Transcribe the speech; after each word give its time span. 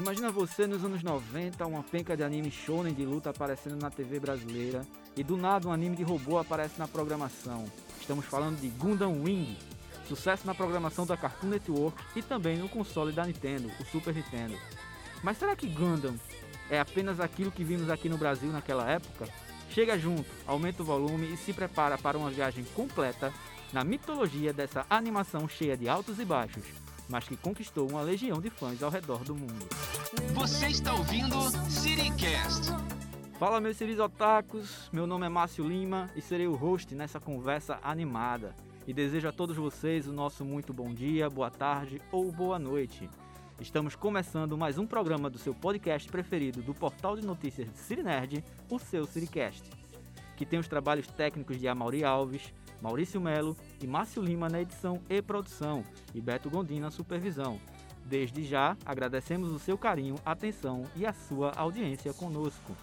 Imagina 0.00 0.32
você 0.32 0.66
nos 0.66 0.82
anos 0.82 1.02
90, 1.02 1.66
uma 1.66 1.82
penca 1.82 2.16
de 2.16 2.22
anime 2.22 2.50
shonen 2.50 2.94
de 2.94 3.04
luta 3.04 3.28
aparecendo 3.28 3.76
na 3.76 3.90
TV 3.90 4.18
brasileira 4.18 4.80
e 5.14 5.22
do 5.22 5.36
nada 5.36 5.68
um 5.68 5.72
anime 5.72 5.94
de 5.94 6.02
robô 6.02 6.38
aparece 6.38 6.78
na 6.78 6.88
programação. 6.88 7.66
Estamos 8.00 8.24
falando 8.24 8.58
de 8.58 8.68
Gundam 8.68 9.22
Wing, 9.22 9.58
sucesso 10.08 10.46
na 10.46 10.54
programação 10.54 11.04
da 11.04 11.18
Cartoon 11.18 11.48
Network 11.48 12.02
e 12.16 12.22
também 12.22 12.56
no 12.56 12.66
console 12.66 13.12
da 13.12 13.26
Nintendo, 13.26 13.70
o 13.78 13.84
Super 13.84 14.14
Nintendo. 14.14 14.56
Mas 15.22 15.36
será 15.36 15.54
que 15.54 15.68
Gundam 15.68 16.14
é 16.70 16.80
apenas 16.80 17.20
aquilo 17.20 17.52
que 17.52 17.62
vimos 17.62 17.90
aqui 17.90 18.08
no 18.08 18.16
Brasil 18.16 18.50
naquela 18.50 18.90
época? 18.90 19.28
Chega 19.68 19.98
junto, 19.98 20.30
aumenta 20.46 20.82
o 20.82 20.86
volume 20.86 21.30
e 21.30 21.36
se 21.36 21.52
prepara 21.52 21.98
para 21.98 22.16
uma 22.16 22.30
viagem 22.30 22.64
completa 22.74 23.30
na 23.70 23.84
mitologia 23.84 24.50
dessa 24.50 24.86
animação 24.88 25.46
cheia 25.46 25.76
de 25.76 25.90
altos 25.90 26.18
e 26.18 26.24
baixos, 26.24 26.64
mas 27.10 27.26
que 27.26 27.36
conquistou 27.36 27.88
uma 27.88 28.02
legião 28.02 28.40
de 28.40 28.48
fãs 28.48 28.82
ao 28.82 28.90
redor 28.90 29.24
do 29.24 29.34
mundo. 29.34 29.66
Você 30.32 30.68
está 30.68 30.94
ouvindo 30.94 31.36
Citycast. 31.68 32.70
Fala 33.38 33.60
meus 33.60 33.76
ciris 33.76 33.98
otakus, 33.98 34.88
meu 34.92 35.06
nome 35.06 35.26
é 35.26 35.28
Márcio 35.28 35.66
Lima 35.66 36.10
e 36.14 36.20
serei 36.20 36.46
o 36.46 36.54
host 36.54 36.94
nessa 36.94 37.18
conversa 37.18 37.78
animada. 37.82 38.54
E 38.86 38.92
desejo 38.92 39.28
a 39.28 39.32
todos 39.32 39.56
vocês 39.56 40.06
o 40.06 40.12
nosso 40.12 40.44
muito 40.44 40.72
bom 40.72 40.92
dia, 40.92 41.28
boa 41.28 41.50
tarde 41.50 42.00
ou 42.12 42.30
boa 42.30 42.58
noite. 42.58 43.08
Estamos 43.60 43.94
começando 43.94 44.56
mais 44.56 44.78
um 44.78 44.86
programa 44.86 45.28
do 45.28 45.38
seu 45.38 45.54
podcast 45.54 46.08
preferido 46.08 46.62
do 46.62 46.74
portal 46.74 47.16
de 47.16 47.26
notícias 47.26 47.70
de 47.70 47.78
Cirinerd, 47.78 48.44
o 48.70 48.78
seu 48.78 49.04
Ciricast, 49.06 49.70
que 50.36 50.46
tem 50.46 50.58
os 50.58 50.68
trabalhos 50.68 51.06
técnicos 51.06 51.58
de 51.58 51.68
Amaury 51.68 52.04
Alves, 52.04 52.54
Maurício 52.80 53.20
Melo 53.20 53.56
e 53.82 53.86
Márcio 53.86 54.22
Lima 54.22 54.48
na 54.48 54.60
edição 54.60 55.00
e 55.08 55.20
produção 55.20 55.84
e 56.14 56.20
Beto 56.20 56.50
Gondim 56.50 56.80
na 56.80 56.90
supervisão. 56.90 57.58
Desde 58.04 58.44
já, 58.44 58.76
agradecemos 58.84 59.52
o 59.52 59.58
seu 59.58 59.78
carinho, 59.78 60.16
atenção 60.24 60.84
e 60.96 61.06
a 61.06 61.12
sua 61.12 61.52
audiência 61.52 62.12
conosco. 62.12 62.76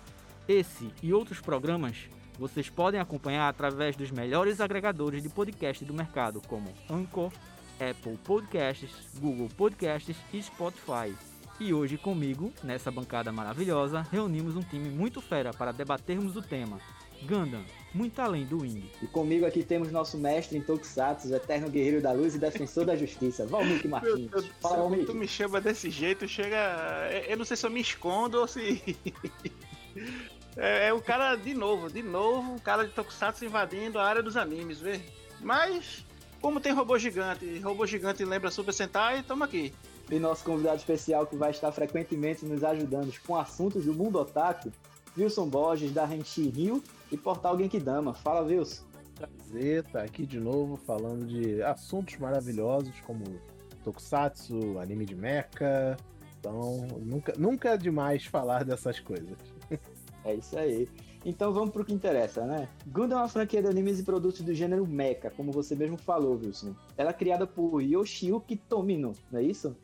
Esse 0.48 0.90
e 1.04 1.14
outros 1.14 1.42
programas 1.42 2.10
vocês 2.40 2.70
podem 2.70 3.00
acompanhar 3.00 3.50
através 3.50 3.96
dos 3.96 4.12
melhores 4.12 4.62
agregadores 4.62 5.24
de 5.24 5.30
podcast 5.30 5.84
do 5.84 5.94
mercado, 5.94 6.42
como 6.48 6.72
Anchor, 6.90 7.32
Apple 7.80 8.18
Podcasts, 8.24 8.92
Google 9.20 9.50
Podcasts 9.58 10.16
e 10.32 10.42
Spotify. 10.42 11.16
E 11.60 11.74
hoje 11.74 11.98
comigo, 11.98 12.54
nessa 12.64 12.92
bancada 12.92 13.32
maravilhosa, 13.32 14.06
reunimos 14.12 14.56
um 14.56 14.62
time 14.62 14.90
muito 14.90 15.20
fera 15.20 15.52
para 15.52 15.72
debatermos 15.72 16.36
o 16.36 16.42
tema 16.42 16.80
Gundam, 17.24 17.64
muito 17.98 18.22
além 18.22 18.46
do 18.46 18.62
Wing. 18.62 18.90
E 19.02 19.08
comigo 19.08 19.46
aqui 19.46 19.64
temos 19.64 19.92
nosso 19.92 20.18
mestre 20.18 20.58
em 20.58 20.62
Tokusatsu, 20.62 21.34
eterno 21.34 21.70
guerreiro 21.70 22.02
da 22.02 22.12
luz 22.12 22.36
e 22.36 22.38
defensor 22.40 22.86
da 22.86 22.96
justiça, 22.96 23.46
Valmik 23.46 23.88
Martins. 23.88 24.30
Fala, 24.62 24.78
Valmik. 24.78 25.06
Tu 25.06 25.16
me 25.16 25.28
chama 25.28 25.60
desse 25.60 25.90
jeito, 25.90 26.28
chega... 26.28 27.10
Eu 27.28 27.38
não 27.38 27.46
sei 27.46 27.58
se 27.58 27.66
eu 27.66 27.72
me 27.72 27.82
escondo 27.82 28.40
ou 28.40 28.48
se... 28.48 28.82
É, 30.60 30.88
é, 30.88 30.94
o 30.94 31.00
cara, 31.00 31.36
de 31.36 31.54
novo, 31.54 31.88
de 31.88 32.02
novo, 32.02 32.56
o 32.56 32.62
cara 32.62 32.84
de 32.84 32.92
Tokusatsu 32.92 33.46
invadindo 33.46 34.00
a 34.00 34.04
área 34.04 34.24
dos 34.24 34.36
animes, 34.36 34.80
vê? 34.80 35.00
Mas 35.40 36.04
como 36.42 36.60
tem 36.60 36.72
robô 36.72 36.98
gigante, 36.98 37.60
robô 37.60 37.86
gigante 37.86 38.24
lembra 38.24 38.52
Super 38.52 38.74
Sentai, 38.74 39.24
tamo 39.24 39.44
aqui. 39.44 39.74
E 40.10 40.20
nosso 40.20 40.44
convidado 40.44 40.78
especial 40.78 41.28
que 41.28 41.36
vai 41.36 41.52
estar 41.52 41.72
frequentemente 41.72 42.46
nos 42.46 42.64
ajudando 42.64 43.14
com 43.26 43.36
assuntos 43.36 43.86
do 43.86 43.94
mundo 43.94 44.20
otaku, 44.20 44.72
Wilson 45.18 45.50
Borges, 45.50 45.92
da 45.92 46.06
Renchi 46.06 46.48
Rio 46.50 46.84
e 47.12 47.18
Portal 47.18 47.58
Genkidama. 47.58 48.14
Fala, 48.14 48.46
Wilson. 48.46 48.84
Prazer 49.16 49.84
estar 49.84 50.04
aqui 50.04 50.26
de 50.26 50.40
novo 50.40 50.78
falando 50.78 51.26
de 51.26 51.62
assuntos 51.64 52.18
maravilhosos 52.18 53.00
como 53.02 53.24
Tokusatsu, 53.84 54.78
anime 54.80 55.06
de 55.06 55.16
mecha. 55.16 55.98
Então, 56.40 56.88
nunca, 57.02 57.34
nunca 57.38 57.70
é 57.70 57.78
demais 57.78 58.26
falar 58.26 58.64
dessas 58.64 59.00
coisas. 59.00 59.38
é 60.24 60.36
isso 60.36 60.58
aí. 60.58 60.88
Então 61.26 61.52
vamos 61.52 61.72
pro 61.72 61.84
que 61.84 61.94
interessa, 61.94 62.46
né? 62.46 62.70
Gundam 62.86 63.18
é 63.18 63.22
uma 63.22 63.28
franquia 63.28 63.62
de 63.62 63.68
animes 63.68 64.00
e 64.00 64.04
produtos 64.04 64.42
do 64.42 64.54
gênero 64.54 64.86
mecha, 64.86 65.32
como 65.32 65.52
você 65.52 65.76
mesmo 65.76 65.98
falou, 65.98 66.38
Wilson. 66.38 66.76
Ela 66.96 67.10
é 67.10 67.14
criada 67.14 67.48
por 67.48 67.82
Yoshiyuki 67.82 68.56
Tomino, 68.56 69.14
não 69.32 69.40
é? 69.40 69.44
Isso. 69.44 69.76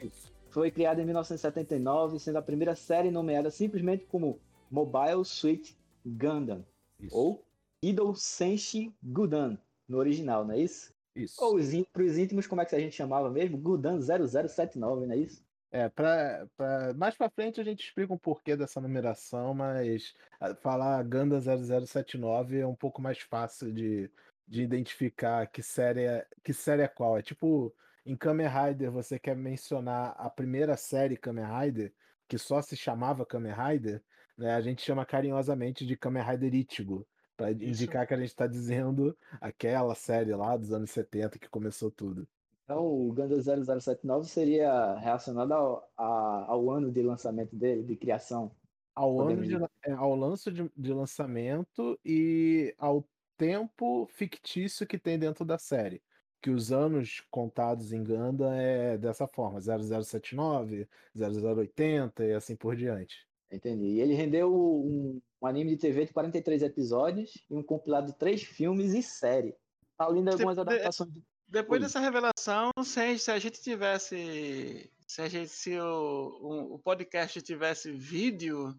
Foi 0.52 0.70
criada 0.70 1.02
em 1.02 1.06
1979, 1.06 2.20
sendo 2.20 2.38
a 2.38 2.42
primeira 2.42 2.76
série 2.76 3.10
nomeada 3.10 3.50
simplesmente 3.50 4.06
como 4.06 4.40
Mobile 4.74 5.24
Suit 5.24 5.78
Gundam, 6.04 6.66
isso. 7.00 7.16
ou 7.16 7.46
Idol 7.80 8.16
Senshi 8.16 8.92
Gudan, 9.04 9.56
no 9.88 10.00
original, 10.00 10.44
não 10.44 10.56
é 10.56 10.60
isso? 10.62 10.92
Isso. 11.16 11.36
Ou 11.44 11.60
para 11.94 12.02
os 12.02 12.18
íntimos, 12.18 12.48
como 12.48 12.60
é 12.60 12.66
que 12.66 12.76
a 12.76 12.80
gente 12.80 12.96
chamava 12.96 13.30
mesmo? 13.30 13.56
Gudan 13.56 14.02
0079, 14.02 15.06
não 15.06 15.14
é 15.14 15.18
isso? 15.18 15.46
É, 15.70 15.90
pra, 15.90 16.48
pra, 16.58 16.92
mais 16.96 17.16
pra 17.16 17.30
frente 17.30 17.62
a 17.62 17.64
gente 17.64 17.84
explica 17.84 18.12
um 18.14 18.18
porquê 18.18 18.56
dessa 18.56 18.82
numeração, 18.82 19.54
mas 19.54 20.16
falar 20.62 21.04
Ganda 21.04 21.40
0079 21.40 22.60
é 22.60 22.66
um 22.66 22.76
pouco 22.76 23.00
mais 23.00 23.20
fácil 23.20 23.72
de, 23.72 24.10
de 24.48 24.64
identificar 24.64 25.46
que 25.46 25.62
série, 25.62 26.06
é, 26.06 26.28
que 26.44 26.52
série 26.52 26.82
é 26.82 26.88
qual. 26.88 27.16
É 27.16 27.22
tipo, 27.22 27.72
em 28.04 28.16
Kamen 28.16 28.48
Rider 28.48 28.92
você 28.92 29.20
quer 29.20 29.36
mencionar 29.36 30.16
a 30.18 30.32
primeira 30.32 30.76
série 30.76 31.16
Kamen 31.16 31.46
Rider, 31.46 31.94
que 32.28 32.40
só 32.40 32.60
se 32.60 32.76
chamava 32.76 33.24
Kamen 33.24 33.54
Rider, 33.54 34.02
né, 34.38 34.54
a 34.54 34.62
gente 34.62 34.82
chama 34.82 35.06
carinhosamente 35.06 35.86
de 35.86 35.96
Kamen 35.96 36.24
Rider 36.24 36.54
Ichigo, 36.56 37.08
para 37.36 37.52
indicar 37.52 38.08
que 38.08 38.14
a 38.14 38.18
gente 38.18 38.30
está 38.30 38.48
dizendo 38.48 39.18
aquela 39.42 39.96
série 39.96 40.34
lá 40.34 40.56
dos 40.56 40.72
anos 40.72 40.92
70 40.92 41.40
que 41.40 41.50
começou 41.50 41.92
tudo. 41.92 42.28
Então, 42.64 42.86
o 42.86 43.14
Gundam 43.14 43.42
0079 43.42 44.28
seria 44.28 44.96
relacionado 44.96 45.52
ao, 45.52 45.92
a, 45.98 46.46
ao 46.48 46.72
ano 46.72 46.92
de 46.92 47.02
lançamento 47.02 47.56
dele, 47.56 47.84
de 47.84 47.96
criação. 47.96 48.52
Ao 48.96 49.20
ano 49.22 49.42
de, 49.42 49.56
é, 49.86 49.92
ao 49.92 50.16
lance 50.16 50.52
de, 50.52 50.72
de 50.76 50.94
lançamento 50.94 52.00
e 52.06 52.74
ao 52.78 53.06
tempo 53.38 54.08
fictício 54.08 54.88
que 54.88 54.98
tem 54.98 55.20
dentro 55.20 55.44
da 55.44 55.58
série. 55.58 56.02
Que 56.42 56.50
os 56.50 56.72
anos 56.72 57.22
contados 57.32 57.92
em 57.92 58.04
Gundam 58.04 58.54
é 58.54 58.98
dessa 58.98 59.28
forma: 59.28 59.60
0079, 59.60 60.88
0080 61.16 62.26
e 62.26 62.34
assim 62.34 62.56
por 62.56 62.76
diante. 62.76 63.28
Entendi. 63.54 63.86
E 63.86 64.02
ele 64.02 64.14
rendeu 64.14 64.54
um, 64.54 65.22
um 65.42 65.48
anime 65.48 65.72
de 65.72 65.78
TV 65.78 66.06
de 66.06 66.14
43 66.14 66.64
episódios 66.64 67.32
e 67.50 67.56
um 67.56 67.64
compilado 67.64 68.08
de 68.08 68.18
três 68.18 68.42
filmes 68.42 68.94
e 68.94 69.04
série. 69.04 69.56
Além 69.98 70.24
de 70.24 70.32
algumas 70.32 70.58
adaptações 70.58 71.12
de 71.12 71.24
depois 71.54 71.80
Oi. 71.80 71.86
dessa 71.86 72.00
revelação, 72.00 72.72
se 72.84 73.00
a, 73.00 73.06
gente, 73.06 73.20
se 73.20 73.32
a 73.32 73.38
gente 73.38 73.62
tivesse. 73.62 74.92
Se, 75.08 75.22
a 75.22 75.30
gente, 75.30 75.50
se 75.50 75.80
o, 75.80 76.40
o, 76.42 76.74
o 76.74 76.80
podcast 76.80 77.40
tivesse 77.44 77.92
vídeo, 77.92 78.76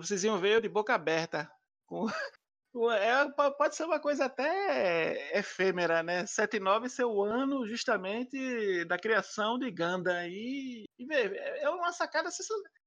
vocês 0.00 0.24
iam 0.24 0.40
ver 0.40 0.54
eu 0.54 0.60
de 0.60 0.68
boca 0.68 0.92
aberta. 0.92 1.48
Com, 1.86 2.08
é, 2.90 3.30
pode 3.56 3.76
ser 3.76 3.84
uma 3.84 4.00
coisa 4.00 4.24
até 4.24 5.38
efêmera, 5.38 6.02
né? 6.02 6.26
79 6.26 6.88
ser 6.88 7.04
o 7.04 7.22
ano 7.22 7.68
justamente 7.68 8.84
da 8.86 8.98
criação 8.98 9.56
de 9.56 9.70
Ganda. 9.70 10.26
E, 10.26 10.84
e 10.98 11.06
ver, 11.06 11.36
é 11.36 11.70
uma 11.70 11.92
sacada 11.92 12.30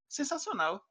sensacional. 0.10 0.84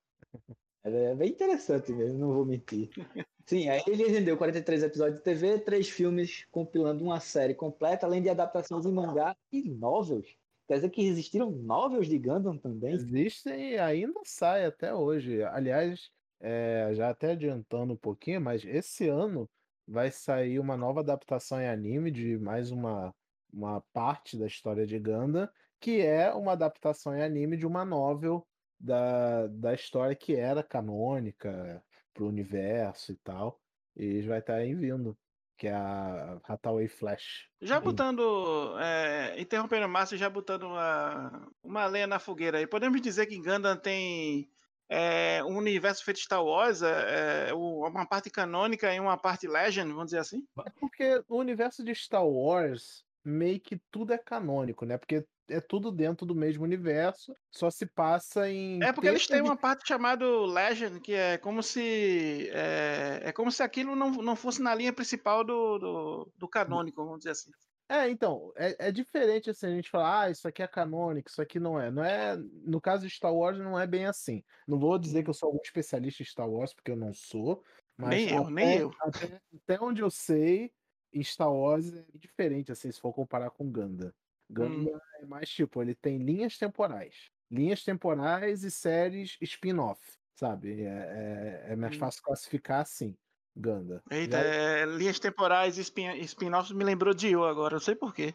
É 0.84 1.14
bem 1.14 1.30
interessante 1.30 1.92
mesmo, 1.92 2.18
não 2.18 2.32
vou 2.34 2.44
mentir. 2.44 2.90
Sim, 3.46 3.68
aí 3.68 3.82
ele 3.86 4.04
rendeu 4.08 4.36
43 4.36 4.82
episódios 4.82 5.18
de 5.18 5.24
TV, 5.24 5.58
três 5.58 5.88
filmes 5.88 6.46
compilando 6.50 7.04
uma 7.04 7.20
série 7.20 7.54
completa, 7.54 8.06
além 8.06 8.22
de 8.22 8.28
adaptações 8.28 8.86
em 8.86 8.92
mangá 8.92 9.36
e 9.50 9.62
novels. 9.70 10.36
Quer 10.66 10.76
dizer 10.76 10.90
que 10.90 11.02
existiram 11.02 11.50
novels 11.50 12.06
de 12.06 12.18
Gundam 12.18 12.56
também? 12.56 12.94
Existem 12.94 13.72
e 13.72 13.78
ainda 13.78 14.20
sai 14.24 14.64
até 14.64 14.94
hoje. 14.94 15.42
Aliás, 15.42 16.10
é, 16.40 16.90
já 16.94 17.10
até 17.10 17.32
adiantando 17.32 17.92
um 17.92 17.98
pouquinho, 17.98 18.40
mas 18.40 18.64
esse 18.64 19.08
ano 19.08 19.48
vai 19.86 20.10
sair 20.10 20.58
uma 20.58 20.76
nova 20.76 21.00
adaptação 21.00 21.60
em 21.60 21.68
anime 21.68 22.10
de 22.10 22.38
mais 22.38 22.70
uma, 22.70 23.14
uma 23.52 23.82
parte 23.92 24.38
da 24.38 24.46
história 24.46 24.86
de 24.86 24.98
Gundam, 24.98 25.48
que 25.80 26.00
é 26.00 26.32
uma 26.32 26.52
adaptação 26.52 27.14
em 27.14 27.22
anime 27.22 27.58
de 27.58 27.66
uma 27.66 27.84
novel 27.84 28.46
da, 28.78 29.46
da 29.46 29.74
história 29.74 30.14
que 30.14 30.34
era 30.34 30.62
canônica, 30.62 31.82
pro 32.14 32.28
universo 32.28 33.12
e 33.12 33.16
tal. 33.16 33.60
E 33.96 34.22
vai 34.22 34.38
estar 34.38 34.54
tá 34.54 34.58
aí 34.60 34.74
vindo, 34.74 35.16
que 35.58 35.66
é 35.66 35.72
a 35.72 36.40
Hathaway 36.44 36.88
Flash. 36.88 37.48
Já 37.60 37.80
botando, 37.80 38.76
é, 38.78 39.40
interrompendo 39.40 39.86
o 39.86 39.88
Márcio, 39.88 40.16
já 40.16 40.30
botando 40.30 40.64
uma, 40.64 41.48
uma 41.62 41.86
lenha 41.86 42.06
na 42.06 42.18
fogueira 42.18 42.58
aí. 42.58 42.66
Podemos 42.66 43.00
dizer 43.00 43.26
que 43.26 43.38
Gundam 43.38 43.76
tem 43.76 44.48
é, 44.88 45.42
um 45.44 45.56
universo 45.56 46.04
feito 46.04 46.20
Star 46.20 46.44
Wars, 46.44 46.82
é, 46.82 47.50
é, 47.50 47.54
uma 47.54 48.06
parte 48.06 48.30
canônica 48.30 48.92
e 48.92 49.00
uma 49.00 49.16
parte 49.16 49.46
Legend, 49.46 49.90
vamos 49.90 50.06
dizer 50.06 50.18
assim? 50.18 50.46
É 50.64 50.70
porque 50.78 51.22
o 51.28 51.36
universo 51.38 51.84
de 51.84 51.94
Star 51.94 52.26
Wars 52.26 53.04
meio 53.24 53.60
que 53.60 53.80
tudo 53.90 54.12
é 54.12 54.18
canônico, 54.18 54.84
né? 54.84 54.98
Porque 54.98 55.24
é 55.48 55.60
tudo 55.60 55.92
dentro 55.92 56.26
do 56.26 56.34
mesmo 56.34 56.64
universo, 56.64 57.34
só 57.50 57.70
se 57.70 57.86
passa 57.86 58.48
em. 58.48 58.82
É 58.82 58.92
porque 58.92 59.08
eles 59.08 59.26
têm 59.26 59.42
uma 59.42 59.56
parte 59.56 59.86
chamada 59.86 60.24
Legend, 60.26 61.00
que 61.00 61.12
é 61.12 61.38
como 61.38 61.62
se. 61.62 62.48
É, 62.52 63.20
é 63.24 63.32
como 63.32 63.50
se 63.50 63.62
aquilo 63.62 63.94
não, 63.94 64.10
não 64.10 64.36
fosse 64.36 64.62
na 64.62 64.74
linha 64.74 64.92
principal 64.92 65.44
do, 65.44 65.78
do, 65.78 66.32
do 66.36 66.48
canônico, 66.48 67.04
vamos 67.04 67.18
dizer 67.18 67.30
assim. 67.30 67.50
É, 67.88 68.08
então, 68.08 68.50
é, 68.56 68.88
é 68.88 68.92
diferente 68.92 69.50
assim, 69.50 69.66
a 69.66 69.70
gente 69.70 69.90
falar, 69.90 70.22
ah, 70.22 70.30
isso 70.30 70.48
aqui 70.48 70.62
é 70.62 70.66
canônico, 70.66 71.28
isso 71.28 71.42
aqui 71.42 71.60
não 71.60 71.78
é. 71.78 71.90
Não 71.90 72.02
é. 72.02 72.36
No 72.62 72.80
caso 72.80 73.06
de 73.06 73.14
Star 73.14 73.34
Wars, 73.34 73.58
não 73.58 73.78
é 73.78 73.86
bem 73.86 74.06
assim. 74.06 74.42
Não 74.66 74.78
vou 74.78 74.98
dizer 74.98 75.22
que 75.22 75.30
eu 75.30 75.34
sou 75.34 75.48
algum 75.48 75.60
especialista 75.62 76.22
em 76.22 76.26
Star 76.26 76.48
Wars, 76.48 76.72
porque 76.72 76.90
eu 76.90 76.96
não 76.96 77.12
sou. 77.12 77.62
Mas 77.96 78.10
Nem 78.10 78.30
eu, 78.30 78.42
até, 78.42 78.50
nem 78.50 78.78
eu. 78.78 78.90
Até, 79.00 79.40
até 79.54 79.84
onde 79.84 80.00
eu 80.00 80.10
sei, 80.10 80.72
em 81.12 81.22
Star 81.22 81.52
Wars 81.52 81.92
é 81.92 82.04
diferente, 82.14 82.72
assim, 82.72 82.90
se 82.90 83.00
for 83.00 83.12
comparar 83.12 83.50
com 83.50 83.70
Ganda. 83.70 84.14
Ganda 84.54 84.90
Hum. 84.90 84.98
é 85.20 85.26
mais 85.26 85.48
tipo, 85.50 85.82
ele 85.82 85.94
tem 85.94 86.18
linhas 86.18 86.56
temporais. 86.56 87.30
Linhas 87.50 87.84
temporais 87.84 88.64
e 88.64 88.70
séries 88.70 89.36
spin-off, 89.42 90.00
sabe? 90.38 90.82
É, 90.82 90.86
é, 90.86 91.72
é 91.72 91.76
mais 91.76 91.96
Hum. 91.96 91.98
fácil 91.98 92.22
classificar 92.22 92.80
assim, 92.80 93.16
Ganda. 93.56 94.02
Eita, 94.10 94.38
Já- 94.38 94.44
é, 94.44 94.86
linhas 94.86 95.18
temporais 95.18 95.76
e 95.78 95.82
spin- 95.82 96.18
spin-offs 96.22 96.72
me 96.72 96.84
lembrou 96.84 97.12
de 97.14 97.30
eu 97.30 97.44
agora, 97.44 97.74
não 97.74 97.80
sei 97.80 97.94
porquê. 97.94 98.34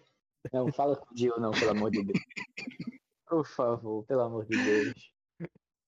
Não, 0.53 0.71
fala 0.71 0.95
com 0.95 1.11
o 1.11 1.15
Dio, 1.15 1.37
não, 1.39 1.51
pelo 1.51 1.71
amor 1.71 1.91
de 1.91 2.03
Deus. 2.03 2.19
Por 3.27 3.45
favor, 3.45 4.05
pelo 4.05 4.21
amor 4.21 4.45
de 4.45 4.57
Deus. 4.63 5.11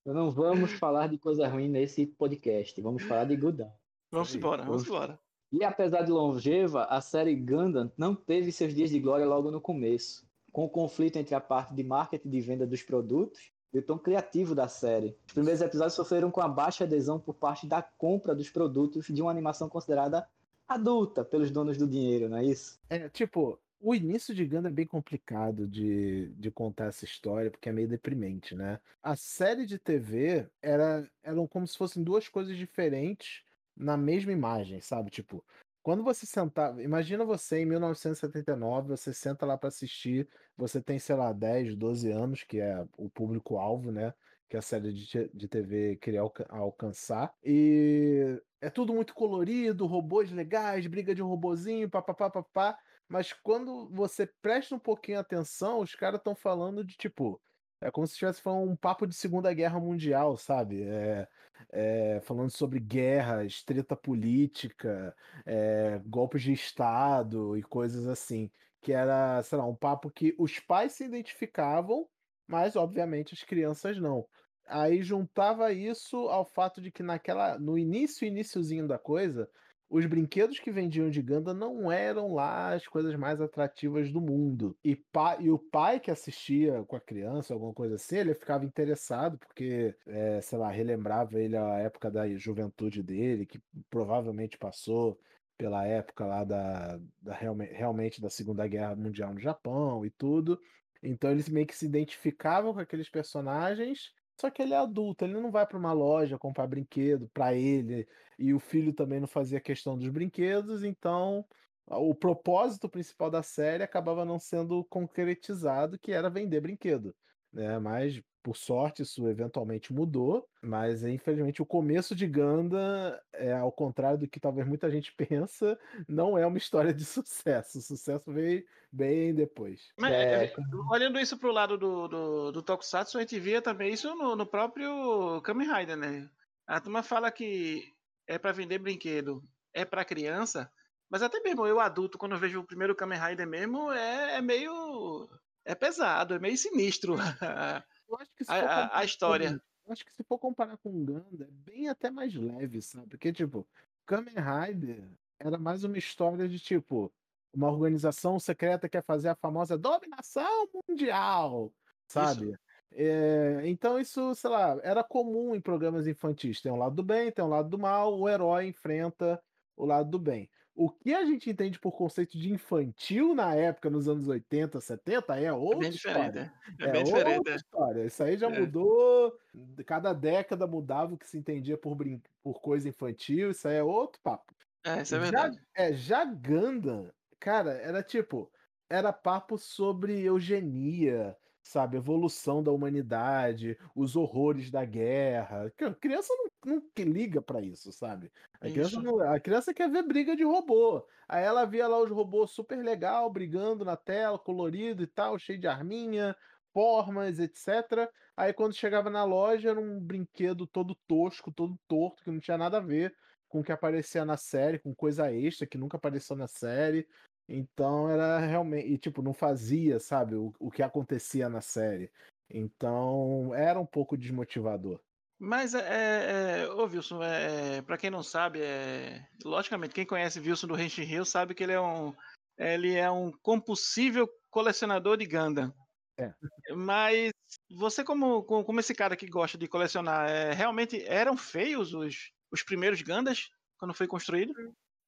Não 0.05 0.29
vamos 0.31 0.71
falar 0.73 1.07
de 1.07 1.17
coisa 1.17 1.47
ruim 1.47 1.69
nesse 1.69 2.05
podcast. 2.07 2.79
Vamos 2.81 3.03
falar 3.03 3.25
de 3.25 3.35
Gundam. 3.37 3.71
Vamos 4.11 4.35
embora, 4.35 4.63
vamos- 4.63 4.83
embora. 4.85 5.17
E 5.51 5.65
apesar 5.65 6.03
de 6.03 6.11
longeva, 6.11 6.85
a 6.85 7.01
série 7.01 7.35
Gundam 7.35 7.91
não 7.97 8.15
teve 8.15 8.51
seus 8.51 8.73
dias 8.73 8.89
de 8.89 8.99
glória 8.99 9.25
logo 9.25 9.51
no 9.51 9.59
começo. 9.59 10.25
Com 10.51 10.65
o 10.65 10.69
conflito 10.69 11.17
entre 11.17 11.35
a 11.35 11.41
parte 11.41 11.73
de 11.73 11.83
marketing 11.83 12.27
e 12.27 12.31
de 12.31 12.41
venda 12.41 12.65
dos 12.65 12.81
produtos 12.81 13.51
e 13.73 13.79
o 13.79 13.81
tom 13.81 13.97
criativo 13.97 14.55
da 14.55 14.67
série. 14.67 15.15
Os 15.27 15.33
primeiros 15.33 15.61
episódios 15.61 15.93
sofreram 15.93 16.31
com 16.31 16.41
a 16.41 16.47
baixa 16.47 16.83
adesão 16.83 17.19
por 17.19 17.33
parte 17.33 17.67
da 17.67 17.81
compra 17.81 18.33
dos 18.33 18.49
produtos 18.49 19.07
de 19.07 19.21
uma 19.21 19.31
animação 19.31 19.67
considerada 19.67 20.27
adulta 20.67 21.23
pelos 21.23 21.51
donos 21.51 21.77
do 21.77 21.87
dinheiro, 21.87 22.29
não 22.29 22.37
é 22.37 22.45
isso? 22.45 22.79
É, 22.89 23.09
tipo, 23.09 23.59
o 23.79 23.93
início 23.93 24.33
de 24.33 24.45
Gundam 24.45 24.71
é 24.71 24.73
bem 24.73 24.85
complicado 24.85 25.67
de, 25.67 26.27
de 26.37 26.51
contar 26.51 26.85
essa 26.85 27.03
história, 27.03 27.51
porque 27.51 27.67
é 27.67 27.73
meio 27.73 27.87
deprimente, 27.87 28.55
né? 28.55 28.79
A 29.01 29.15
série 29.15 29.65
de 29.65 29.77
TV 29.77 30.47
era, 30.61 31.09
eram 31.23 31.47
como 31.47 31.67
se 31.67 31.77
fossem 31.77 32.03
duas 32.03 32.29
coisas 32.29 32.55
diferentes 32.55 33.43
na 33.81 33.97
mesma 33.97 34.31
imagem, 34.31 34.79
sabe? 34.81 35.09
Tipo, 35.09 35.43
quando 35.81 36.03
você 36.03 36.25
sentava, 36.25 36.81
imagina 36.83 37.25
você 37.25 37.59
em 37.61 37.65
1979, 37.65 38.89
você 38.89 39.13
senta 39.13 39.45
lá 39.45 39.57
para 39.57 39.69
assistir, 39.69 40.29
você 40.55 40.81
tem, 40.81 40.99
sei 40.99 41.15
lá, 41.15 41.33
10, 41.33 41.75
12 41.75 42.11
anos, 42.11 42.43
que 42.43 42.59
é 42.59 42.85
o 42.97 43.09
público-alvo, 43.09 43.91
né? 43.91 44.13
Que 44.47 44.57
a 44.57 44.61
série 44.61 44.93
de, 44.93 45.29
de 45.33 45.47
TV 45.47 45.95
queria 45.97 46.21
alca- 46.21 46.45
alcançar. 46.49 47.33
E 47.43 48.39
é 48.59 48.69
tudo 48.69 48.93
muito 48.93 49.13
colorido, 49.13 49.87
robôs 49.87 50.31
legais, 50.31 50.85
briga 50.87 51.15
de 51.15 51.21
robozinho, 51.21 51.89
papapá, 51.89 52.29
papá. 52.29 52.77
Mas 53.07 53.33
quando 53.33 53.89
você 53.89 54.27
presta 54.41 54.75
um 54.75 54.79
pouquinho 54.79 55.19
atenção, 55.19 55.79
os 55.79 55.95
caras 55.95 56.19
estão 56.19 56.35
falando 56.35 56.83
de 56.83 56.95
tipo. 56.95 57.41
É 57.83 57.89
como 57.89 58.05
se 58.05 58.13
estivesse 58.13 58.41
falando 58.41 58.69
um 58.69 58.75
papo 58.75 59.07
de 59.07 59.15
Segunda 59.15 59.51
Guerra 59.53 59.79
Mundial, 59.79 60.37
sabe? 60.37 60.83
É, 60.83 61.27
é, 61.69 62.19
falando 62.23 62.49
sobre 62.49 62.79
guerras, 62.79 63.63
treta 63.63 63.95
política, 63.95 65.15
é, 65.45 66.01
golpes 66.05 66.43
de 66.43 66.53
Estado 66.53 67.57
e 67.57 67.63
coisas 67.63 68.07
assim. 68.07 68.49
Que 68.81 68.93
era, 68.93 69.41
sei 69.43 69.57
lá, 69.57 69.65
um 69.65 69.75
papo 69.75 70.09
que 70.09 70.33
os 70.37 70.59
pais 70.59 70.93
se 70.93 71.03
identificavam, 71.03 72.07
mas 72.47 72.75
obviamente 72.75 73.33
as 73.33 73.43
crianças 73.43 73.99
não. 73.99 74.25
Aí 74.67 75.03
juntava 75.03 75.71
isso 75.73 76.17
ao 76.29 76.45
fato 76.45 76.81
de 76.81 76.91
que 76.91 77.03
naquela, 77.03 77.59
no 77.59 77.77
início, 77.77 78.25
iniciozinho 78.25 78.87
da 78.87 78.97
coisa, 78.97 79.49
os 79.91 80.05
brinquedos 80.05 80.57
que 80.59 80.71
vendiam 80.71 81.09
de 81.09 81.21
Ganda 81.21 81.53
não 81.53 81.91
eram 81.91 82.33
lá 82.33 82.73
as 82.73 82.87
coisas 82.87 83.13
mais 83.15 83.41
atrativas 83.41 84.09
do 84.11 84.21
mundo. 84.21 84.77
E, 84.83 84.95
pa- 84.95 85.37
e 85.41 85.49
o 85.51 85.59
pai 85.59 85.99
que 85.99 86.09
assistia 86.09 86.83
com 86.85 86.95
a 86.95 87.01
criança, 87.01 87.53
alguma 87.53 87.73
coisa 87.73 87.95
assim, 87.95 88.15
ele 88.17 88.33
ficava 88.33 88.63
interessado, 88.65 89.37
porque, 89.37 89.93
é, 90.07 90.39
sei 90.41 90.57
lá, 90.57 90.71
relembrava 90.71 91.39
ele 91.41 91.57
a 91.57 91.77
época 91.79 92.09
da 92.09 92.27
juventude 92.37 93.03
dele, 93.03 93.45
que 93.45 93.61
provavelmente 93.89 94.57
passou 94.57 95.19
pela 95.57 95.85
época 95.85 96.25
lá 96.25 96.43
da, 96.45 96.97
da 97.21 97.33
realme- 97.35 97.65
realmente 97.65 98.21
da 98.21 98.29
Segunda 98.29 98.65
Guerra 98.67 98.95
Mundial 98.95 99.33
no 99.33 99.39
Japão 99.39 100.05
e 100.05 100.09
tudo. 100.09 100.59
Então 101.03 101.31
eles 101.31 101.49
meio 101.49 101.67
que 101.67 101.75
se 101.75 101.85
identificavam 101.85 102.73
com 102.73 102.79
aqueles 102.79 103.09
personagens. 103.09 104.13
Só 104.39 104.49
que 104.49 104.61
ele 104.61 104.73
é 104.73 104.77
adulto, 104.77 105.23
ele 105.23 105.39
não 105.39 105.51
vai 105.51 105.65
para 105.67 105.77
uma 105.77 105.93
loja 105.93 106.37
comprar 106.37 106.67
brinquedo 106.67 107.29
para 107.29 107.53
ele, 107.53 108.07
e 108.39 108.53
o 108.53 108.59
filho 108.59 108.93
também 108.93 109.19
não 109.19 109.27
fazia 109.27 109.59
questão 109.61 109.97
dos 109.97 110.09
brinquedos, 110.09 110.83
então 110.83 111.45
o 111.87 112.15
propósito 112.15 112.89
principal 112.89 113.29
da 113.29 113.43
série 113.43 113.83
acabava 113.83 114.25
não 114.25 114.39
sendo 114.39 114.83
concretizado, 114.85 115.99
que 115.99 116.11
era 116.11 116.29
vender 116.29 116.61
brinquedo, 116.61 117.15
né? 117.51 117.77
Mas 117.79 118.21
por 118.41 118.57
sorte 118.57 119.03
isso 119.03 119.27
eventualmente 119.27 119.93
mudou, 119.93 120.47
mas 120.61 121.03
infelizmente 121.03 121.61
o 121.61 121.65
começo 121.65 122.15
de 122.15 122.27
Ganda, 122.27 123.21
é, 123.33 123.53
ao 123.53 123.71
contrário 123.71 124.17
do 124.17 124.27
que 124.27 124.39
talvez 124.39 124.67
muita 124.67 124.89
gente 124.89 125.11
pensa, 125.15 125.77
não 126.07 126.37
é 126.37 126.45
uma 126.45 126.57
história 126.57 126.93
de 126.93 127.05
sucesso. 127.05 127.77
O 127.77 127.81
sucesso 127.81 128.31
veio 128.31 128.65
bem 128.91 129.33
depois. 129.33 129.91
Mas, 129.97 130.13
É, 130.13 130.45
é, 130.45 130.53
olhando 130.89 131.19
isso 131.19 131.37
pro 131.37 131.51
lado 131.51 131.77
do, 131.77 132.07
do, 132.07 132.51
do 132.51 132.61
Tokusatsu, 132.61 133.17
a 133.17 133.21
gente 133.21 133.39
via 133.39 133.61
também 133.61 133.93
isso 133.93 134.13
no, 134.15 134.35
no 134.35 134.45
próprio 134.45 135.41
Kamen 135.41 135.71
Rider, 135.71 135.97
né? 135.97 136.29
A 136.67 136.79
turma 136.79 137.03
fala 137.03 137.31
que 137.31 137.93
é 138.27 138.37
pra 138.37 138.51
vender 138.51 138.79
brinquedo, 138.79 139.43
é 139.73 139.85
pra 139.85 140.05
criança, 140.05 140.71
mas 141.09 141.21
até 141.21 141.39
mesmo 141.41 141.65
eu 141.65 141.79
adulto, 141.79 142.17
quando 142.17 142.33
eu 142.33 142.39
vejo 142.39 142.59
o 142.61 142.65
primeiro 142.65 142.95
Kamen 142.95 143.19
Rider 143.19 143.47
mesmo, 143.47 143.91
é, 143.91 144.37
é 144.37 144.41
meio... 144.41 145.29
é 145.65 145.75
pesado, 145.75 146.33
é 146.33 146.39
meio 146.39 146.57
sinistro 146.57 147.15
Eu 148.11 148.17
acho 148.17 148.31
que 148.35 148.43
se 148.45 148.51
a, 148.51 148.59
for 148.59 148.95
a- 148.97 149.05
história. 149.05 149.49
com- 149.49 149.87
eu 149.87 149.93
acho 149.93 150.05
que 150.05 150.11
se 150.13 150.23
for 150.23 150.37
comparar 150.37 150.77
com 150.77 151.03
Ganda, 151.03 151.45
é 151.45 151.51
bem 151.51 151.89
até 151.89 152.11
mais 152.11 152.33
leve, 152.35 152.81
sabe? 152.81 153.07
Porque, 153.07 153.31
tipo, 153.33 153.67
Kamen 154.05 154.35
Rider 154.35 155.09
era 155.39 155.57
mais 155.57 155.83
uma 155.83 155.97
história 155.97 156.47
de, 156.47 156.59
tipo, 156.59 157.11
uma 157.53 157.69
organização 157.71 158.39
secreta 158.39 158.87
quer 158.89 159.03
fazer 159.03 159.29
a 159.29 159.35
famosa 159.35 159.77
dominação 159.77 160.67
mundial, 160.87 161.73
sabe? 162.07 162.57
É, 162.93 163.61
então 163.65 163.97
isso, 163.97 164.35
sei 164.35 164.49
lá, 164.49 164.77
era 164.83 165.03
comum 165.03 165.55
em 165.55 165.61
programas 165.61 166.07
infantis. 166.07 166.61
Tem 166.61 166.71
um 166.71 166.75
lado 166.77 166.95
do 166.95 167.03
bem, 167.03 167.31
tem 167.31 167.43
um 167.43 167.47
lado 167.49 167.69
do 167.69 167.79
mal, 167.79 168.19
o 168.19 168.27
herói 168.29 168.67
enfrenta 168.67 169.41
o 169.77 169.85
lado 169.85 170.09
do 170.09 170.19
bem. 170.19 170.49
O 170.73 170.89
que 170.89 171.13
a 171.13 171.25
gente 171.25 171.49
entende 171.49 171.77
por 171.79 171.91
conceito 171.91 172.37
de 172.37 172.51
infantil 172.51 173.35
na 173.35 173.53
época, 173.53 173.89
nos 173.89 174.07
anos 174.07 174.27
80, 174.27 174.79
70, 174.79 175.37
é 175.39 175.45
É 175.45 175.53
outra 175.53 175.79
bem 175.79 175.89
diferente, 175.91 176.27
história. 176.37 176.53
é, 176.79 176.83
é 176.83 176.91
bem 176.91 177.03
diferente. 177.03 177.37
outra 177.37 177.53
é. 177.53 177.55
história. 177.55 178.05
Isso 178.05 178.23
aí 178.23 178.37
já 178.37 178.47
É. 178.49 178.59
mudou. 178.59 179.37
Cada 179.85 180.13
década 180.13 180.65
mudava 180.65 181.13
o 181.13 181.17
que 181.17 181.27
se 181.27 181.37
entendia 181.37 181.77
por, 181.77 181.93
brin... 181.95 182.21
por 182.41 182.61
coisa 182.61 182.87
infantil. 182.87 183.51
Isso 183.51 183.67
aí 183.67 183.75
é 183.75 183.83
outro 183.83 184.21
papo. 184.21 184.53
É, 184.83 185.01
isso 185.01 185.13
é 185.15 185.17
Já- 185.19 185.23
verdade. 185.23 185.59
É, 185.75 185.93
já 185.93 186.23
Gundam, 186.25 187.11
cara, 187.39 187.73
era 187.73 188.01
tipo, 188.01 188.49
era 188.89 189.11
papo 189.13 189.57
sobre 189.57 190.21
eugenia, 190.21 191.37
sabe, 191.63 191.97
evolução 191.97 192.63
da 192.63 192.71
humanidade, 192.71 193.77
os 193.95 194.15
horrores 194.15 194.71
da 194.71 194.83
guerra. 194.85 195.67
A 195.81 195.93
criança 195.95 196.33
não, 196.65 196.73
não 196.75 196.89
que 196.95 197.03
liga 197.03 197.41
pra 197.41 197.61
isso, 197.61 197.91
sabe? 197.91 198.31
A 198.59 198.69
criança, 198.69 199.01
não- 199.01 199.19
a 199.21 199.39
criança 199.39 199.73
quer 199.73 199.89
ver 199.89 200.03
briga 200.03 200.35
de 200.35 200.43
robô. 200.43 201.07
Aí 201.27 201.43
ela 201.43 201.65
via 201.65 201.87
lá 201.87 201.99
os 202.01 202.09
robôs 202.11 202.51
super 202.51 202.77
legal, 202.83 203.29
brigando 203.31 203.85
na 203.85 203.95
tela, 203.97 204.37
colorido 204.39 205.03
e 205.03 205.07
tal, 205.07 205.37
cheio 205.39 205.59
de 205.59 205.67
arminha, 205.67 206.35
formas, 206.73 207.39
etc. 207.39 208.09
Aí 208.35 208.53
quando 208.53 208.73
chegava 208.75 209.09
na 209.09 209.23
loja 209.23 209.69
era 209.69 209.79
um 209.79 209.99
brinquedo 209.99 210.65
todo 210.67 210.95
tosco, 211.07 211.51
todo 211.51 211.75
torto, 211.87 212.23
que 212.23 212.31
não 212.31 212.39
tinha 212.39 212.57
nada 212.57 212.77
a 212.77 212.81
ver 212.81 213.13
com 213.47 213.59
o 213.59 213.63
que 213.63 213.71
aparecia 213.71 214.23
na 214.23 214.37
série, 214.37 214.79
com 214.79 214.95
coisa 214.95 215.31
extra 215.31 215.67
que 215.67 215.77
nunca 215.77 215.97
apareceu 215.97 216.35
na 216.37 216.47
série. 216.47 217.05
Então 217.53 218.09
era 218.09 218.39
realmente. 218.39 218.87
E 218.87 218.97
tipo, 218.97 219.21
não 219.21 219.33
fazia, 219.33 219.99
sabe, 219.99 220.35
o, 220.35 220.53
o 220.57 220.71
que 220.71 220.81
acontecia 220.81 221.49
na 221.49 221.59
série. 221.59 222.09
Então 222.49 223.53
era 223.53 223.79
um 223.79 223.85
pouco 223.85 224.17
desmotivador. 224.17 225.01
Mas, 225.37 225.73
é, 225.73 226.61
é, 226.61 226.69
ô 226.69 226.83
Wilson, 226.83 227.21
é, 227.23 227.81
pra 227.81 227.97
quem 227.97 228.11
não 228.11 228.21
sabe, 228.21 228.61
é, 228.61 229.25
logicamente, 229.43 229.93
quem 229.93 230.05
conhece 230.05 230.39
Wilson 230.39 230.67
do 230.67 230.79
Henshin 230.79 231.01
Hill 231.01 231.25
sabe 231.25 231.55
que 231.55 231.63
ele 231.63 231.73
é 231.73 231.81
um, 231.81 232.13
ele 232.57 232.95
é 232.95 233.09
um 233.09 233.31
compulsível 233.41 234.29
colecionador 234.51 235.17
de 235.17 235.25
Gundam. 235.25 235.73
É. 236.17 236.31
Mas 236.75 237.31
você, 237.71 238.03
como, 238.03 238.43
como 238.43 238.79
esse 238.79 238.93
cara 238.93 239.15
que 239.15 239.25
gosta 239.25 239.57
de 239.57 239.67
colecionar, 239.67 240.29
é, 240.29 240.53
realmente 240.53 241.03
eram 241.07 241.35
feios 241.35 241.93
os, 241.93 242.31
os 242.51 242.61
primeiros 242.61 243.01
Gundams 243.01 243.49
quando 243.77 243.95
foi 243.95 244.07
construído? 244.07 244.53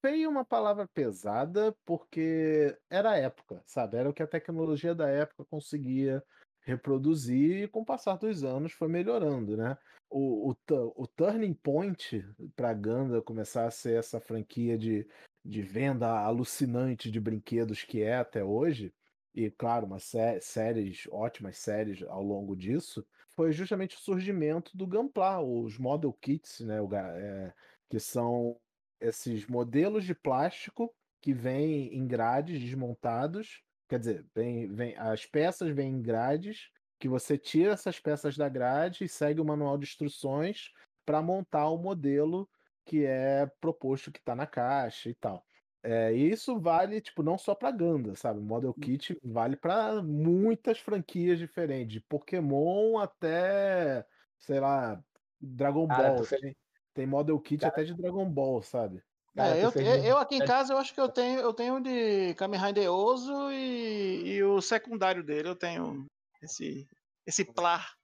Feio 0.05 0.29
uma 0.29 0.43
palavra 0.43 0.85
pesada, 0.85 1.73
porque 1.85 2.77
era 2.89 3.11
a 3.11 3.17
época, 3.17 3.63
sabe? 3.65 3.95
Era 3.95 4.09
o 4.09 4.13
que 4.13 4.21
a 4.21 4.27
tecnologia 4.27 4.93
da 4.93 5.07
época 5.07 5.45
conseguia 5.45 6.21
reproduzir 6.59 7.63
e 7.63 7.67
com 7.69 7.79
o 7.79 7.85
passar 7.85 8.17
dos 8.17 8.43
anos 8.43 8.73
foi 8.73 8.89
melhorando, 8.89 9.55
né? 9.55 9.77
O, 10.09 10.51
o, 10.51 10.55
o 10.97 11.07
turning 11.07 11.53
point 11.53 12.21
para 12.53 12.73
Gundam 12.73 13.21
começar 13.21 13.65
a 13.65 13.71
ser 13.71 13.97
essa 13.97 14.19
franquia 14.19 14.77
de, 14.77 15.07
de 15.43 15.61
venda 15.61 16.09
alucinante 16.09 17.09
de 17.09 17.21
brinquedos 17.21 17.85
que 17.85 18.01
é 18.01 18.17
até 18.17 18.43
hoje, 18.43 18.93
e 19.33 19.49
claro, 19.49 19.85
uma 19.85 19.99
sé 19.99 20.37
séries, 20.41 21.07
ótimas 21.11 21.59
séries 21.59 22.03
ao 22.03 22.21
longo 22.21 22.57
disso, 22.57 23.07
foi 23.37 23.53
justamente 23.53 23.95
o 23.95 24.01
surgimento 24.01 24.75
do 24.75 24.85
Gunpla, 24.85 25.39
os 25.39 25.79
Model 25.79 26.11
Kits, 26.11 26.59
né, 26.59 26.81
o, 26.81 26.93
é, 26.93 27.53
que 27.89 28.01
são 28.01 28.59
esses 29.03 29.45
modelos 29.47 30.05
de 30.05 30.15
plástico 30.15 30.93
que 31.21 31.33
vêm 31.33 31.93
em 31.95 32.07
grades 32.07 32.59
desmontados, 32.59 33.61
quer 33.87 33.99
dizer, 33.99 34.25
vem, 34.33 34.73
vem, 34.73 34.97
as 34.97 35.25
peças 35.25 35.69
vêm 35.69 35.91
em 35.91 36.01
grades, 36.01 36.69
que 36.99 37.07
você 37.07 37.37
tira 37.37 37.73
essas 37.73 37.99
peças 37.99 38.37
da 38.37 38.47
grade 38.47 39.03
e 39.03 39.09
segue 39.09 39.41
o 39.41 39.45
manual 39.45 39.77
de 39.77 39.85
instruções 39.85 40.71
para 41.05 41.21
montar 41.21 41.69
o 41.69 41.77
modelo 41.77 42.49
que 42.85 43.05
é 43.05 43.45
proposto 43.59 44.11
que 44.11 44.19
está 44.19 44.35
na 44.35 44.47
caixa 44.47 45.09
e 45.09 45.13
tal. 45.15 45.45
É, 45.81 46.13
e 46.13 46.31
isso 46.31 46.57
vale, 46.59 47.01
tipo, 47.01 47.21
não 47.21 47.37
só 47.37 47.53
para 47.53 47.71
Ganda, 47.71 48.15
sabe? 48.15 48.39
O 48.39 48.43
Model 48.43 48.69
hum. 48.71 48.79
Kit 48.79 49.17
vale 49.21 49.57
para 49.57 50.01
muitas 50.01 50.79
franquias 50.79 51.37
diferentes, 51.37 51.93
de 51.93 51.99
Pokémon 51.99 52.97
até, 52.97 54.05
sei 54.39 54.61
lá, 54.61 55.03
Dragon 55.41 55.85
Cara, 55.87 56.13
Ball. 56.13 56.25
Tem, 56.25 56.55
tem 56.93 57.05
Model 57.05 57.39
Kit 57.39 57.61
Cara... 57.61 57.73
até 57.73 57.83
de 57.83 57.93
Dragon 57.93 58.29
Ball, 58.29 58.61
sabe? 58.61 59.03
Cara, 59.35 59.57
é, 59.57 59.65
eu, 59.65 59.71
eu, 60.03 60.17
aqui 60.17 60.35
em 60.35 60.45
casa 60.45 60.73
eu 60.73 60.77
acho 60.77 60.93
que 60.93 61.01
eu 61.01 61.09
tenho 61.09 61.39
eu 61.39 61.53
tenho 61.53 61.79
de 61.79 62.35
Kamen 62.35 62.59
Rider 62.59 62.91
Oso 62.91 63.51
e, 63.51 64.35
e 64.35 64.43
o 64.43 64.61
secundário 64.61 65.23
dele 65.23 65.49
eu 65.49 65.55
tenho 65.55 66.05
esse 66.41 66.87
esse 67.25 67.43
Plar. 67.43 67.95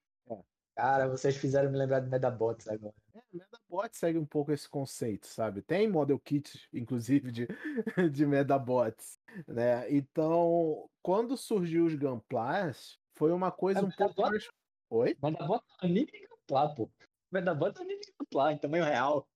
Cara, 0.79 1.09
vocês 1.09 1.35
fizeram 1.35 1.69
me 1.69 1.77
lembrar 1.77 1.99
de 1.99 2.09
Medabots 2.09 2.65
agora. 2.69 2.93
É, 3.13 3.19
Medabot 3.33 3.89
segue 3.91 4.17
um 4.17 4.25
pouco 4.25 4.53
esse 4.53 4.67
conceito, 4.67 5.27
sabe? 5.27 5.61
Tem 5.61 5.89
model 5.89 6.17
kit, 6.17 6.69
inclusive, 6.71 7.33
de, 7.33 7.47
de 8.13 8.25
Medabots, 8.25 9.19
né? 9.45 9.91
Então, 9.93 10.89
quando 11.01 11.35
surgiu 11.35 11.85
os 11.85 11.95
Gunplas, 11.95 12.97
foi 13.13 13.33
uma 13.33 13.51
coisa 13.51 13.81
é, 13.81 13.83
um 13.83 13.91
pouco 13.91 14.21
mais... 14.21 14.47
Oi? 14.89 15.17
Medabot 15.21 15.61
é 15.81 15.85
anime 15.85 16.27
Gunpla, 16.29 16.73
pô. 16.73 16.89
Medabot 17.31 17.77
é 17.77 17.81
anime 17.81 18.01
Gunpla, 18.17 18.53
em 18.53 18.57
tamanho 18.57 18.83
real. 18.83 19.27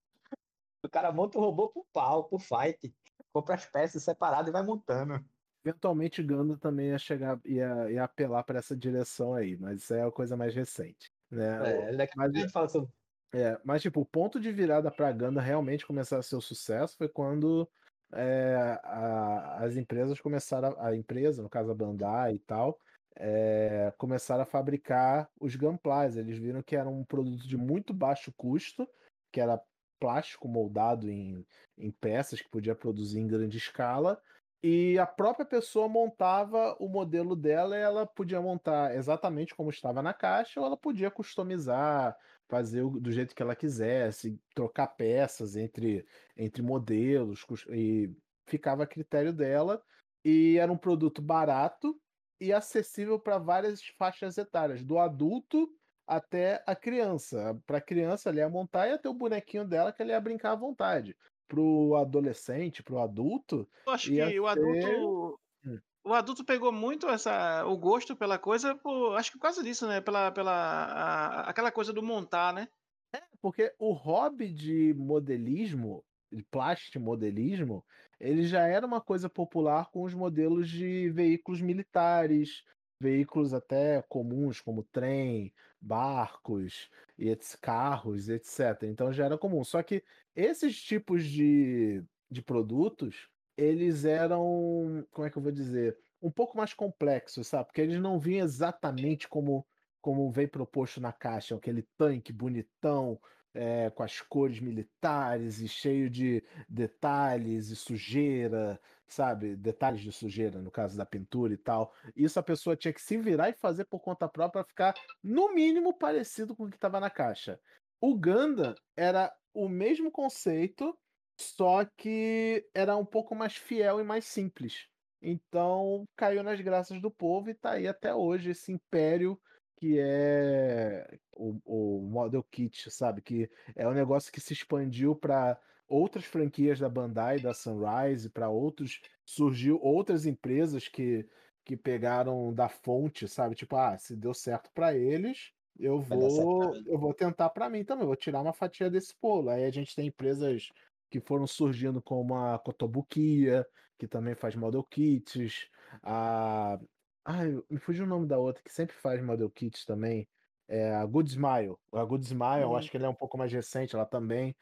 O 0.84 0.90
cara 0.90 1.12
monta 1.12 1.38
o 1.38 1.42
robô 1.42 1.70
pro 1.70 1.86
pau, 1.94 2.26
pro 2.26 2.40
fight. 2.40 2.94
Compra 3.32 3.56
as 3.56 3.66
peças 3.66 4.04
separadas 4.04 4.50
e 4.50 4.52
vai 4.52 4.64
montando. 4.64 5.24
Eventualmente 5.66 6.22
Ganda 6.22 6.58
também 6.58 6.90
ia 6.90 6.98
chegar, 6.98 7.40
ia, 7.46 7.90
ia 7.90 8.04
apelar 8.04 8.44
para 8.44 8.60
essa 8.60 8.76
direção 8.76 9.34
aí, 9.34 9.56
mas 9.58 9.82
isso 9.82 9.94
é 9.94 10.06
a 10.06 10.12
coisa 10.12 10.36
mais 10.36 10.54
recente. 10.54 11.10
Né? 11.32 11.90
É, 11.90 11.96
daqui 11.96 12.18
mas, 12.18 12.36
a 12.36 12.38
gente 12.38 12.52
fala 12.52 12.68
sobre. 12.68 12.90
É, 13.34 13.60
mas, 13.64 13.82
tipo, 13.82 14.02
o 14.02 14.06
ponto 14.06 14.40
de 14.40 14.52
virada 14.52 14.92
para 14.92 15.12
Ganda 15.12 15.42
realmente 15.42 15.88
começar 15.88 16.18
a 16.18 16.22
ser 16.22 16.36
o 16.36 16.42
sucesso 16.42 16.98
foi 16.98 17.08
quando 17.08 17.68
é, 18.12 18.80
a, 18.84 19.64
as 19.64 19.76
empresas 19.76 20.20
começaram, 20.20 20.76
a, 20.78 20.90
a, 20.90 20.96
empresa, 20.96 21.42
no 21.42 21.50
caso 21.50 21.72
a 21.72 21.76
Bandai 21.76 22.36
e 22.36 22.40
tal, 22.40 22.78
é, 23.15 23.93
começaram 23.98 24.43
a 24.43 24.46
fabricar 24.46 25.29
os 25.39 25.55
Gunplas. 25.55 26.17
Eles 26.17 26.38
viram 26.38 26.62
que 26.62 26.75
era 26.75 26.89
um 26.89 27.03
produto 27.03 27.48
de 27.48 27.58
muito 27.58 27.93
baixo 27.93 28.34
custo, 28.36 28.88
que 29.32 29.39
era 29.39 29.62
plástico 30.00 30.48
moldado 30.48 31.10
em, 31.10 31.46
em 31.77 31.91
peças 31.91 32.41
que 32.41 32.50
podia 32.50 32.75
produzir 32.75 33.20
em 33.20 33.27
grande 33.27 33.58
escala, 33.58 34.22
e 34.62 34.98
a 34.98 35.05
própria 35.05 35.46
pessoa 35.46 35.89
montava 35.89 36.74
o 36.79 36.88
modelo 36.88 37.36
dela 37.36 37.77
e 37.77 37.82
ela 37.82 38.05
podia 38.05 38.41
montar 38.41 38.96
exatamente 38.96 39.53
como 39.53 39.70
estava 39.70 40.01
na 40.01 40.13
caixa, 40.13 40.60
ou 40.60 40.65
ela 40.65 40.77
podia 40.77 41.12
customizar, 41.12 42.17
fazer 42.48 42.82
do 42.89 43.12
jeito 43.12 43.36
que 43.36 43.43
ela 43.43 43.58
quisesse, 43.58 44.39
trocar 44.55 44.88
peças 44.88 45.58
entre, 45.58 46.05
entre 46.38 46.62
modelos, 46.62 47.46
e 47.70 48.10
ficava 48.48 48.84
a 48.84 48.88
critério 48.88 49.34
dela. 49.34 49.84
E 50.24 50.58
era 50.58 50.72
um 50.72 50.77
produto 50.77 51.22
barato 51.22 52.00
e 52.44 52.52
acessível 52.52 53.18
para 53.18 53.38
várias 53.38 53.82
faixas 53.98 54.38
etárias, 54.38 54.84
do 54.84 55.00
adulto 55.00 55.70
até 56.06 56.62
a 56.68 56.76
criança. 56.76 57.58
Para 57.66 57.78
a 57.78 57.82
criança, 57.82 58.30
ela 58.30 58.40
ia 58.40 58.50
montar 58.50 58.88
e 58.88 58.92
ia 58.92 58.98
ter 58.98 59.08
o 59.08 59.14
bonequinho 59.14 59.66
dela 59.66 59.94
que 59.94 60.02
ela 60.02 60.12
ia 60.12 60.20
brincar 60.20 60.52
à 60.52 60.56
vontade 60.56 61.16
pro 61.48 61.96
adolescente, 61.96 62.84
pro 62.84 63.00
adulto. 63.00 63.68
Eu 63.86 63.94
acho 63.94 64.10
que 64.10 64.40
o 64.40 64.48
adulto. 64.48 65.40
Hum. 65.66 65.80
O 66.04 66.14
adulto 66.14 66.44
pegou 66.44 66.72
muito 66.72 67.08
essa, 67.08 67.66
o 67.66 67.78
gosto 67.78 68.16
pela 68.16 68.38
coisa, 68.38 68.76
por, 68.76 69.16
acho 69.16 69.32
que 69.32 69.38
por 69.38 69.44
causa 69.44 69.64
disso, 69.64 69.88
né? 69.88 70.02
Pela, 70.02 70.32
pela 70.32 70.52
a, 70.52 71.50
aquela 71.50 71.72
coisa 71.72 71.94
do 71.94 72.04
montar, 72.04 72.54
né? 72.54 72.68
É, 73.16 73.22
porque 73.42 73.74
o 73.80 73.94
hobby 73.94 74.52
de 74.52 74.94
modelismo, 74.98 76.04
de 76.30 76.44
plástico 76.44 77.00
modelismo, 77.00 77.86
ele 78.24 78.48
já 78.48 78.65
era 78.65 78.86
uma 78.86 79.01
coisa 79.01 79.30
popular 79.30 79.92
com 79.92 80.03
os 80.03 80.13
modelos 80.13 80.70
de 80.70 81.10
veículos 81.10 81.62
militares, 81.62 82.63
veículos 83.00 83.53
até 83.53 84.01
comuns, 84.03 84.62
como 84.62 84.84
trem, 84.84 85.53
barcos, 85.82 86.89
e 87.18 87.36
carros, 87.62 88.30
etc. 88.30 88.84
Então 88.84 89.12
já 89.12 89.25
era 89.25 89.38
comum. 89.38 89.63
Só 89.63 89.84
que 89.84 90.03
esses 90.34 90.82
tipos 90.82 91.25
de, 91.25 92.01
de 92.32 92.42
produtos, 92.42 93.30
eles 93.58 94.06
eram, 94.06 95.06
como 95.12 95.27
é 95.27 95.30
que 95.30 95.38
eu 95.38 95.42
vou 95.42 95.51
dizer, 95.51 95.98
um 96.22 96.32
pouco 96.32 96.58
mais 96.58 96.74
complexos, 96.74 97.48
sabe? 97.48 97.65
Porque 97.65 97.82
eles 97.82 98.00
não 98.00 98.18
vinham 98.18 98.46
exatamente 98.46 99.27
como 99.27 99.65
como 100.01 100.30
vem 100.30 100.46
proposto 100.46 101.00
na 101.00 101.13
caixa, 101.13 101.56
aquele 101.56 101.88
tanque 101.98 102.34
bonitão, 102.34 103.18
é, 103.53 103.89
com 103.89 104.03
as 104.03 104.19
cores 104.22 104.60
militares 104.60 105.60
e 105.60 105.67
cheio 105.67 106.10
de 106.10 106.43
detalhes 106.67 107.69
e 107.69 107.75
sujeira, 107.75 108.79
sabe? 109.07 109.55
Detalhes 109.55 110.01
de 110.01 110.12
sujeira, 110.12 110.60
no 110.60 110.72
caso 110.72 110.98
da 110.98 111.05
pintura 111.05 111.53
e 111.53 111.57
tal. 111.57 111.93
Isso 112.15 112.39
a 112.39 112.43
pessoa 112.43 112.75
tinha 112.75 112.93
que 112.93 113.01
se 113.01 113.17
virar 113.17 113.50
e 113.50 113.53
fazer 113.53 113.86
por 113.86 114.00
conta 114.00 114.27
própria 114.27 114.63
para 114.63 114.69
ficar, 114.69 114.93
no 115.24 115.53
mínimo, 115.53 115.93
parecido 115.93 116.55
com 116.55 116.65
o 116.65 116.69
que 116.69 116.75
estava 116.75 117.00
na 117.00 117.10
caixa. 117.10 117.60
O 118.01 118.15
Ganda 118.15 118.75
era 118.98 119.33
o 119.53 119.69
mesmo 119.69 120.12
conceito, 120.12 120.98
só 121.39 121.86
que 121.98 122.67
era 122.74 122.98
um 122.98 123.05
pouco 123.05 123.36
mais 123.36 123.55
fiel 123.55 124.00
e 124.00 124.03
mais 124.03 124.25
simples. 124.25 124.88
Então 125.22 126.05
caiu 126.15 126.43
nas 126.43 126.60
graças 126.60 127.01
do 127.01 127.10
povo 127.10 127.50
e 127.50 127.53
tá 127.53 127.72
aí 127.72 127.88
até 127.88 128.13
hoje 128.13 128.51
esse 128.51 128.72
império 128.72 129.39
que 129.84 130.00
é 130.00 131.06
o, 131.34 131.60
o 131.66 132.02
Model 132.04 132.42
Kit, 132.42 132.90
sabe? 132.90 133.22
Que 133.22 133.50
é 133.75 133.86
um 133.86 133.94
negócio 133.94 134.32
que 134.32 134.40
se 134.40 134.54
expandiu 134.54 135.13
para 135.13 135.60
outras 135.90 136.24
franquias 136.24 136.80
da 136.80 136.88
Bandai, 136.88 137.38
da 137.38 137.54
Sunrise, 137.54 138.30
para 138.30 138.48
outros. 138.48 139.02
Surgiu 139.25 139.78
outras 139.82 140.25
empresas 140.25 140.88
que, 140.88 141.28
que 141.66 141.75
pegaram 141.75 142.54
da 142.54 142.70
fonte, 142.70 143.28
sabe? 143.28 143.56
Tipo, 143.56 143.75
ah, 143.75 143.98
se 143.98 144.16
deu 144.16 144.34
certo 144.34 144.72
para 144.74 144.96
eles, 144.96 145.52
eu 145.78 146.00
vou, 146.00 146.74
eu 146.88 146.98
vou 146.98 147.13
tentar 147.13 147.50
para 147.50 147.70
mim 147.70 147.84
também, 147.84 148.06
vou 148.06 148.16
tirar 148.16 148.40
uma 148.40 148.54
fatia 148.54 148.90
desse 148.90 149.13
bolo. 149.22 149.50
Aí 149.50 149.66
a 149.66 149.72
gente 149.72 149.94
tem 149.94 150.08
empresas 150.08 150.72
que 151.10 151.20
foram 151.20 151.46
surgindo 151.46 152.02
como 152.02 152.36
a 152.36 152.58
Kotobukiya, 152.58 153.68
que 154.00 154.08
também 154.08 154.34
faz 154.34 154.56
model 154.56 154.84
kits, 154.84 155.68
a 156.02 156.80
Ai, 157.25 157.51
me 157.70 157.80
fugiu 157.80 158.06
o 158.06 158.08
nome 158.08 158.27
da 158.27 158.38
outra 158.38 158.62
que 158.62 158.72
sempre 158.72 158.96
faz 158.96 159.22
model 159.24 159.50
kits 159.50 159.86
também. 159.86 160.27
É 160.68 160.94
a 160.96 161.06
Good 161.06 161.30
Smile. 161.32 161.75
A 161.94 162.03
Good 162.03 162.25
Smile, 162.25 162.62
eu 162.62 162.75
acho 162.75 162.89
que 162.92 162.98
ela 162.98 163.06
é 163.06 163.10
um 163.10 163.15
pouco 163.15 163.38
mais 163.38 163.51
recente, 163.51 163.96
ela 163.96 164.06
também 164.06 164.56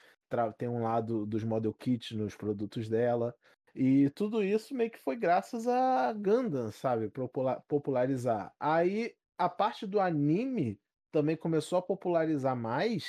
tem 0.58 0.70
um 0.70 0.82
lado 0.84 1.26
dos 1.26 1.44
model 1.44 1.74
kits 1.74 2.12
nos 2.12 2.36
produtos 2.36 2.88
dela. 2.88 3.36
E 3.76 4.10
tudo 4.12 4.44
isso 4.44 4.74
meio 4.76 4.92
que 4.92 5.00
foi 5.00 5.16
graças 5.16 5.68
a 5.68 6.12
Gundam, 6.14 6.72
sabe? 6.72 7.12
Popularizar. 7.68 8.54
Aí 8.60 9.16
a 9.38 9.50
parte 9.50 9.88
do 9.88 10.00
anime 10.00 10.80
também 11.12 11.36
começou 11.36 11.78
a 11.78 11.82
popularizar 11.82 12.56
mais 12.56 13.06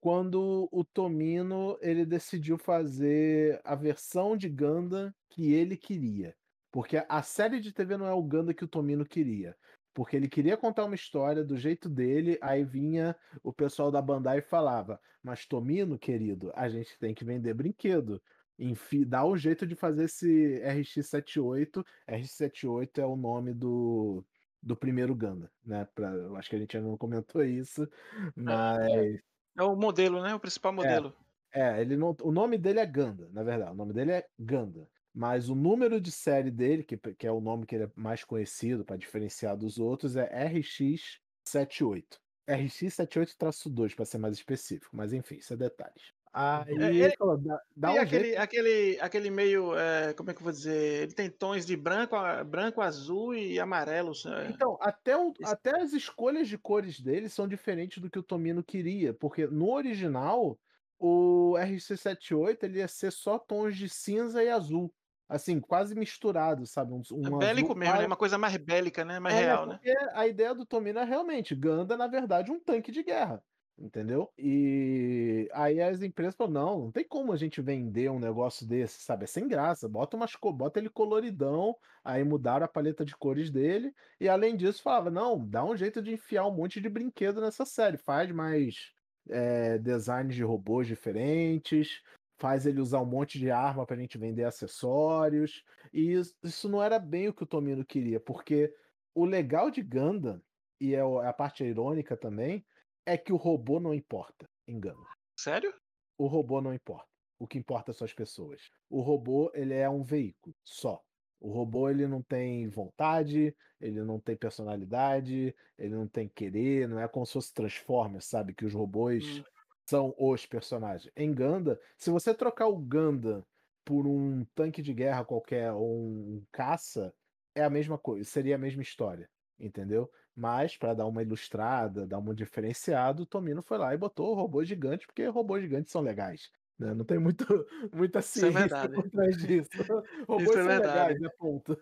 quando 0.00 0.68
o 0.72 0.84
Tomino 0.84 1.78
ele 1.80 2.04
decidiu 2.06 2.58
fazer 2.58 3.60
a 3.64 3.74
versão 3.74 4.36
de 4.36 4.48
Gundam 4.48 5.12
que 5.28 5.52
ele 5.52 5.76
queria. 5.76 6.36
Porque 6.70 7.04
a 7.08 7.22
série 7.22 7.60
de 7.60 7.72
TV 7.72 7.96
não 7.96 8.06
é 8.06 8.12
o 8.12 8.22
Ganda 8.22 8.54
que 8.54 8.64
o 8.64 8.68
Tomino 8.68 9.04
queria. 9.04 9.56
Porque 9.92 10.16
ele 10.16 10.28
queria 10.28 10.56
contar 10.56 10.84
uma 10.84 10.94
história 10.94 11.44
do 11.44 11.56
jeito 11.56 11.88
dele, 11.88 12.38
aí 12.40 12.64
vinha 12.64 13.16
o 13.42 13.52
pessoal 13.52 13.90
da 13.90 14.00
Bandai 14.00 14.38
e 14.38 14.42
falava: 14.42 15.00
Mas 15.22 15.46
Tomino, 15.46 15.98
querido, 15.98 16.52
a 16.54 16.68
gente 16.68 16.96
tem 16.98 17.12
que 17.14 17.24
vender 17.24 17.54
brinquedo. 17.54 18.22
Enfim, 18.58 19.04
dá 19.04 19.26
um 19.26 19.36
jeito 19.36 19.66
de 19.66 19.74
fazer 19.74 20.04
esse 20.04 20.62
RX78. 20.64 21.84
RX78 22.08 22.98
é 22.98 23.06
o 23.06 23.16
nome 23.16 23.52
do, 23.52 24.24
do 24.62 24.76
primeiro 24.76 25.14
Ganda, 25.14 25.50
né? 25.64 25.88
Pra, 25.94 26.10
eu 26.10 26.36
acho 26.36 26.48
que 26.48 26.56
a 26.56 26.58
gente 26.58 26.76
ainda 26.76 26.88
não 26.88 26.96
comentou 26.96 27.42
isso, 27.42 27.88
mas. 28.36 28.86
É, 28.90 29.20
é 29.58 29.62
o 29.62 29.74
modelo, 29.74 30.22
né? 30.22 30.34
O 30.34 30.40
principal 30.40 30.72
modelo. 30.72 31.16
É, 31.52 31.78
é 31.78 31.80
ele 31.80 31.96
não, 31.96 32.14
o 32.22 32.30
nome 32.30 32.56
dele 32.56 32.78
é 32.78 32.86
Ganda, 32.86 33.28
na 33.32 33.42
verdade. 33.42 33.72
O 33.72 33.76
nome 33.76 33.92
dele 33.92 34.12
é 34.12 34.26
Ganda. 34.38 34.86
Mas 35.12 35.48
o 35.48 35.54
número 35.54 36.00
de 36.00 36.10
série 36.12 36.50
dele, 36.50 36.84
que, 36.84 36.96
que 36.96 37.26
é 37.26 37.32
o 37.32 37.40
nome 37.40 37.66
que 37.66 37.74
ele 37.74 37.84
é 37.84 37.92
mais 37.96 38.24
conhecido 38.24 38.84
para 38.84 38.96
diferenciar 38.96 39.56
dos 39.56 39.78
outros, 39.78 40.16
é 40.16 40.28
RX78. 40.32 42.20
RX78-2, 42.48 43.94
para 43.94 44.04
ser 44.04 44.18
mais 44.18 44.34
específico, 44.36 44.96
mas 44.96 45.12
enfim, 45.12 45.36
isso 45.36 45.52
é 45.54 45.56
detalhes. 45.56 46.12
Aí 46.32 47.00
É, 47.00 47.00
ele 47.00 47.10
falou, 47.18 47.38
dá, 47.38 47.60
dá 47.76 47.92
e 47.92 47.96
um 47.96 48.04
aquele, 48.04 48.36
jeito. 48.36 48.38
aquele, 48.38 48.98
aquele 49.00 49.30
meio, 49.30 49.76
é, 49.76 50.14
como 50.14 50.30
é 50.30 50.34
que 50.34 50.40
eu 50.40 50.44
vou 50.44 50.52
dizer? 50.52 51.02
Ele 51.04 51.14
tem 51.14 51.30
tons 51.30 51.66
de 51.66 51.76
branco, 51.76 52.16
branco, 52.46 52.80
azul 52.82 53.34
e 53.34 53.58
amarelo. 53.60 54.12
é. 54.28 54.58
Então, 54.58 54.78
até, 54.80 55.16
o- 55.16 55.36
Esse- 55.38 55.56
até 55.56 55.80
as 55.80 55.92
escolhas 55.92 56.48
de 56.48 56.56
cores 56.58 57.00
dele 57.00 57.28
são 57.28 57.46
diferentes 57.46 57.98
do 58.02 58.10
que 58.10 58.18
o 58.18 58.22
Tomino 58.22 58.64
queria, 58.64 59.12
porque 59.14 59.46
no 59.46 59.70
original 59.70 60.58
o 60.98 61.56
RC78 61.58 62.64
ele 62.64 62.78
ia 62.78 62.88
ser 62.88 63.10
só 63.12 63.38
tons 63.38 63.76
de 63.76 63.88
cinza 63.88 64.42
e 64.42 64.48
azul, 64.48 64.94
assim, 65.30 65.60
quase 65.60 65.94
misturado, 65.94 66.66
sabe? 66.66 66.92
Um, 66.92 67.02
um 67.12 67.36
É 67.36 67.38
bélico 67.38 67.74
mesmo, 67.74 67.96
né? 67.96 68.06
Uma 68.06 68.16
coisa 68.16 68.36
mais 68.36 68.56
bélica, 68.56 69.04
né? 69.04 69.20
Mais 69.20 69.36
É, 69.36 69.42
real, 69.44 69.66
né? 69.66 69.74
porque 69.74 69.96
a 70.12 70.26
ideia 70.26 70.54
do 70.54 70.66
Tomino 70.66 70.98
é 70.98 71.04
realmente, 71.04 71.54
Ganda, 71.54 71.96
na 71.96 72.08
verdade, 72.08 72.50
um 72.50 72.58
tanque 72.58 72.90
de 72.90 73.02
guerra. 73.02 73.42
Entendeu? 73.78 74.30
E 74.36 75.48
aí 75.54 75.80
as 75.80 76.02
empresas 76.02 76.34
falam, 76.36 76.52
não, 76.52 76.80
não 76.80 76.92
tem 76.92 77.02
como 77.02 77.32
a 77.32 77.36
gente 77.36 77.62
vender 77.62 78.10
um 78.10 78.18
negócio 78.18 78.66
desse, 78.66 79.00
sabe? 79.02 79.24
É 79.24 79.26
sem 79.26 79.48
graça. 79.48 79.88
Bota 79.88 80.18
umas, 80.18 80.32
bota 80.54 80.78
ele 80.78 80.90
coloridão, 80.90 81.74
aí 82.04 82.22
mudaram 82.22 82.66
a 82.66 82.68
paleta 82.68 83.06
de 83.06 83.16
cores 83.16 83.50
dele, 83.50 83.94
e 84.20 84.28
além 84.28 84.54
disso 84.54 84.82
falava, 84.82 85.10
não, 85.10 85.48
dá 85.48 85.64
um 85.64 85.74
jeito 85.74 86.02
de 86.02 86.12
enfiar 86.12 86.46
um 86.46 86.54
monte 86.54 86.78
de 86.78 86.90
brinquedo 86.90 87.40
nessa 87.40 87.64
série, 87.64 87.96
faz 87.96 88.30
mais 88.30 88.92
é, 89.30 89.78
designs 89.78 90.34
de 90.34 90.42
robôs 90.42 90.86
diferentes, 90.86 92.02
faz 92.40 92.64
ele 92.64 92.80
usar 92.80 93.00
um 93.00 93.06
monte 93.06 93.38
de 93.38 93.50
arma 93.50 93.84
pra 93.86 93.96
gente 93.96 94.16
vender 94.16 94.44
acessórios. 94.44 95.62
E 95.92 96.12
isso, 96.12 96.34
isso 96.42 96.68
não 96.68 96.82
era 96.82 96.98
bem 96.98 97.28
o 97.28 97.34
que 97.34 97.42
o 97.42 97.46
Tomino 97.46 97.84
queria, 97.84 98.18
porque 98.18 98.74
o 99.14 99.26
legal 99.26 99.70
de 99.70 99.82
Gundam, 99.82 100.42
e 100.80 100.94
é 100.94 101.04
o- 101.04 101.20
a 101.20 101.32
parte 101.32 101.62
irônica 101.62 102.16
também, 102.16 102.64
é 103.04 103.18
que 103.18 103.32
o 103.32 103.36
robô 103.36 103.78
não 103.78 103.92
importa 103.92 104.48
em 104.66 104.80
Gundam. 104.80 105.06
Sério? 105.38 105.74
O 106.16 106.26
robô 106.26 106.60
não 106.62 106.72
importa. 106.72 107.06
O 107.38 107.46
que 107.46 107.58
importa 107.58 107.92
são 107.92 108.04
as 108.04 108.12
pessoas. 108.14 108.70
O 108.88 109.00
robô, 109.00 109.50
ele 109.54 109.74
é 109.74 109.88
um 109.88 110.02
veículo 110.02 110.54
só. 110.64 111.02
O 111.38 111.50
robô, 111.50 111.88
ele 111.88 112.06
não 112.06 112.22
tem 112.22 112.68
vontade, 112.68 113.54
ele 113.80 114.02
não 114.02 114.20
tem 114.20 114.36
personalidade, 114.36 115.54
ele 115.78 115.94
não 115.94 116.06
tem 116.06 116.28
querer, 116.28 116.86
não 116.88 117.00
é 117.00 117.08
como 117.08 117.24
se 117.26 117.32
fosse 117.32 117.52
Transformers, 117.54 118.26
sabe? 118.26 118.54
Que 118.54 118.64
os 118.64 118.74
robôs 118.74 119.38
Hum. 119.38 119.44
São 119.90 120.14
os 120.18 120.46
personagens. 120.46 121.12
Em 121.16 121.34
Gundam, 121.34 121.76
se 121.98 122.10
você 122.10 122.34
trocar 122.34 122.68
o 122.68 122.78
Gundam 122.78 123.44
por 123.84 124.06
um 124.06 124.44
tanque 124.54 124.82
de 124.82 124.94
guerra 124.94 125.24
qualquer 125.24 125.72
ou 125.72 125.88
um 125.98 126.44
caça, 126.52 127.14
é 127.54 127.64
a 127.64 127.70
mesma 127.70 127.98
coisa, 127.98 128.24
seria 128.28 128.54
a 128.56 128.58
mesma 128.58 128.82
história, 128.82 129.28
entendeu? 129.58 130.10
Mas 130.34 130.76
para 130.76 130.94
dar 130.94 131.06
uma 131.06 131.22
ilustrada, 131.22 132.06
dar 132.06 132.18
um 132.18 132.34
diferenciado, 132.34 133.24
o 133.24 133.26
Tomino 133.26 133.62
foi 133.62 133.78
lá 133.78 133.92
e 133.94 133.98
botou 133.98 134.34
robôs 134.34 134.68
gigantes, 134.68 135.06
porque 135.06 135.26
robôs 135.26 135.62
gigantes 135.62 135.92
são 135.92 136.00
legais. 136.02 136.50
né? 136.78 136.94
Não 136.94 137.04
tem 137.04 137.18
muito, 137.18 137.44
muita 137.92 138.20
Isso 138.34 138.46
é 138.46 138.50
ciência 138.52 138.88
por 138.90 139.08
trás 139.10 139.36
disso. 139.36 139.70
Robôs 140.28 140.56
Isso 140.56 140.58
é 140.58 140.62
são 140.64 140.78
verdade. 140.78 141.14
legais, 141.14 141.20
é 141.22 141.28
ponto. 141.36 141.76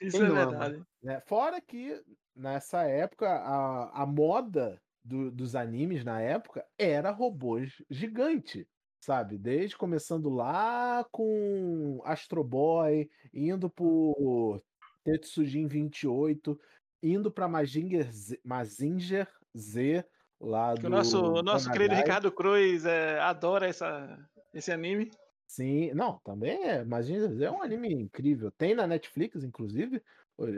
Isso 0.00 0.18
Quem 0.18 0.24
é 0.24 0.28
ama? 0.28 0.56
verdade. 0.58 0.86
né? 1.02 1.20
Fora 1.26 1.60
que 1.60 2.02
nessa 2.34 2.82
época 2.84 3.28
a, 3.28 4.02
a 4.02 4.06
moda 4.06 4.82
do- 5.06 5.30
dos 5.30 5.54
animes 5.54 6.04
na 6.04 6.20
época 6.20 6.64
era 6.78 7.10
robôs 7.10 7.82
gigante, 7.88 8.68
sabe? 9.00 9.38
Desde 9.38 9.76
começando 9.76 10.28
lá 10.28 11.06
com 11.10 12.00
Astro 12.04 12.42
Boy, 12.42 13.08
indo 13.32 13.70
por 13.70 14.60
Tetsujin 15.04 15.66
28, 15.68 16.58
indo 17.02 17.30
para 17.30 17.48
Mazinger 17.48 18.10
Z, 18.12 18.40
Mazinger 18.44 19.28
Z 19.56 20.04
lá 20.40 20.74
Que 20.74 20.82
do 20.82 20.86
o 20.88 20.90
nosso, 20.90 21.22
o 21.22 21.42
nosso 21.42 21.70
querido. 21.70 21.94
Ricardo 21.94 22.32
Cruz 22.32 22.84
é, 22.84 23.18
adora 23.20 23.66
essa, 23.68 24.18
esse 24.52 24.72
anime. 24.72 25.10
Sim, 25.46 25.92
não, 25.94 26.18
também 26.24 26.64
é. 26.64 26.84
Mazinger 26.84 27.30
Z 27.32 27.44
é 27.44 27.50
um 27.50 27.62
anime 27.62 27.92
incrível. 27.94 28.50
Tem 28.50 28.74
na 28.74 28.86
Netflix, 28.86 29.44
inclusive. 29.44 30.02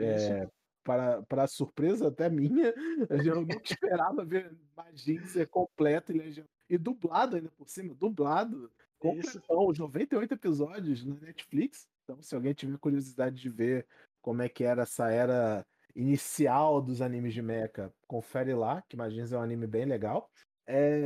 É, 0.01 0.49
para, 0.89 1.21
para 1.21 1.45
surpresa 1.45 2.07
até 2.07 2.27
minha, 2.27 2.73
eu 3.31 3.35
nunca 3.35 3.61
esperava 3.63 4.25
ver 4.25 4.51
Mazinger 4.75 5.47
completo 5.47 6.11
e. 6.11 6.43
E 6.67 6.77
dublado 6.77 7.35
ainda 7.35 7.49
por 7.57 7.67
cima, 7.67 7.95
dublado. 7.95 8.71
Completão, 8.99 9.67
os 9.67 9.79
98 9.79 10.33
episódios 10.33 11.05
na 11.05 11.15
Netflix. 11.15 11.87
Então, 12.03 12.21
se 12.21 12.35
alguém 12.35 12.53
tiver 12.53 12.77
curiosidade 12.77 13.39
de 13.39 13.49
ver 13.49 13.87
como 14.21 14.41
é 14.41 14.49
que 14.49 14.63
era 14.63 14.83
essa 14.83 15.09
era 15.09 15.65
inicial 15.95 16.81
dos 16.81 17.01
animes 17.01 17.33
de 17.33 17.41
mecha, 17.41 17.91
confere 18.07 18.53
lá, 18.53 18.83
que 18.87 18.97
Mazinger 18.97 19.33
é 19.33 19.37
um 19.37 19.43
anime 19.43 19.65
bem 19.67 19.85
legal. 19.85 20.29
É, 20.67 21.01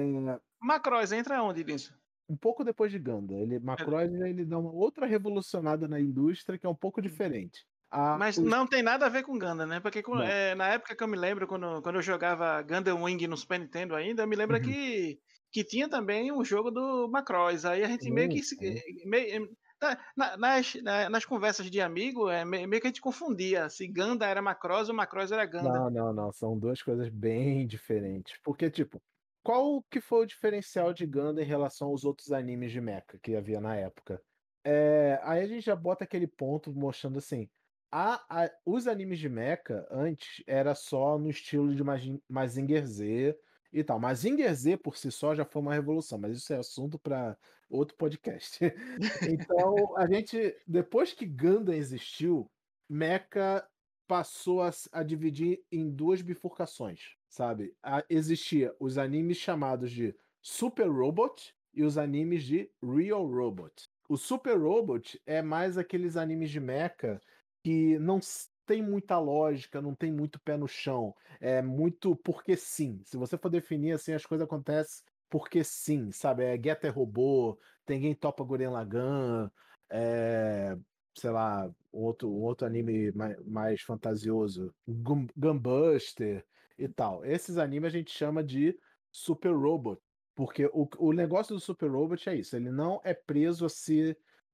Macross 0.60 1.12
entra 1.12 1.42
onde 1.44 1.64
nisso? 1.64 1.94
um 2.28 2.36
pouco 2.36 2.64
depois 2.64 2.92
de 2.92 3.00
Ganda. 3.00 3.34
Ele, 3.36 3.60
Macross 3.60 4.12
ele 4.12 4.46
dá 4.46 4.58
uma 4.58 4.72
outra 4.72 5.06
revolucionada 5.06 5.88
na 5.88 6.00
indústria 6.00 6.58
que 6.58 6.66
é 6.66 6.70
um 6.70 6.76
pouco 6.76 7.02
diferente. 7.02 7.66
A- 7.94 8.18
Mas 8.18 8.38
não 8.40 8.66
tem 8.66 8.82
nada 8.82 9.06
a 9.06 9.10
ver 9.10 9.22
com 9.24 9.38
Gundam, 9.38 9.68
né? 9.68 9.80
Porque 9.80 10.02
com- 10.02 10.20
é, 10.20 10.56
na 10.56 10.68
época 10.70 10.96
que 10.96 11.04
eu 11.04 11.08
me 11.08 11.16
lembro, 11.16 11.46
quando, 11.48 11.80
quando 11.84 11.98
eu 11.98 12.02
jogava 12.02 12.60
Gundam 12.64 13.04
Wing 13.04 13.28
no 13.28 13.38
Super 13.38 13.60
Nintendo 13.60 13.96
ainda, 13.96 14.24
eu 14.24 14.28
me 14.28 14.36
lembro 14.36 14.58
Uhum. 14.58 14.64
que, 14.64 15.20
que 15.52 15.64
tinha 15.64 15.88
também 15.88 16.32
um 16.32 16.44
jogo 16.44 16.72
do 16.72 17.08
Macross. 17.12 17.66
Aí 17.66 17.84
a 17.84 17.88
gente 17.88 18.10
meio 18.10 18.30
que. 18.30 18.42
se- 18.42 18.56
Sim, 18.56 18.82
meio- 19.06 19.48
tá, 19.80 20.00
na- 20.18 20.36
nas, 20.38 20.74
na- 20.82 21.10
nas 21.10 21.24
conversas 21.26 21.70
de 21.70 21.80
amigo, 21.80 22.30
é, 22.32 22.44
me- 22.44 22.66
meio 22.66 22.82
que 22.82 22.88
a 22.88 22.90
gente 22.90 23.02
confundia 23.02 23.70
se 23.70 23.88
Gundam 23.88 24.28
era 24.28 24.42
Macross 24.42 24.90
ou 24.90 24.96
Macross 24.96 25.32
era 25.32 25.46
Gundam. 25.46 25.72
Não, 25.74 25.90
não, 25.92 26.14
não. 26.14 26.32
São 26.34 26.58
duas 26.58 26.82
coisas 26.82 27.10
bem 27.10 27.68
diferentes. 27.68 28.40
Porque, 28.44 28.72
tipo, 28.72 29.00
qual 29.44 29.84
que 29.84 30.02
foi 30.02 30.24
o 30.24 30.26
diferencial 30.26 30.94
de 30.94 31.06
Ganda 31.06 31.44
em 31.44 31.46
relação 31.46 31.90
aos 31.90 32.04
outros 32.04 32.32
animes 32.32 32.72
de 32.72 32.82
mecha 32.82 33.20
que 33.22 33.36
havia 33.36 33.62
na 33.62 33.76
época? 33.76 34.20
É, 34.66 35.20
aí 35.24 35.44
a 35.44 35.48
gente 35.48 35.66
já 35.66 35.76
bota 35.76 36.06
aquele 36.06 36.26
ponto 36.28 36.74
mostrando 36.74 37.20
assim. 37.20 37.48
A- 37.94 38.26
a- 38.46 38.52
os 38.66 38.88
animes 38.88 39.20
de 39.20 39.30
mecha 39.30 39.86
antes 39.92 40.44
era 40.48 40.74
só 40.76 41.18
no 41.18 41.30
estilo 41.30 41.74
de 41.76 41.84
Mazin- 41.84 42.22
Mazinger 42.28 42.86
Z 42.88 43.38
e 43.72 43.84
tal. 43.84 44.00
Mazinger 44.00 44.54
Z 44.56 44.78
por 44.78 44.98
si 44.98 45.12
só 45.12 45.36
já 45.36 45.46
foi 45.46 45.62
uma 45.62 45.74
revolução, 45.74 46.18
mas 46.18 46.38
isso 46.38 46.54
é 46.54 46.58
assunto 46.58 46.98
para 47.00 47.38
outro 47.70 47.96
podcast. 47.98 48.60
Então, 49.48 49.98
a 49.98 50.08
gente, 50.08 50.56
depois 50.68 51.14
que 51.14 51.26
Gundam 51.26 51.74
existiu, 51.76 52.50
Mecha 52.90 53.68
passou 54.08 54.62
a, 54.62 54.70
a 54.92 55.04
dividir 55.04 55.64
em 55.72 55.90
duas 55.90 56.22
bifurcações, 56.22 57.16
sabe? 57.30 57.76
A- 57.82 58.04
existia 58.10 58.74
os 58.80 58.98
animes 58.98 59.38
chamados 59.38 59.92
de 59.92 60.16
Super 60.42 60.88
Robot 60.90 61.54
e 61.74 61.84
os 61.84 61.98
animes 61.98 62.44
de 62.44 62.70
Real 62.84 63.26
Robot. 63.26 63.72
O 64.10 64.18
Super 64.18 64.58
Robot 64.60 65.20
é 65.26 65.42
mais 65.42 65.78
aqueles 65.78 66.18
animes 66.18 66.52
de 66.52 66.60
mecha 66.60 67.20
que 67.64 67.98
não 68.00 68.20
tem 68.66 68.82
muita 68.82 69.20
lógica, 69.20 69.82
não 69.82 69.96
tem 69.96 70.12
muito 70.12 70.40
pé 70.42 70.58
no 70.58 70.68
chão. 70.68 71.14
É 71.40 71.62
muito 71.62 72.16
porque 72.18 72.56
sim. 72.56 73.02
Se 73.06 73.18
você 73.18 73.38
for 73.38 73.50
definir 73.50 73.94
assim, 73.94 74.14
as 74.14 74.26
coisas 74.26 74.46
acontecem 74.46 75.04
porque 75.30 75.64
sim, 75.64 76.12
sabe? 76.12 76.44
É 76.44 76.62
Getter 76.62 76.94
Robô, 76.94 77.60
tem 77.86 78.00
quem 78.02 78.16
topa 78.16 78.44
Guren 78.44 78.70
Lagann, 78.70 79.50
é, 79.90 80.76
sei 81.18 81.32
lá, 81.32 81.72
outro, 81.92 82.32
outro 82.32 82.68
anime 82.68 83.12
mais, 83.14 83.44
mais 83.46 83.82
fantasioso, 83.82 84.74
Gun- 84.88 85.28
Gunbuster 85.36 86.46
e 86.78 86.88
tal. 86.88 87.26
Esses 87.26 87.58
animes 87.58 87.88
a 87.94 87.98
gente 87.98 88.12
chama 88.12 88.44
de 88.44 88.78
Super 89.12 89.54
Robot, 89.56 90.02
porque 90.36 90.66
o, 90.68 90.88
o 91.00 91.14
negócio 91.14 91.56
do 91.56 91.60
Super 91.60 91.90
Robot 91.90 92.30
é 92.30 92.36
isso, 92.36 92.56
ele 92.56 92.72
não 92.72 93.00
é 93.04 93.14
preso 93.14 93.66
a 93.66 93.70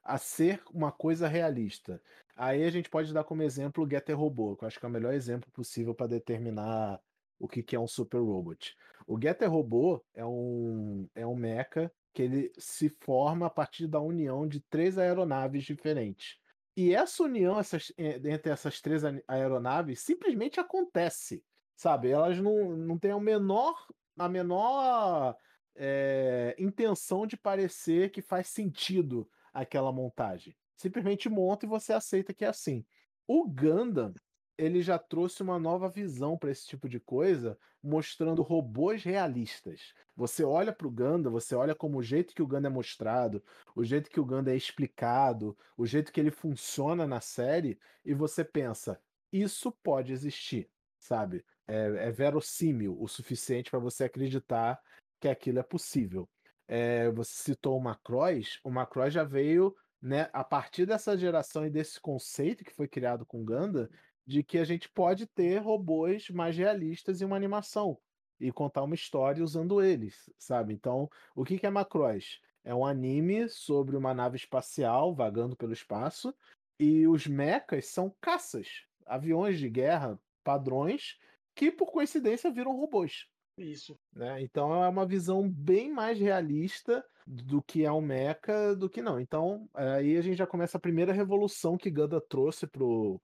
a 0.02 0.18
ser 0.18 0.64
uma 0.74 0.92
coisa 0.92 1.28
realista. 1.28 2.02
Aí 2.42 2.64
a 2.64 2.70
gente 2.70 2.90
pode 2.90 3.14
dar 3.14 3.24
como 3.26 3.44
exemplo 3.44 3.84
o 3.84 3.90
Getter 3.90 4.18
Robô, 4.18 4.56
que 4.56 4.64
eu 4.64 4.68
acho 4.68 4.80
que 4.80 4.86
é 4.86 4.90
o 4.90 4.92
melhor 4.92 5.14
exemplo 5.14 5.52
possível 5.52 5.94
para 5.94 6.08
determinar 6.08 7.02
o 7.38 7.48
que, 7.50 7.62
que 7.62 7.76
é 7.76 7.80
um 7.80 7.88
Super 7.88 8.20
Robot. 8.20 8.78
O 9.06 9.20
Getter 9.22 9.52
Robô 9.52 10.06
é 10.14 10.26
um, 10.26 11.10
é 11.14 11.28
um 11.28 11.36
mecha 11.36 11.92
que 12.14 12.22
ele 12.24 12.52
se 12.58 12.88
forma 12.90 13.46
a 13.48 13.50
partir 13.50 13.88
da 13.88 14.00
união 14.00 14.48
de 14.48 14.62
três 14.62 14.98
aeronaves 14.98 15.64
diferentes. 15.66 16.38
E 16.78 16.94
essa 16.96 17.24
união 17.24 17.60
essas, 17.60 17.92
eh, 17.98 18.22
entre 18.32 18.52
essas 18.52 18.80
três 18.80 19.04
a- 19.04 19.12
aeronaves 19.28 20.00
simplesmente 20.02 20.60
acontece, 20.62 21.44
sabe? 21.76 22.10
Elas 22.10 22.40
não, 22.40 22.76
não 22.78 22.98
têm 22.98 23.14
o 23.14 23.20
menor, 23.20 23.76
a 24.18 24.30
menor 24.30 25.36
eh, 25.76 26.56
intenção 26.58 27.28
de 27.28 27.36
parecer 27.38 28.12
que 28.12 28.22
faz 28.22 28.48
sentido 28.48 29.30
aquela 29.54 29.92
montagem. 29.92 30.56
Simplesmente 30.80 31.28
monta 31.30 31.66
e 31.66 31.70
você 31.70 31.92
aceita 31.94 32.34
que 32.34 32.46
é 32.46 32.48
assim. 32.48 32.86
O 33.28 33.46
Gundam, 33.48 34.14
ele 34.58 34.82
já 34.82 34.98
trouxe 34.98 35.44
uma 35.44 35.60
nova 35.60 35.90
visão 35.90 36.38
para 36.38 36.52
esse 36.52 36.66
tipo 36.68 36.88
de 36.88 37.00
coisa, 37.00 37.58
mostrando 37.84 38.42
robôs 38.42 39.04
realistas. 39.04 39.94
Você 40.16 40.44
olha 40.44 40.72
para 40.74 40.88
o 40.88 40.92
Gundam, 40.92 41.32
você 41.32 41.54
olha 41.56 41.76
como 41.76 41.98
o 41.98 42.04
jeito 42.04 42.34
que 42.34 42.42
o 42.42 42.48
Gundam 42.48 42.72
é 42.72 42.74
mostrado, 42.74 43.44
o 43.76 43.84
jeito 43.84 44.10
que 44.10 44.20
o 44.20 44.26
Gundam 44.26 44.54
é 44.54 44.58
explicado, 44.58 45.58
o 45.78 45.86
jeito 45.86 46.12
que 46.12 46.20
ele 46.20 46.32
funciona 46.32 47.06
na 47.08 47.22
série, 47.22 47.78
e 48.06 48.14
você 48.14 48.44
pensa, 48.44 49.00
isso 49.32 49.72
pode 49.84 50.12
existir, 50.14 50.70
sabe? 51.00 51.44
É, 51.68 52.08
é 52.08 52.12
verossímil 52.12 52.98
o 53.00 53.08
suficiente 53.08 53.70
para 53.70 53.80
você 53.80 54.06
acreditar 54.06 54.80
que 55.20 55.28
aquilo 55.28 55.60
é 55.60 55.64
possível. 55.64 56.30
é, 56.70 57.10
você 57.12 57.32
citou 57.44 57.78
o 57.78 57.82
Macross, 57.82 58.60
o 58.64 58.70
Macross 58.70 59.14
já 59.14 59.24
veio 59.24 59.76
né, 60.02 60.30
a 60.32 60.44
partir 60.44 60.86
dessa 60.86 61.18
geração 61.18 61.66
e 61.66 61.70
desse 61.70 62.00
conceito 62.00 62.64
que 62.64 62.74
foi 62.74 62.88
criado 62.88 63.26
com 63.26 63.44
Ganda, 63.44 63.90
de 64.26 64.44
que 64.44 64.58
a 64.58 64.64
gente 64.64 64.90
pode 64.90 65.26
ter 65.26 65.58
robôs 65.58 66.30
mais 66.30 66.56
realistas 66.56 67.22
em 67.22 67.26
uma 67.26 67.36
animação 67.36 68.00
e 68.40 68.52
contar 68.52 68.84
uma 68.84 68.96
história 68.96 69.44
usando 69.44 69.82
eles, 69.82 70.30
sabe? 70.38 70.74
Então, 70.74 71.10
o 71.36 71.44
que 71.44 71.60
que 71.60 71.66
é 71.66 71.70
Macross? 71.70 72.40
É 72.64 72.74
um 72.74 72.86
anime 72.86 73.50
sobre 73.50 73.98
uma 73.98 74.14
nave 74.14 74.38
espacial 74.38 75.14
vagando 75.14 75.56
pelo 75.56 75.74
espaço 75.74 76.34
e 76.80 77.08
os 77.08 77.28
mechas 77.28 77.88
são 77.88 78.16
caças, 78.22 78.86
aviões 79.06 79.60
de 79.60 79.70
guerra 79.70 80.20
padrões 80.44 81.18
que 81.54 81.72
por 81.72 81.92
coincidência 81.92 82.52
viram 82.52 82.76
robôs. 82.76 83.28
Isso. 83.60 84.00
Né? 84.14 84.42
Então 84.42 84.84
é 84.84 84.88
uma 84.88 85.06
visão 85.06 85.50
bem 85.50 85.92
mais 85.92 86.18
realista 86.18 87.04
do 87.28 87.62
que 87.62 87.86
é 87.86 87.92
um 87.92 88.02
mecha 88.02 88.76
do 88.76 88.90
que 88.90 89.02
não. 89.02 89.20
Então 89.20 89.70
aí 89.74 90.18
a 90.18 90.22
gente 90.22 90.38
já 90.38 90.48
começa 90.48 90.78
a 90.78 90.82
primeira 90.82 91.12
revolução 91.12 91.78
que 91.78 91.92
Ganda 91.92 92.22
trouxe 92.22 92.66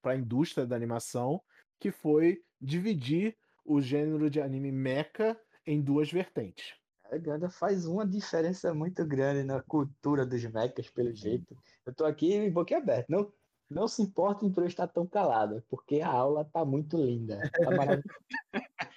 para 0.01 0.11
a 0.11 0.15
indústria 0.15 0.65
da 0.65 0.75
animação, 0.75 1.41
que 1.79 1.91
foi 1.91 2.41
dividir 2.59 3.35
o 3.63 3.81
gênero 3.81 4.29
de 4.29 4.41
anime 4.41 4.71
mecha 4.71 5.39
em 5.65 5.81
duas 5.81 6.11
vertentes. 6.11 6.75
A 7.11 7.17
Ganda 7.17 7.49
faz 7.49 7.85
uma 7.85 8.05
diferença 8.05 8.73
muito 8.73 9.05
grande 9.05 9.43
na 9.43 9.61
cultura 9.61 10.25
dos 10.25 10.43
mechas, 10.45 10.89
pelo 10.89 11.13
jeito. 11.13 11.55
Eu 11.85 11.93
tô 11.93 12.03
aqui 12.03 12.49
boquiaberto. 12.49 13.11
Não, 13.11 13.31
não 13.69 13.87
se 13.87 14.01
importem 14.01 14.51
por 14.51 14.63
eu 14.63 14.67
estar 14.67 14.87
tão 14.87 15.05
calado, 15.07 15.63
porque 15.69 16.01
a 16.01 16.09
aula 16.09 16.45
tá 16.45 16.65
muito 16.65 16.97
linda. 16.97 17.39
Tá 17.51 17.71
maravilhosa. 17.71 18.03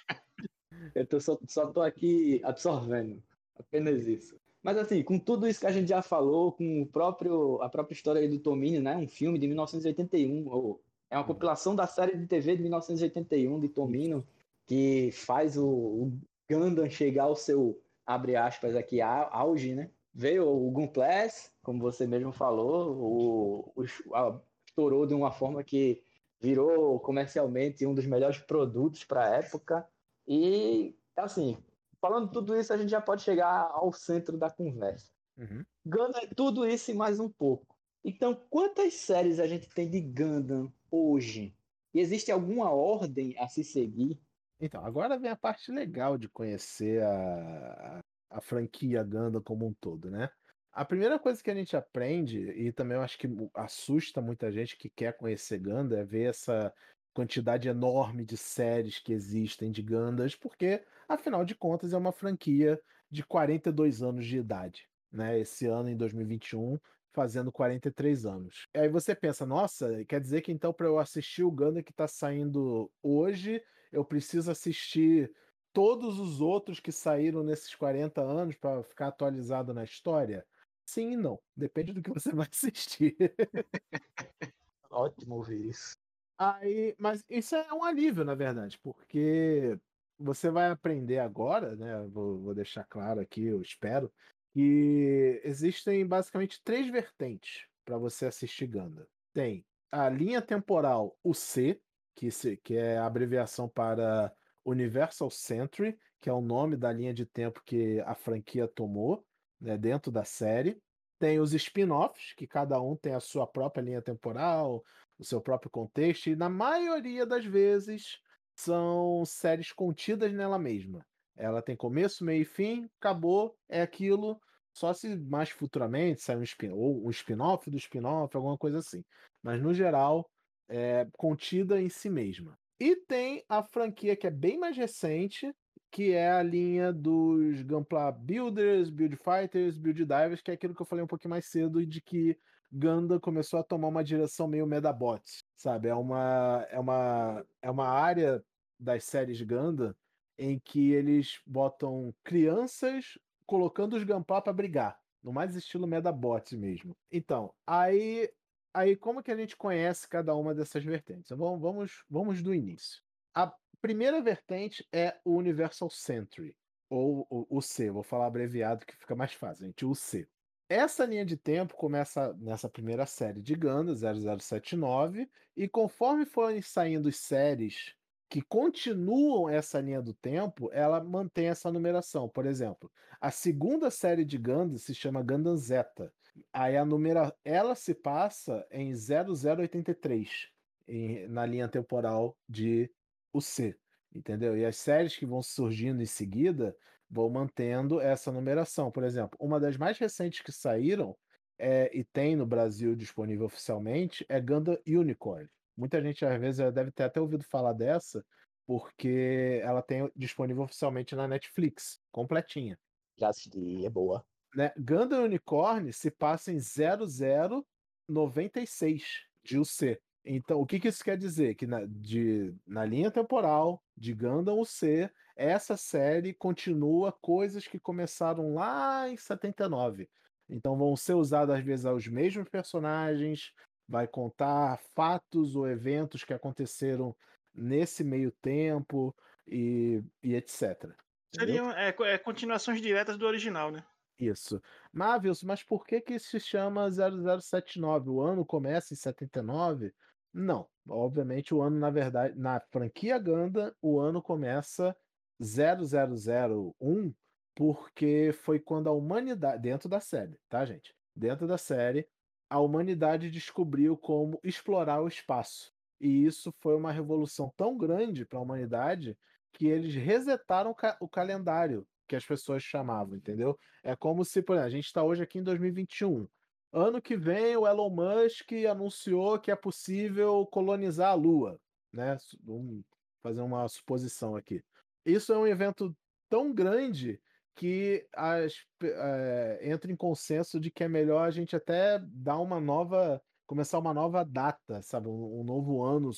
Eu 0.95 1.05
tô, 1.05 1.19
só, 1.19 1.37
só 1.47 1.67
tô 1.67 1.81
aqui 1.81 2.41
absorvendo. 2.43 3.21
Apenas 3.57 4.07
isso. 4.07 4.39
Mas 4.61 4.77
assim, 4.77 5.03
com 5.03 5.17
tudo 5.17 5.47
isso 5.47 5.59
que 5.59 5.67
a 5.67 5.71
gente 5.71 5.87
já 5.87 6.01
falou, 6.01 6.51
com 6.51 6.81
o 6.81 6.85
próprio, 6.85 7.61
a 7.61 7.69
própria 7.69 7.93
história 7.93 8.27
do 8.27 8.39
Tomini, 8.39 8.79
né? 8.79 8.97
Um 8.97 9.07
filme 9.07 9.39
de 9.39 9.47
1981, 9.47 10.47
ou, 10.47 10.81
é 11.09 11.17
uma 11.17 11.23
compilação 11.23 11.75
da 11.75 11.87
série 11.87 12.17
de 12.17 12.27
TV 12.27 12.55
de 12.55 12.61
1981 12.61 13.59
de 13.59 13.69
Tomino, 13.69 14.25
que 14.65 15.11
faz 15.11 15.57
o, 15.57 15.65
o 15.65 16.19
Gundam 16.49 16.89
chegar 16.89 17.23
ao 17.23 17.35
seu, 17.35 17.81
abre 18.05 18.35
aspas 18.35 18.75
aqui, 18.75 19.01
auge, 19.01 19.73
né? 19.73 19.89
Veio 20.13 20.47
o 20.47 20.69
Gunplas, 20.71 21.51
como 21.63 21.79
você 21.79 22.05
mesmo 22.05 22.31
falou, 22.31 22.93
o, 22.95 23.73
o, 23.75 24.15
a, 24.15 24.39
estourou 24.67 25.05
de 25.05 25.13
uma 25.13 25.31
forma 25.31 25.63
que 25.63 26.01
virou 26.39 26.99
comercialmente 26.99 27.85
um 27.85 27.93
dos 27.93 28.05
melhores 28.05 28.37
produtos 28.37 29.03
para 29.03 29.25
a 29.25 29.35
época. 29.35 29.87
E, 30.29 30.95
assim, 31.17 31.57
falando 31.99 32.31
tudo 32.31 32.55
isso, 32.55 32.71
a 32.71 32.77
gente 32.77 32.91
já 32.91 33.01
pode 33.01 33.23
chegar 33.23 33.67
ao 33.71 33.91
centro 33.91 34.37
da 34.37 34.47
conversa. 34.47 35.09
Uhum. 35.35 35.65
Gundam 35.83 36.21
é 36.21 36.27
tudo 36.27 36.67
isso 36.67 36.91
e 36.91 36.93
mais 36.93 37.19
um 37.19 37.27
pouco. 37.27 37.75
Então, 38.03 38.35
quantas 38.47 38.93
séries 38.93 39.39
a 39.39 39.47
gente 39.47 39.67
tem 39.69 39.89
de 39.89 39.99
Gundam 39.99 40.71
hoje? 40.91 41.55
E 41.95 41.99
existe 41.99 42.31
alguma 42.31 42.69
ordem 42.69 43.35
a 43.39 43.47
se 43.47 43.63
seguir? 43.63 44.21
Então, 44.61 44.85
agora 44.85 45.17
vem 45.17 45.31
a 45.31 45.35
parte 45.35 45.71
legal 45.71 46.15
de 46.15 46.29
conhecer 46.29 47.01
a, 47.01 48.01
a, 48.29 48.37
a 48.37 48.41
franquia 48.41 49.03
Gundam 49.03 49.41
como 49.41 49.65
um 49.65 49.73
todo, 49.73 50.11
né? 50.11 50.29
A 50.71 50.85
primeira 50.85 51.17
coisa 51.17 51.41
que 51.41 51.49
a 51.49 51.55
gente 51.55 51.75
aprende, 51.75 52.39
e 52.51 52.71
também 52.71 52.95
eu 52.95 53.01
acho 53.01 53.17
que 53.17 53.27
assusta 53.55 54.21
muita 54.21 54.51
gente 54.51 54.77
que 54.77 54.89
quer 54.89 55.17
conhecer 55.17 55.57
Gundam, 55.57 55.97
é 55.97 56.03
ver 56.03 56.29
essa 56.29 56.71
quantidade 57.19 57.67
enorme 57.67 58.23
de 58.23 58.37
séries 58.37 58.97
que 58.97 59.11
existem 59.11 59.69
de 59.71 59.81
Gandas, 59.81 60.35
porque, 60.35 60.81
afinal 61.05 61.43
de 61.43 61.53
contas, 61.53 61.91
é 61.91 61.97
uma 61.97 62.13
franquia 62.13 62.81
de 63.11 63.25
42 63.25 64.01
anos 64.01 64.25
de 64.25 64.37
idade. 64.37 64.87
Né? 65.11 65.37
Esse 65.37 65.65
ano, 65.65 65.89
em 65.89 65.97
2021, 65.97 66.79
fazendo 67.11 67.51
43 67.51 68.25
anos. 68.25 68.69
E 68.73 68.79
aí 68.79 68.87
você 68.87 69.13
pensa, 69.13 69.45
nossa, 69.45 70.05
quer 70.05 70.21
dizer 70.21 70.39
que 70.39 70.53
então 70.53 70.71
para 70.71 70.87
eu 70.87 70.97
assistir 70.97 71.43
o 71.43 71.51
Gundam 71.51 71.83
que 71.83 71.91
está 71.91 72.07
saindo 72.07 72.89
hoje, 73.03 73.61
eu 73.91 74.05
preciso 74.05 74.49
assistir 74.49 75.29
todos 75.73 76.21
os 76.21 76.39
outros 76.39 76.79
que 76.79 76.91
saíram 76.93 77.43
nesses 77.43 77.75
40 77.75 78.21
anos 78.21 78.55
para 78.55 78.81
ficar 78.81 79.09
atualizado 79.09 79.73
na 79.73 79.83
história? 79.83 80.47
Sim 80.85 81.11
e 81.11 81.17
não. 81.17 81.37
Depende 81.53 81.91
do 81.91 82.01
que 82.01 82.13
você 82.13 82.31
vai 82.31 82.47
assistir. 82.49 83.17
Ótimo 84.89 85.35
ouvir 85.35 85.69
isso. 85.69 85.98
Aí, 86.39 86.95
mas 86.97 87.21
isso 87.29 87.53
é 87.53 87.73
um 87.73 87.83
alívio, 87.83 88.23
na 88.23 88.33
verdade, 88.33 88.79
porque 88.81 89.77
você 90.17 90.49
vai 90.49 90.69
aprender 90.69 91.19
agora, 91.19 91.75
né? 91.75 92.07
Vou, 92.07 92.39
vou 92.39 92.55
deixar 92.55 92.85
claro 92.85 93.19
aqui, 93.19 93.45
eu 93.45 93.61
espero, 93.61 94.09
que 94.53 95.41
existem 95.43 96.07
basicamente 96.07 96.61
três 96.63 96.89
vertentes 96.89 97.67
para 97.83 97.97
você 97.97 98.25
assistir 98.25 98.67
Ganda. 98.67 99.05
Tem 99.33 99.65
a 99.91 100.07
linha 100.07 100.41
temporal 100.41 101.17
UC, 101.21 101.81
que, 102.15 102.31
se, 102.31 102.55
que 102.55 102.77
é 102.77 102.97
a 102.97 103.05
abreviação 103.05 103.67
para 103.67 104.31
Universal 104.63 105.29
Century, 105.29 105.99
que 106.21 106.29
é 106.29 106.33
o 106.33 106.41
nome 106.41 106.77
da 106.77 106.91
linha 106.91 107.13
de 107.13 107.25
tempo 107.25 107.61
que 107.65 107.99
a 108.01 108.15
franquia 108.15 108.65
tomou 108.65 109.25
né, 109.59 109.77
dentro 109.77 110.09
da 110.09 110.23
série. 110.23 110.81
Tem 111.17 111.37
os 111.37 111.53
spin-offs, 111.53 112.33
que 112.33 112.47
cada 112.47 112.79
um 112.81 112.95
tem 112.95 113.13
a 113.13 113.19
sua 113.19 113.45
própria 113.45 113.81
linha 113.81 114.01
temporal, 114.01 114.83
o 115.19 115.23
seu 115.23 115.41
próprio 115.41 115.69
contexto, 115.69 116.27
e 116.27 116.35
na 116.35 116.49
maioria 116.49 117.25
das 117.25 117.45
vezes 117.45 118.19
são 118.55 119.23
séries 119.25 119.71
contidas 119.71 120.33
nela 120.33 120.57
mesma. 120.57 121.05
Ela 121.35 121.61
tem 121.61 121.75
começo, 121.75 122.25
meio 122.25 122.41
e 122.41 122.45
fim, 122.45 122.89
acabou, 122.99 123.55
é 123.69 123.81
aquilo. 123.81 124.39
Só 124.73 124.93
se 124.93 125.15
mais 125.15 125.49
futuramente 125.49 126.21
sair 126.21 126.37
um 126.37 126.43
spin 126.43 126.69
ou 126.69 127.05
um 127.05 127.09
spin-off 127.09 127.69
do 127.69 127.77
spin-off, 127.77 128.35
alguma 128.35 128.57
coisa 128.57 128.79
assim. 128.79 129.03
Mas 129.43 129.61
no 129.61 129.73
geral, 129.73 130.29
é 130.67 131.07
contida 131.17 131.81
em 131.81 131.89
si 131.89 132.09
mesma. 132.09 132.57
E 132.79 132.95
tem 132.95 133.43
a 133.49 133.61
franquia 133.61 134.15
que 134.15 134.27
é 134.27 134.31
bem 134.31 134.57
mais 134.57 134.77
recente, 134.77 135.53
que 135.91 136.11
é 136.11 136.31
a 136.31 136.43
linha 136.43 136.93
dos 136.93 137.61
Gunpla 137.63 138.11
Builders, 138.11 138.89
Build 138.89 139.17
Fighters, 139.17 139.77
Build 139.77 140.05
Divers, 140.05 140.41
que 140.41 140.51
é 140.51 140.53
aquilo 140.53 140.75
que 140.75 140.81
eu 140.81 140.85
falei 140.85 141.03
um 141.03 141.07
pouquinho 141.07 141.31
mais 141.31 141.45
cedo, 141.45 141.85
de 141.85 141.99
que 141.99 142.37
Ganda 142.71 143.19
começou 143.19 143.59
a 143.59 143.63
tomar 143.63 143.87
uma 143.87 144.03
direção 144.03 144.47
meio 144.47 144.67
Medabots, 144.67 145.43
sabe? 145.55 145.87
É 145.87 145.95
uma, 145.95 146.65
é 146.69 146.79
uma, 146.79 147.45
é 147.61 147.71
uma 147.71 147.87
área 147.87 148.43
das 148.79 149.03
séries 149.03 149.41
Ganda 149.41 149.95
em 150.37 150.59
que 150.59 150.91
eles 150.91 151.39
botam 151.45 152.13
crianças 152.23 153.17
colocando 153.45 153.95
os 153.95 154.03
Gunpla 154.03 154.41
para 154.41 154.53
brigar, 154.53 154.99
no 155.21 155.33
mais 155.33 155.55
estilo 155.55 155.87
Medabots 155.87 156.53
mesmo. 156.53 156.95
Então, 157.11 157.53
aí, 157.65 158.31
aí 158.73 158.95
como 158.95 159.23
que 159.23 159.31
a 159.31 159.35
gente 159.35 159.57
conhece 159.57 160.07
cada 160.07 160.35
uma 160.35 160.53
dessas 160.53 160.83
vertentes? 160.83 161.35
Vamos, 161.35 161.59
vamos, 161.59 162.03
vamos 162.09 162.41
do 162.41 162.53
início. 162.53 163.01
A 163.33 163.53
primeira 163.81 164.21
vertente 164.21 164.87
é 164.93 165.19
o 165.25 165.35
Universal 165.35 165.89
Century, 165.89 166.55
ou 166.89 167.27
o, 167.29 167.61
C, 167.61 167.91
vou 167.91 168.03
falar 168.03 168.27
abreviado 168.27 168.85
que 168.85 168.95
fica 168.95 169.15
mais 169.15 169.33
fácil, 169.33 169.65
gente, 169.65 169.85
o 169.85 169.93
C. 169.93 170.27
Essa 170.69 171.03
linha 171.03 171.25
de 171.25 171.35
tempo 171.35 171.75
começa 171.75 172.31
nessa 172.33 172.69
primeira 172.69 173.03
série 173.07 173.41
de 173.41 173.55
Ganda, 173.55 173.95
0079, 173.95 175.27
e 175.57 175.67
conforme 175.67 176.25
forem 176.25 176.61
saindo 176.61 177.11
séries 177.11 177.95
que 178.29 178.39
continuam 178.43 179.49
essa 179.49 179.81
linha 179.81 179.99
do 179.99 180.13
tempo, 180.13 180.69
ela 180.71 181.03
mantém 181.03 181.47
essa 181.47 181.71
numeração. 181.71 182.29
Por 182.29 182.45
exemplo, 182.45 182.91
a 183.19 183.31
segunda 183.31 183.89
série 183.89 184.23
de 184.23 184.37
Gundam 184.37 184.77
se 184.77 184.93
chama 184.93 185.23
Gundam 185.23 185.57
Zeta. 185.57 186.13
Aí 186.53 186.77
a 186.77 186.85
numera... 186.85 187.35
ela 187.43 187.73
se 187.73 187.95
passa 187.95 188.63
em 188.69 188.93
0083, 188.93 190.49
em... 190.87 191.27
na 191.27 191.47
linha 191.47 191.67
temporal 191.67 192.37
de 192.47 192.91
o 193.33 193.41
C, 193.41 193.75
entendeu? 194.13 194.55
E 194.55 194.63
as 194.63 194.77
séries 194.77 195.15
que 195.15 195.25
vão 195.25 195.41
surgindo 195.41 196.03
em 196.03 196.05
seguida 196.05 196.77
vão 197.09 197.29
mantendo 197.29 197.99
essa 197.99 198.31
numeração. 198.31 198.91
Por 198.91 199.03
exemplo, 199.03 199.35
uma 199.39 199.59
das 199.59 199.75
mais 199.77 199.97
recentes 199.97 200.41
que 200.41 200.51
saíram 200.51 201.17
é, 201.57 201.89
e 201.97 202.03
tem 202.03 202.35
no 202.35 202.45
Brasil 202.45 202.95
disponível 202.95 203.45
oficialmente 203.45 204.23
é 204.29 204.39
Gundam 204.39 204.77
Unicorn. 204.87 205.49
Muita 205.75 205.99
gente 206.01 206.23
às 206.25 206.39
vezes 206.39 206.73
deve 206.73 206.91
ter 206.91 207.03
até 207.03 207.19
ouvido 207.19 207.43
falar 207.43 207.73
dessa, 207.73 208.23
porque 208.65 209.59
ela 209.63 209.81
tem 209.81 210.09
disponível 210.15 210.63
oficialmente 210.63 211.15
na 211.15 211.27
Netflix, 211.27 211.99
completinha. 212.11 212.77
Já 213.17 213.29
assisti, 213.29 213.85
é 213.85 213.89
boa. 213.89 214.23
Né? 214.55 214.71
Gundam 214.77 215.23
Unicorn 215.23 215.91
se 215.91 216.11
passa 216.11 216.51
em 216.51 216.59
0096 216.59 219.03
de 219.43 219.57
UC. 219.57 219.99
Então, 220.25 220.59
o 220.59 220.65
que, 220.65 220.79
que 220.79 220.87
isso 220.87 221.03
quer 221.03 221.17
dizer? 221.17 221.55
Que 221.55 221.65
na, 221.65 221.85
de, 221.85 222.53
na 222.67 222.85
linha 222.85 223.09
temporal 223.09 223.81
de 223.97 224.13
Gundam 224.13 224.59
UC, 224.59 225.09
essa 225.39 225.77
série 225.77 226.33
continua 226.33 227.13
coisas 227.13 227.65
que 227.65 227.79
começaram 227.79 228.53
lá 228.53 229.07
em 229.07 229.15
79. 229.15 230.09
Então 230.49 230.77
vão 230.77 230.97
ser 230.97 231.13
usados 231.13 231.55
às 231.55 231.63
vezes 231.63 231.85
os 231.85 232.07
mesmos 232.07 232.49
personagens, 232.49 233.53
vai 233.87 234.05
contar 234.05 234.77
fatos 234.93 235.55
ou 235.55 235.65
eventos 235.65 236.25
que 236.25 236.33
aconteceram 236.33 237.15
nesse 237.55 238.03
meio 238.03 238.31
tempo 238.41 239.15
e, 239.47 240.03
e 240.21 240.35
etc. 240.35 240.93
Seriam 241.33 241.71
é, 241.71 241.95
é, 241.97 242.17
continuações 242.17 242.81
diretas 242.81 243.17
do 243.17 243.25
original, 243.25 243.71
né? 243.71 243.81
Isso. 244.19 244.61
Marvels, 244.91 245.41
mas 245.41 245.63
por 245.63 245.85
que 245.85 246.01
que 246.01 246.19
se 246.19 246.37
chama 246.37 246.89
0079? 246.91 248.09
O 248.09 248.19
ano 248.19 248.45
começa 248.45 248.93
em 248.93 248.97
79? 248.97 249.93
Não. 250.33 250.67
Obviamente 250.85 251.53
o 251.53 251.61
ano, 251.61 251.79
na 251.79 251.89
verdade, 251.89 252.37
na 252.37 252.59
franquia 252.59 253.17
Ganda, 253.17 253.73
o 253.81 254.01
ano 254.01 254.21
começa 254.21 254.93
0001, 255.41 257.13
porque 257.55 258.31
foi 258.33 258.59
quando 258.59 258.87
a 258.87 258.91
humanidade, 258.91 259.61
dentro 259.61 259.89
da 259.89 259.99
série, 259.99 260.37
tá, 260.47 260.65
gente? 260.65 260.95
Dentro 261.15 261.47
da 261.47 261.57
série, 261.57 262.07
a 262.49 262.59
humanidade 262.59 263.29
descobriu 263.29 263.97
como 263.97 264.39
explorar 264.43 265.01
o 265.01 265.07
espaço. 265.07 265.71
E 265.99 266.25
isso 266.25 266.53
foi 266.59 266.75
uma 266.75 266.91
revolução 266.91 267.53
tão 267.57 267.77
grande 267.77 268.25
para 268.25 268.39
a 268.39 268.41
humanidade 268.41 269.17
que 269.51 269.67
eles 269.67 269.93
resetaram 269.93 270.75
o 270.99 271.07
calendário 271.07 271.85
que 272.07 272.15
as 272.15 272.25
pessoas 272.25 272.63
chamavam, 272.63 273.15
entendeu? 273.15 273.57
É 273.83 273.95
como 273.95 274.25
se, 274.25 274.41
por 274.41 274.53
exemplo, 274.53 274.67
a 274.67 274.69
gente 274.69 274.85
está 274.85 275.03
hoje 275.03 275.21
aqui 275.21 275.37
em 275.37 275.43
2021. 275.43 276.27
Ano 276.71 277.01
que 277.01 277.15
vem, 277.15 277.55
o 277.55 277.67
Elon 277.67 277.89
Musk 277.89 278.51
anunciou 278.69 279.39
que 279.39 279.51
é 279.51 279.55
possível 279.55 280.45
colonizar 280.47 281.11
a 281.11 281.13
Lua, 281.13 281.59
né? 281.93 282.17
Vamos 282.43 282.83
fazer 283.21 283.41
uma 283.41 283.67
suposição 283.67 284.35
aqui. 284.35 284.63
Isso 285.11 285.33
é 285.33 285.37
um 285.37 285.47
evento 285.47 285.95
tão 286.29 286.53
grande 286.53 287.19
que 287.55 288.07
as, 288.15 288.53
eh, 288.83 289.59
entra 289.63 289.91
em 289.91 289.95
consenso 289.95 290.59
de 290.59 290.71
que 290.71 290.83
é 290.83 290.87
melhor 290.87 291.25
a 291.27 291.31
gente 291.31 291.55
até 291.55 291.99
dar 291.99 292.37
uma 292.39 292.59
nova, 292.59 293.21
começar 293.45 293.79
uma 293.79 293.93
nova 293.93 294.23
data, 294.23 294.81
sabe? 294.81 295.07
Um, 295.09 295.41
um 295.41 295.43
novo 295.43 295.83
ano, 295.83 296.09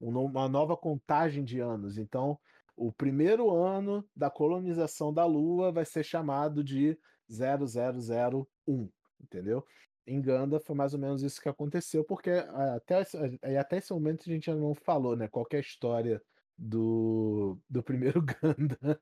um 0.00 0.10
no- 0.10 0.24
uma 0.26 0.48
nova 0.48 0.76
contagem 0.76 1.44
de 1.44 1.60
anos. 1.60 1.96
Então, 1.98 2.38
o 2.76 2.92
primeiro 2.92 3.50
ano 3.54 4.08
da 4.14 4.30
colonização 4.30 5.12
da 5.12 5.24
Lua 5.24 5.72
vai 5.72 5.84
ser 5.84 6.02
chamado 6.04 6.62
de 6.64 6.98
0001, 7.28 8.90
entendeu? 9.20 9.64
Em 10.06 10.20
Ganda 10.20 10.58
foi 10.60 10.74
mais 10.74 10.92
ou 10.94 11.00
menos 11.00 11.22
isso 11.22 11.40
que 11.40 11.48
aconteceu, 11.48 12.04
porque 12.04 12.30
ah, 12.30 12.74
até, 12.76 13.02
eh, 13.42 13.56
até 13.58 13.78
esse 13.78 13.92
momento 13.92 14.22
a 14.28 14.32
gente 14.32 14.50
ainda 14.50 14.62
não 14.62 14.74
falou, 14.74 15.16
né? 15.16 15.28
Qual 15.28 15.46
é 15.52 15.56
a 15.56 15.60
história 15.60 16.22
do, 16.60 17.58
do 17.68 17.82
primeiro 17.82 18.20
Ganda. 18.22 19.00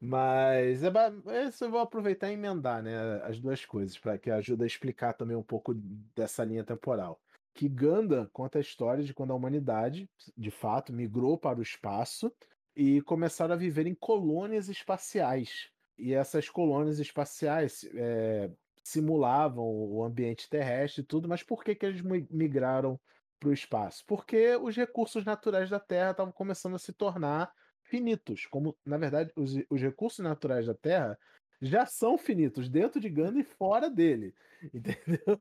Mas 0.00 0.82
é, 0.84 1.44
isso 1.48 1.64
eu 1.64 1.70
vou 1.70 1.80
aproveitar 1.80 2.30
e 2.30 2.34
emendar, 2.34 2.82
né, 2.82 2.94
as 3.24 3.40
duas 3.40 3.64
coisas, 3.64 3.98
para 3.98 4.18
que 4.18 4.30
ajuda 4.30 4.64
a 4.64 4.66
explicar 4.66 5.12
também 5.14 5.36
um 5.36 5.42
pouco 5.42 5.72
dessa 5.74 6.44
linha 6.44 6.64
temporal. 6.64 7.20
Que 7.54 7.68
Ganda 7.68 8.28
conta 8.32 8.58
a 8.58 8.60
história 8.60 9.04
de 9.04 9.12
quando 9.14 9.32
a 9.32 9.36
humanidade, 9.36 10.08
de 10.36 10.50
fato, 10.50 10.92
migrou 10.92 11.38
para 11.38 11.58
o 11.58 11.62
espaço 11.62 12.32
e 12.74 13.00
começaram 13.02 13.54
a 13.54 13.58
viver 13.58 13.86
em 13.86 13.94
colônias 13.94 14.68
espaciais. 14.68 15.70
E 15.98 16.14
essas 16.14 16.48
colônias 16.48 16.98
espaciais 16.98 17.84
eh, 17.94 18.50
simulavam 18.82 19.64
o 19.64 20.02
ambiente 20.04 20.48
terrestre 20.48 21.02
e 21.02 21.06
tudo, 21.06 21.28
mas 21.28 21.42
por 21.42 21.62
que, 21.62 21.74
que 21.74 21.84
eles 21.86 22.00
mi- 22.00 22.26
migraram 22.30 22.98
para 23.42 23.48
o 23.48 23.52
espaço? 23.52 24.04
Porque 24.06 24.56
os 24.56 24.76
recursos 24.76 25.24
naturais 25.24 25.68
da 25.68 25.80
Terra 25.80 26.12
estavam 26.12 26.32
começando 26.32 26.76
a 26.76 26.78
se 26.78 26.92
tornar 26.92 27.52
finitos, 27.82 28.46
como 28.46 28.78
na 28.86 28.96
verdade 28.96 29.32
os, 29.34 29.56
os 29.68 29.80
recursos 29.80 30.20
naturais 30.20 30.66
da 30.66 30.74
Terra 30.74 31.18
já 31.60 31.84
são 31.84 32.16
finitos 32.16 32.68
dentro 32.68 33.00
de 33.00 33.08
Ganda 33.08 33.40
e 33.40 33.44
fora 33.44 33.90
dele, 33.90 34.32
entendeu? 34.72 35.40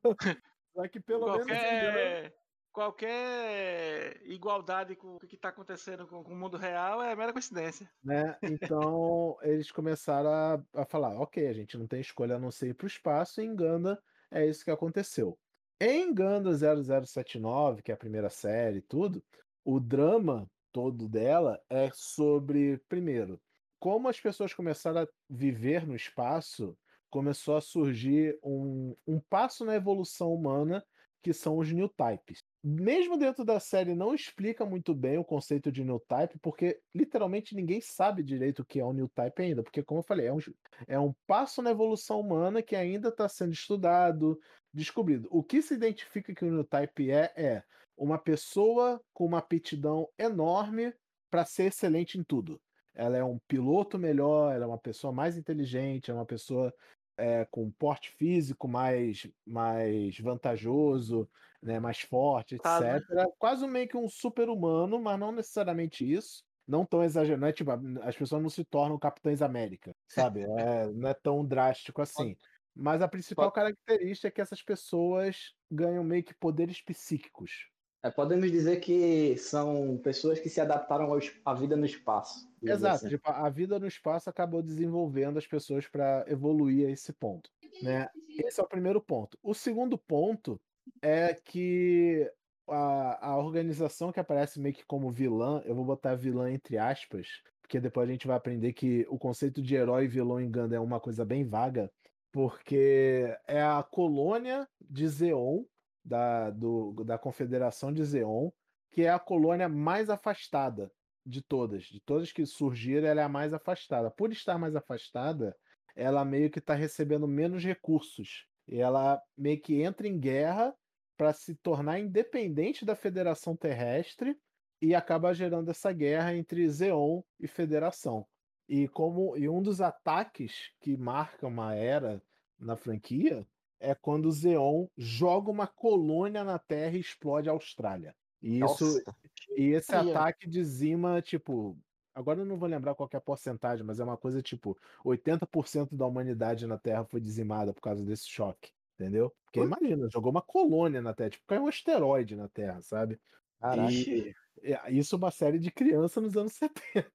Só 0.74 0.88
que 0.88 1.00
pelo 1.00 1.28
menos 1.32 1.46
Qualquer, 1.46 2.34
qualquer 2.72 4.22
igualdade 4.26 4.96
com 4.96 5.16
o 5.16 5.20
que 5.20 5.36
está 5.36 5.50
acontecendo 5.50 6.08
com, 6.08 6.24
com 6.24 6.34
o 6.34 6.36
mundo 6.36 6.58
real 6.58 7.04
é 7.04 7.16
mera 7.16 7.32
coincidência. 7.32 7.88
né? 8.04 8.36
Então 8.42 9.38
eles 9.44 9.72
começaram 9.72 10.32
a, 10.32 10.82
a 10.82 10.86
falar, 10.86 11.20
ok, 11.20 11.48
a 11.48 11.54
gente 11.54 11.78
não 11.78 11.86
tem 11.86 12.02
escolha 12.02 12.38
a 12.38 12.40
não 12.40 12.50
ser 12.50 12.70
ir 12.70 12.74
para 12.74 12.86
o 12.86 12.88
espaço, 12.88 13.42
e 13.42 13.46
em 13.46 13.56
Ganda 13.56 14.02
é 14.32 14.46
isso 14.46 14.66
que 14.66 14.72
aconteceu. 14.72 15.38
Em 15.84 16.14
Ganda 16.14 16.54
0079, 16.54 17.82
que 17.82 17.90
é 17.90 17.96
a 17.96 17.98
primeira 17.98 18.30
série 18.30 18.78
e 18.78 18.82
tudo, 18.84 19.20
o 19.66 19.80
drama 19.80 20.48
todo 20.72 21.10
dela 21.10 21.60
é 21.72 21.90
sobre, 21.92 22.78
primeiro, 22.88 23.42
como 23.80 24.08
as 24.08 24.20
pessoas 24.20 24.54
começaram 24.54 25.02
a 25.02 25.08
viver 25.28 25.88
no 25.88 25.96
espaço, 25.96 26.78
começou 27.10 27.58
a 27.58 27.62
surgir 27.62 28.38
um, 28.44 28.96
um 29.08 29.20
passo 29.28 29.66
na 29.66 29.74
evolução 29.74 30.32
humana 30.32 30.86
que 31.20 31.34
são 31.34 31.58
os 31.58 31.74
new 31.74 31.90
types. 31.90 32.44
Mesmo 32.64 33.18
dentro 33.18 33.44
da 33.44 33.60
série 33.60 33.96
não 33.96 34.14
explica 34.14 34.64
muito 34.66 34.94
bem 34.94 35.18
o 35.18 35.24
conceito 35.24 35.72
de 35.72 35.84
new 35.84 36.00
type, 36.00 36.38
porque 36.40 36.80
literalmente 36.94 37.56
ninguém 37.56 37.82
sabe 37.82 38.22
direito 38.22 38.62
o 38.62 38.66
que 38.66 38.80
é 38.80 38.86
um 38.86 38.94
new 38.94 39.10
type 39.10 39.42
ainda, 39.42 39.64
porque 39.64 39.82
como 39.82 40.02
eu 40.02 40.04
falei, 40.04 40.28
é 40.28 40.34
um, 40.34 40.40
é 40.88 41.00
um 41.00 41.12
passo 41.26 41.62
na 41.64 41.72
evolução 41.72 42.20
humana 42.20 42.62
que 42.62 42.76
ainda 42.76 43.10
está 43.10 43.28
sendo 43.28 43.54
estudado, 43.54 44.40
descobrido. 44.72 45.28
O 45.32 45.44
que 45.44 45.60
se 45.62 45.74
identifica 45.74 46.36
que 46.36 46.46
o 46.46 46.52
new 46.52 46.64
type 46.64 47.10
é 47.10 47.34
é 47.36 47.64
uma 47.98 48.20
pessoa 48.20 49.02
com 49.12 49.26
uma 49.26 49.40
aptidão 49.40 50.08
enorme 50.18 50.94
para 51.32 51.46
ser 51.46 51.66
excelente 51.66 52.20
em 52.20 52.24
tudo. 52.24 52.62
Ela 52.94 53.18
é 53.18 53.24
um 53.24 53.40
piloto 53.48 53.98
melhor, 53.98 54.54
ela 54.54 54.66
é 54.66 54.68
uma 54.68 54.78
pessoa 54.78 55.12
mais 55.12 55.38
inteligente, 55.38 56.12
é 56.12 56.14
uma 56.14 56.26
pessoa 56.26 56.74
é, 57.18 57.46
com 57.46 57.72
porte 57.72 58.12
físico 58.12 58.68
mais, 58.68 59.28
mais 59.46 60.20
vantajoso, 60.20 61.30
né, 61.62 61.80
mais 61.80 62.02
forte, 62.02 62.56
etc. 62.56 62.64
Tá, 62.64 62.82
né? 63.10 63.26
Quase 63.38 63.68
meio 63.68 63.88
que 63.88 63.98
um 63.98 64.10
super-humano, 64.10 65.00
mas 65.00 65.20
não 65.20 65.32
necessariamente 65.32 66.10
isso. 66.10 66.44
Não 66.68 66.86
tão 66.86 67.04
exagerado, 67.04 67.46
é 67.46 67.52
tipo, 67.52 67.72
as 68.02 68.16
pessoas 68.16 68.42
não 68.42 68.50
se 68.50 68.64
tornam 68.64 68.98
Capitães 68.98 69.42
América, 69.42 69.96
sabe? 70.08 70.42
É, 70.58 70.88
não 70.88 71.10
é 71.10 71.14
tão 71.14 71.46
drástico 71.46 72.02
assim. 72.02 72.36
Mas 72.74 73.02
a 73.02 73.08
principal 73.08 73.52
característica 73.52 74.28
é 74.28 74.32
que 74.32 74.42
essas 74.42 74.62
pessoas 74.62 75.54
ganham 75.70 76.04
meio 76.04 76.24
que 76.24 76.34
poderes 76.34 76.82
psíquicos. 76.82 77.70
É, 78.04 78.10
podemos 78.10 78.50
dizer 78.50 78.80
que 78.80 79.38
são 79.38 80.00
pessoas 80.02 80.40
que 80.40 80.50
se 80.50 80.60
adaptaram 80.60 81.06
ao 81.06 81.20
à 81.46 81.54
vida 81.54 81.76
no 81.76 81.86
espaço. 81.86 82.50
Exato, 82.62 82.96
assim. 82.96 83.10
tipo, 83.10 83.30
a 83.30 83.50
vida 83.50 83.78
no 83.78 83.86
espaço 83.88 84.30
acabou 84.30 84.64
desenvolvendo 84.64 85.38
as 85.38 85.46
pessoas 85.46 85.88
para 85.88 86.26
evoluir 86.28 86.88
a 86.88 86.92
esse 86.92 87.14
ponto, 87.14 87.50
né? 87.84 88.08
Esse 88.40 88.60
é 88.60 88.64
o 88.64 88.68
primeiro 88.68 89.02
ponto. 89.02 89.38
O 89.44 89.54
segundo 89.54 89.98
ponto 89.98 90.60
é 91.02 91.34
que 91.34 92.30
a, 92.68 93.30
a 93.30 93.38
organização 93.38 94.12
que 94.12 94.20
aparece 94.20 94.60
meio 94.60 94.76
que 94.76 94.86
como 94.86 95.12
vilã, 95.12 95.62
eu 95.66 95.76
vou 95.76 95.86
botar 95.86 96.16
vilã 96.16 96.52
entre 96.52 96.78
aspas, 96.78 97.28
porque 97.62 97.80
depois 97.80 98.08
a 98.08 98.12
gente 98.12 98.28
vai 98.28 98.36
aprender 98.36 98.74
que 98.74 99.06
o 99.10 99.18
conceito 99.18 99.62
de 99.62 99.76
herói 99.76 100.06
e 100.06 100.08
vilão 100.08 100.40
em 100.40 100.52
Ganda 100.52 100.76
é 100.76 100.80
uma 100.80 101.00
coisa 101.00 101.24
bem 101.24 101.48
vaga, 101.48 101.92
porque 102.32 103.36
é 103.48 103.62
a 103.62 103.84
colônia 103.84 104.68
de 104.80 105.08
Zeon, 105.08 105.64
da, 106.04 106.50
do, 106.50 106.94
da 107.04 107.18
Confederação 107.18 107.94
de 107.94 108.04
Zeon, 108.04 108.50
que 108.92 109.04
é 109.04 109.10
a 109.10 109.20
colônia 109.20 109.70
mais 109.70 110.10
afastada 110.10 110.92
de 111.26 111.42
todas. 111.42 111.84
De 111.84 112.00
todas 112.02 112.32
que 112.32 112.46
surgiram, 112.46 113.08
ela 113.08 113.22
é 113.22 113.24
a 113.24 113.30
mais 113.30 113.54
afastada. 113.54 114.10
Por 114.10 114.32
estar 114.32 114.58
mais 114.58 114.76
afastada, 114.76 115.56
ela 115.96 116.26
meio 116.26 116.50
que 116.50 116.60
está 116.60 116.74
recebendo 116.74 117.28
menos 117.28 117.64
recursos. 117.64 118.48
E 118.72 118.80
ela 118.80 119.22
meio 119.38 119.62
que 119.62 119.82
entra 119.82 120.08
em 120.08 120.18
guerra 120.18 120.74
para 121.18 121.34
se 121.34 121.54
tornar 121.56 122.00
independente 122.00 122.86
da 122.86 122.96
Federação 122.96 123.56
Terrestre 123.56 124.36
e 124.82 124.96
acaba 124.96 125.34
gerando 125.34 125.70
essa 125.70 125.92
guerra 125.92 126.34
entre 126.34 126.68
Zeon 126.70 127.22
e 127.40 127.48
Federação. 127.48 128.26
E 128.68 128.88
como 128.88 129.38
e 129.38 129.50
um 129.50 129.62
dos 129.62 129.82
ataques 129.82 130.72
que 130.80 130.96
marca 130.96 131.46
uma 131.46 131.76
era 131.76 132.24
na 132.58 132.78
franquia 132.78 133.46
é 133.80 133.94
quando 133.94 134.32
Zeon 134.32 134.88
joga 134.98 135.52
uma 135.52 135.68
colônia 135.68 136.44
na 136.44 136.58
Terra 136.58 136.96
e 136.96 137.02
explode 137.02 137.50
a 137.50 137.52
Austrália. 137.52 138.16
E 138.42 138.56
isso 138.56 138.86
Nossa. 138.86 139.16
e 139.58 139.72
esse 139.72 139.94
ataque 139.94 140.48
dizima, 140.48 141.22
tipo, 141.22 141.78
agora 142.14 142.40
eu 142.40 142.46
não 142.46 142.58
vou 142.58 142.68
lembrar 142.68 142.96
qual 142.96 143.10
que 143.10 143.16
é 143.16 143.20
a 143.20 143.22
porcentagem, 143.22 143.86
mas 143.86 144.00
é 144.00 144.04
uma 144.04 144.18
coisa 144.18 144.42
tipo, 144.42 144.78
80% 145.06 145.96
da 145.96 146.06
humanidade 146.06 146.68
na 146.68 146.78
Terra 146.78 147.06
foi 147.06 147.20
dizimada 147.20 147.74
por 147.74 147.82
causa 147.82 148.04
desse 148.04 148.28
choque, 148.30 148.72
entendeu? 148.96 149.34
Porque 149.46 149.60
imagina, 149.60 150.10
jogou 150.10 150.32
uma 150.32 150.42
colônia 150.42 151.02
na 151.02 151.14
Terra, 151.14 151.32
tipo, 151.32 151.46
caiu 151.48 151.64
um 151.64 151.68
asteroide 151.68 152.36
na 152.36 152.48
Terra, 152.48 152.82
sabe? 152.82 153.20
Caraca. 153.60 153.92
E 153.92 154.34
e 154.64 154.98
isso 154.98 155.16
é 155.16 155.18
uma 155.18 155.32
série 155.32 155.60
de 155.60 155.72
criança 155.72 156.22
nos 156.22 156.36
anos 156.38 156.54
70. 156.94 157.12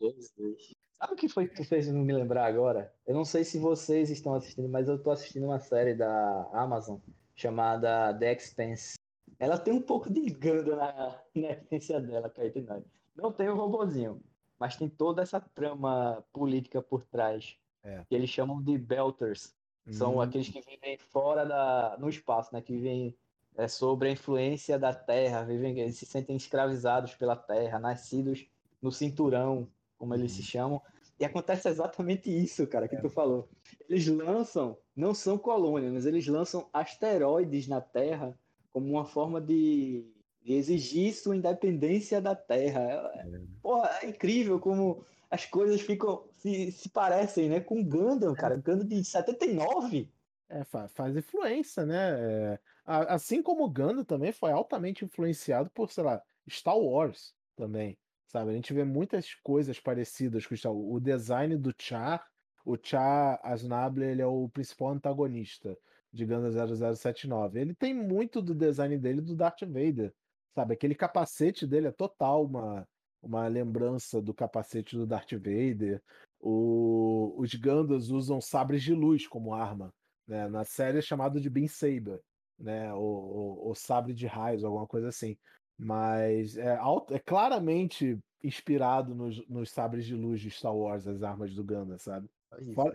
Jesus. 0.00 0.74
Sabe 0.98 1.12
o 1.12 1.16
que 1.16 1.28
foi 1.28 1.46
que 1.46 1.56
tu 1.56 1.64
fez 1.64 1.88
me 1.88 2.12
lembrar 2.12 2.46
agora? 2.46 2.92
Eu 3.06 3.14
não 3.14 3.24
sei 3.24 3.44
se 3.44 3.58
vocês 3.58 4.10
estão 4.10 4.34
assistindo, 4.34 4.68
mas 4.68 4.88
eu 4.88 5.02
tô 5.02 5.10
assistindo 5.10 5.44
uma 5.44 5.58
série 5.58 5.94
da 5.94 6.48
Amazon 6.52 6.98
chamada 7.34 8.14
The 8.18 8.32
Expanse. 8.32 8.94
Ela 9.38 9.58
tem 9.58 9.74
um 9.74 9.82
pouco 9.82 10.10
de 10.10 10.30
Ganda 10.30 10.74
na, 10.74 11.22
na 11.34 11.50
essência 11.50 12.00
dela, 12.00 12.32
nós. 12.66 12.84
Não 13.16 13.32
tem 13.32 13.48
o 13.48 13.56
robozinho, 13.56 14.20
mas 14.58 14.76
tem 14.76 14.88
toda 14.88 15.22
essa 15.22 15.40
trama 15.40 16.24
política 16.32 16.82
por 16.82 17.04
trás. 17.04 17.56
É. 17.82 18.04
Que 18.08 18.14
eles 18.14 18.30
chamam 18.30 18.62
de 18.62 18.76
Belters. 18.76 19.54
São 19.90 20.16
Hum, 20.16 20.20
aqueles 20.20 20.48
que 20.48 20.60
vivem 20.60 20.98
fora 20.98 21.44
da, 21.44 21.96
no 21.98 22.08
espaço, 22.08 22.52
né? 22.52 22.60
Que 22.60 22.72
vivem 22.72 23.16
é, 23.56 23.68
sobre 23.68 24.08
a 24.08 24.12
influência 24.12 24.78
da 24.78 24.92
Terra, 24.92 25.44
vivem, 25.44 25.78
eles 25.78 25.96
se 25.96 26.04
sentem 26.04 26.36
escravizados 26.36 27.14
pela 27.14 27.36
Terra, 27.36 27.78
nascidos 27.78 28.46
no 28.82 28.90
cinturão, 28.90 29.68
como 29.96 30.14
eles 30.14 30.32
se 30.32 30.42
chamam. 30.42 30.82
E 31.18 31.24
acontece 31.24 31.68
exatamente 31.68 32.28
isso, 32.30 32.66
cara, 32.66 32.88
que 32.88 32.96
tu 32.96 33.08
falou. 33.08 33.48
Eles 33.88 34.06
lançam, 34.06 34.76
não 34.94 35.14
são 35.14 35.38
colônias, 35.38 35.92
mas 35.92 36.06
eles 36.06 36.26
lançam 36.26 36.68
asteroides 36.72 37.66
na 37.66 37.80
Terra 37.80 38.38
como 38.70 38.90
uma 38.90 39.06
forma 39.06 39.40
de 39.40 40.04
exigir 40.54 41.12
sua 41.14 41.36
independência 41.36 42.20
da 42.20 42.34
Terra. 42.34 42.80
É, 43.14 43.40
porra, 43.62 43.90
é 44.02 44.08
incrível 44.08 44.58
como 44.60 45.04
as 45.30 45.44
coisas 45.44 45.80
ficam 45.80 46.28
se, 46.36 46.70
se 46.72 46.88
parecem, 46.88 47.48
né? 47.48 47.60
Com 47.60 47.82
Gundam, 47.84 48.34
cara. 48.34 48.56
Gundam 48.56 48.86
de 48.86 49.04
79. 49.04 50.10
É, 50.48 50.62
fa- 50.64 50.88
faz 50.88 51.16
influência, 51.16 51.84
né? 51.84 52.52
É, 52.54 52.60
assim 52.86 53.42
como 53.42 53.64
o 53.64 53.70
Gundam 53.70 54.04
também 54.04 54.32
foi 54.32 54.52
altamente 54.52 55.04
influenciado 55.04 55.70
por, 55.70 55.90
sei 55.90 56.04
lá, 56.04 56.22
Star 56.48 56.78
Wars 56.78 57.34
também, 57.56 57.98
sabe? 58.26 58.50
A 58.50 58.54
gente 58.54 58.72
vê 58.72 58.84
muitas 58.84 59.34
coisas 59.34 59.80
parecidas 59.80 60.46
com 60.46 60.54
Star 60.56 60.72
Wars. 60.72 60.96
O 60.96 61.00
design 61.00 61.56
do 61.56 61.74
Char, 61.76 62.24
o 62.64 62.76
Char 62.80 63.40
Aznable, 63.42 64.04
ele 64.04 64.22
é 64.22 64.26
o 64.26 64.48
principal 64.48 64.90
antagonista 64.90 65.76
de 66.12 66.24
Gundam 66.24 66.52
0079. 66.94 67.60
Ele 67.60 67.74
tem 67.74 67.92
muito 67.92 68.40
do 68.40 68.54
design 68.54 68.96
dele 68.96 69.20
do 69.20 69.34
Darth 69.34 69.62
Vader, 69.62 70.14
sabe? 70.56 70.74
Aquele 70.74 70.94
capacete 70.94 71.66
dele 71.66 71.88
é 71.88 71.92
total 71.92 72.44
uma, 72.46 72.88
uma 73.22 73.46
lembrança 73.46 74.20
do 74.20 74.34
capacete 74.34 74.96
do 74.96 75.06
Darth 75.06 75.32
Vader. 75.32 76.02
O- 76.40 77.34
os 77.38 77.54
Gundams 77.54 78.10
usam 78.10 78.40
sabres 78.40 78.82
de 78.82 78.94
luz 78.94 79.26
como 79.28 79.54
arma 79.54 79.92
né? 80.26 80.48
Na 80.48 80.64
série 80.64 80.98
é 80.98 81.02
chamado 81.02 81.40
de 81.40 81.48
Beam 81.48 81.68
Saber, 81.68 82.20
né? 82.58 82.92
O, 82.92 82.98
o, 82.98 83.70
o 83.70 83.74
sabre 83.74 84.12
de 84.12 84.26
raios, 84.26 84.64
alguma 84.64 84.86
coisa 84.86 85.08
assim. 85.08 85.36
Mas 85.78 86.56
é, 86.56 86.74
alto- 86.76 87.14
é 87.14 87.18
claramente 87.18 88.18
inspirado 88.42 89.14
nos, 89.14 89.46
nos 89.48 89.70
sabres 89.70 90.04
de 90.04 90.14
luz 90.14 90.40
de 90.40 90.50
Star 90.50 90.74
Wars, 90.74 91.06
as 91.06 91.22
armas 91.22 91.54
do 91.54 91.62
Gundam, 91.64 91.98
sabe? 91.98 92.28
Fora-. 92.74 92.92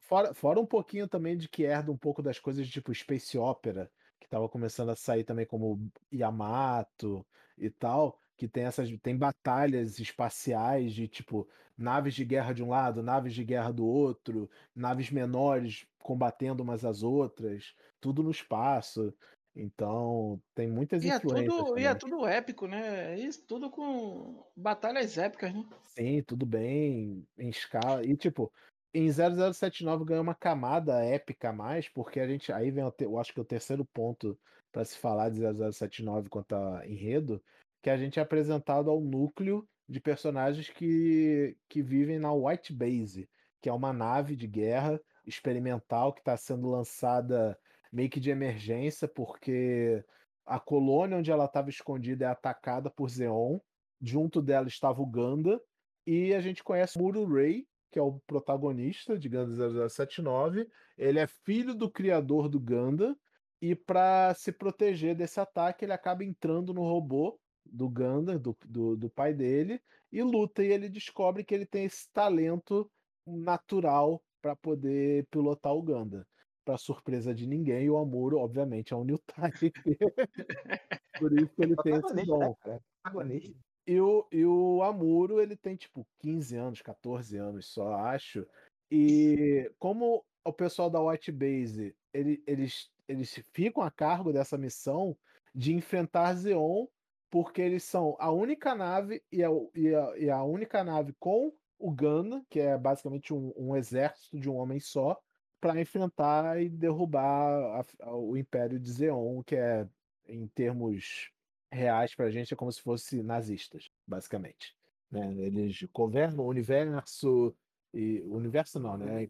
Fora, 0.00 0.34
fora 0.34 0.60
um 0.60 0.66
pouquinho 0.66 1.08
também 1.08 1.36
de 1.36 1.48
que 1.48 1.64
herda 1.64 1.90
um 1.90 1.98
pouco 1.98 2.22
das 2.22 2.38
coisas 2.38 2.68
tipo 2.68 2.94
Space 2.94 3.36
Opera, 3.36 3.90
que 4.20 4.28
tava 4.28 4.48
começando 4.48 4.90
a 4.90 4.96
sair 4.96 5.24
também 5.24 5.46
como 5.46 5.90
Yamato 6.12 7.26
e 7.58 7.70
tal, 7.70 8.18
que 8.36 8.48
tem 8.48 8.64
essas 8.64 8.88
tem 9.02 9.16
batalhas 9.16 9.98
espaciais 9.98 10.92
de 10.94 11.08
tipo 11.08 11.48
naves 11.76 12.14
de 12.14 12.24
guerra 12.24 12.52
de 12.52 12.62
um 12.62 12.70
lado, 12.70 13.02
naves 13.02 13.34
de 13.34 13.44
guerra 13.44 13.72
do 13.72 13.86
outro, 13.86 14.50
naves 14.74 15.10
menores 15.10 15.86
combatendo 16.02 16.62
umas 16.62 16.84
às 16.84 17.02
outras, 17.02 17.74
tudo 18.00 18.22
no 18.22 18.30
espaço. 18.30 19.14
Então, 19.54 20.40
tem 20.54 20.68
muitas 20.68 21.02
E 21.02 21.10
é, 21.10 21.16
influências 21.16 21.64
tudo, 21.64 21.78
e 21.78 21.84
é 21.84 21.94
tudo 21.94 22.26
épico, 22.26 22.66
né? 22.66 23.18
Isso 23.18 23.42
tudo 23.46 23.70
com 23.70 24.44
batalhas 24.54 25.16
épicas, 25.16 25.52
né? 25.54 25.64
Sim, 25.82 26.22
tudo 26.22 26.44
bem 26.44 27.26
em 27.38 27.48
escala. 27.48 28.04
E 28.04 28.16
tipo, 28.16 28.52
em 28.98 29.10
0079 29.10 30.04
ganhou 30.04 30.22
uma 30.22 30.34
camada 30.34 31.04
épica 31.04 31.50
a 31.50 31.52
mais, 31.52 31.88
porque 31.88 32.18
a 32.18 32.26
gente. 32.26 32.50
Aí 32.52 32.70
vem, 32.70 32.84
eu 33.00 33.18
acho 33.18 33.32
que 33.32 33.40
o 33.40 33.44
terceiro 33.44 33.84
ponto 33.84 34.38
para 34.72 34.84
se 34.84 34.96
falar 34.98 35.30
de 35.30 35.40
0079 35.40 36.28
quanto 36.28 36.54
a 36.54 36.86
enredo, 36.86 37.42
que 37.82 37.90
a 37.90 37.96
gente 37.96 38.18
é 38.18 38.22
apresentado 38.22 38.90
ao 38.90 39.00
núcleo 39.00 39.68
de 39.88 40.00
personagens 40.00 40.68
que, 40.70 41.56
que 41.68 41.82
vivem 41.82 42.18
na 42.18 42.32
White 42.32 42.72
Base, 42.72 43.28
que 43.60 43.68
é 43.68 43.72
uma 43.72 43.92
nave 43.92 44.34
de 44.34 44.46
guerra 44.46 45.00
experimental 45.26 46.12
que 46.12 46.20
está 46.20 46.36
sendo 46.36 46.70
lançada 46.70 47.58
meio 47.92 48.10
que 48.10 48.20
de 48.20 48.30
emergência, 48.30 49.06
porque 49.06 50.04
a 50.44 50.58
colônia 50.58 51.18
onde 51.18 51.30
ela 51.30 51.44
estava 51.44 51.70
escondida 51.70 52.24
é 52.24 52.28
atacada 52.28 52.90
por 52.90 53.08
Zeon. 53.10 53.58
Junto 54.00 54.42
dela 54.42 54.68
estava 54.68 55.00
o 55.00 55.06
Ganda, 55.06 55.60
e 56.06 56.34
a 56.34 56.40
gente 56.40 56.62
conhece 56.62 56.98
Muro 56.98 57.26
Ray, 57.26 57.66
que 57.96 58.00
é 58.00 58.02
o 58.02 58.20
protagonista 58.26 59.18
de 59.18 59.26
Ganda 59.26 59.54
0079. 59.88 60.68
Ele 60.98 61.18
é 61.18 61.26
filho 61.26 61.74
do 61.74 61.90
criador 61.90 62.46
do 62.46 62.60
Ganda, 62.60 63.16
e 63.58 63.74
para 63.74 64.34
se 64.34 64.52
proteger 64.52 65.14
desse 65.14 65.40
ataque, 65.40 65.86
ele 65.86 65.94
acaba 65.94 66.22
entrando 66.22 66.74
no 66.74 66.82
robô 66.82 67.40
do 67.64 67.88
Ganda, 67.88 68.38
do, 68.38 68.54
do, 68.66 68.98
do 68.98 69.08
pai 69.08 69.32
dele, 69.32 69.80
e 70.12 70.22
luta. 70.22 70.62
E 70.62 70.70
ele 70.70 70.90
descobre 70.90 71.42
que 71.42 71.54
ele 71.54 71.64
tem 71.64 71.86
esse 71.86 72.12
talento 72.12 72.86
natural 73.26 74.22
para 74.42 74.54
poder 74.54 75.26
pilotar 75.30 75.72
o 75.72 75.80
Ganda. 75.80 76.26
Para 76.66 76.76
surpresa 76.76 77.34
de 77.34 77.46
ninguém, 77.46 77.88
o 77.88 77.96
Amuro, 77.96 78.40
obviamente, 78.40 78.92
é 78.92 78.96
um 78.96 79.04
New 79.04 79.18
Type. 79.26 79.72
Por 81.18 81.32
isso 81.32 81.48
que 81.54 81.62
ele 81.62 81.76
tem 81.76 81.94
esse 81.94 82.12
né, 82.12 82.24
dom. 82.26 82.54
Protagonista. 83.02 83.58
E 83.86 84.00
o, 84.00 84.26
e 84.32 84.44
o 84.44 84.82
Amuro, 84.82 85.40
ele 85.40 85.56
tem 85.56 85.76
tipo 85.76 86.06
15 86.18 86.56
anos, 86.56 86.82
14 86.82 87.36
anos 87.36 87.66
só, 87.66 87.94
acho. 87.94 88.46
E 88.90 89.72
como 89.78 90.24
o 90.44 90.52
pessoal 90.52 90.90
da 90.90 91.00
White 91.00 91.30
Base, 91.32 91.96
ele, 92.12 92.42
eles, 92.46 92.90
eles 93.06 93.34
ficam 93.52 93.82
a 93.82 93.90
cargo 93.90 94.32
dessa 94.32 94.58
missão 94.58 95.16
de 95.54 95.72
enfrentar 95.72 96.34
Zeon, 96.34 96.86
porque 97.30 97.60
eles 97.62 97.84
são 97.84 98.16
a 98.18 98.30
única 98.30 98.74
nave 98.74 99.22
e 99.30 99.42
a, 99.44 99.48
e 99.74 99.94
a, 99.94 100.18
e 100.18 100.30
a 100.30 100.42
única 100.42 100.82
nave 100.82 101.12
com 101.18 101.52
o 101.78 101.92
Gana, 101.92 102.44
que 102.48 102.58
é 102.60 102.76
basicamente 102.78 103.32
um, 103.34 103.52
um 103.56 103.76
exército 103.76 104.38
de 104.38 104.48
um 104.50 104.56
homem 104.56 104.80
só, 104.80 105.20
para 105.60 105.80
enfrentar 105.80 106.60
e 106.60 106.68
derrubar 106.68 107.84
a- 108.00 108.14
o 108.16 108.36
Império 108.36 108.78
de 108.80 108.90
Zeon, 108.90 109.42
que 109.42 109.56
é, 109.56 109.88
em 110.26 110.46
termos 110.48 111.30
reais 111.76 112.14
pra 112.14 112.30
gente 112.30 112.52
é 112.54 112.56
como 112.56 112.72
se 112.72 112.82
fosse 112.82 113.22
nazistas, 113.22 113.90
basicamente. 114.06 114.76
né? 115.10 115.32
Eles 115.34 115.82
governam 115.92 116.44
o 116.44 116.48
universo 116.48 117.54
e 117.94 118.20
o 118.22 118.34
universo 118.36 118.78
não, 118.80 118.96
né? 118.96 119.24
É, 119.24 119.28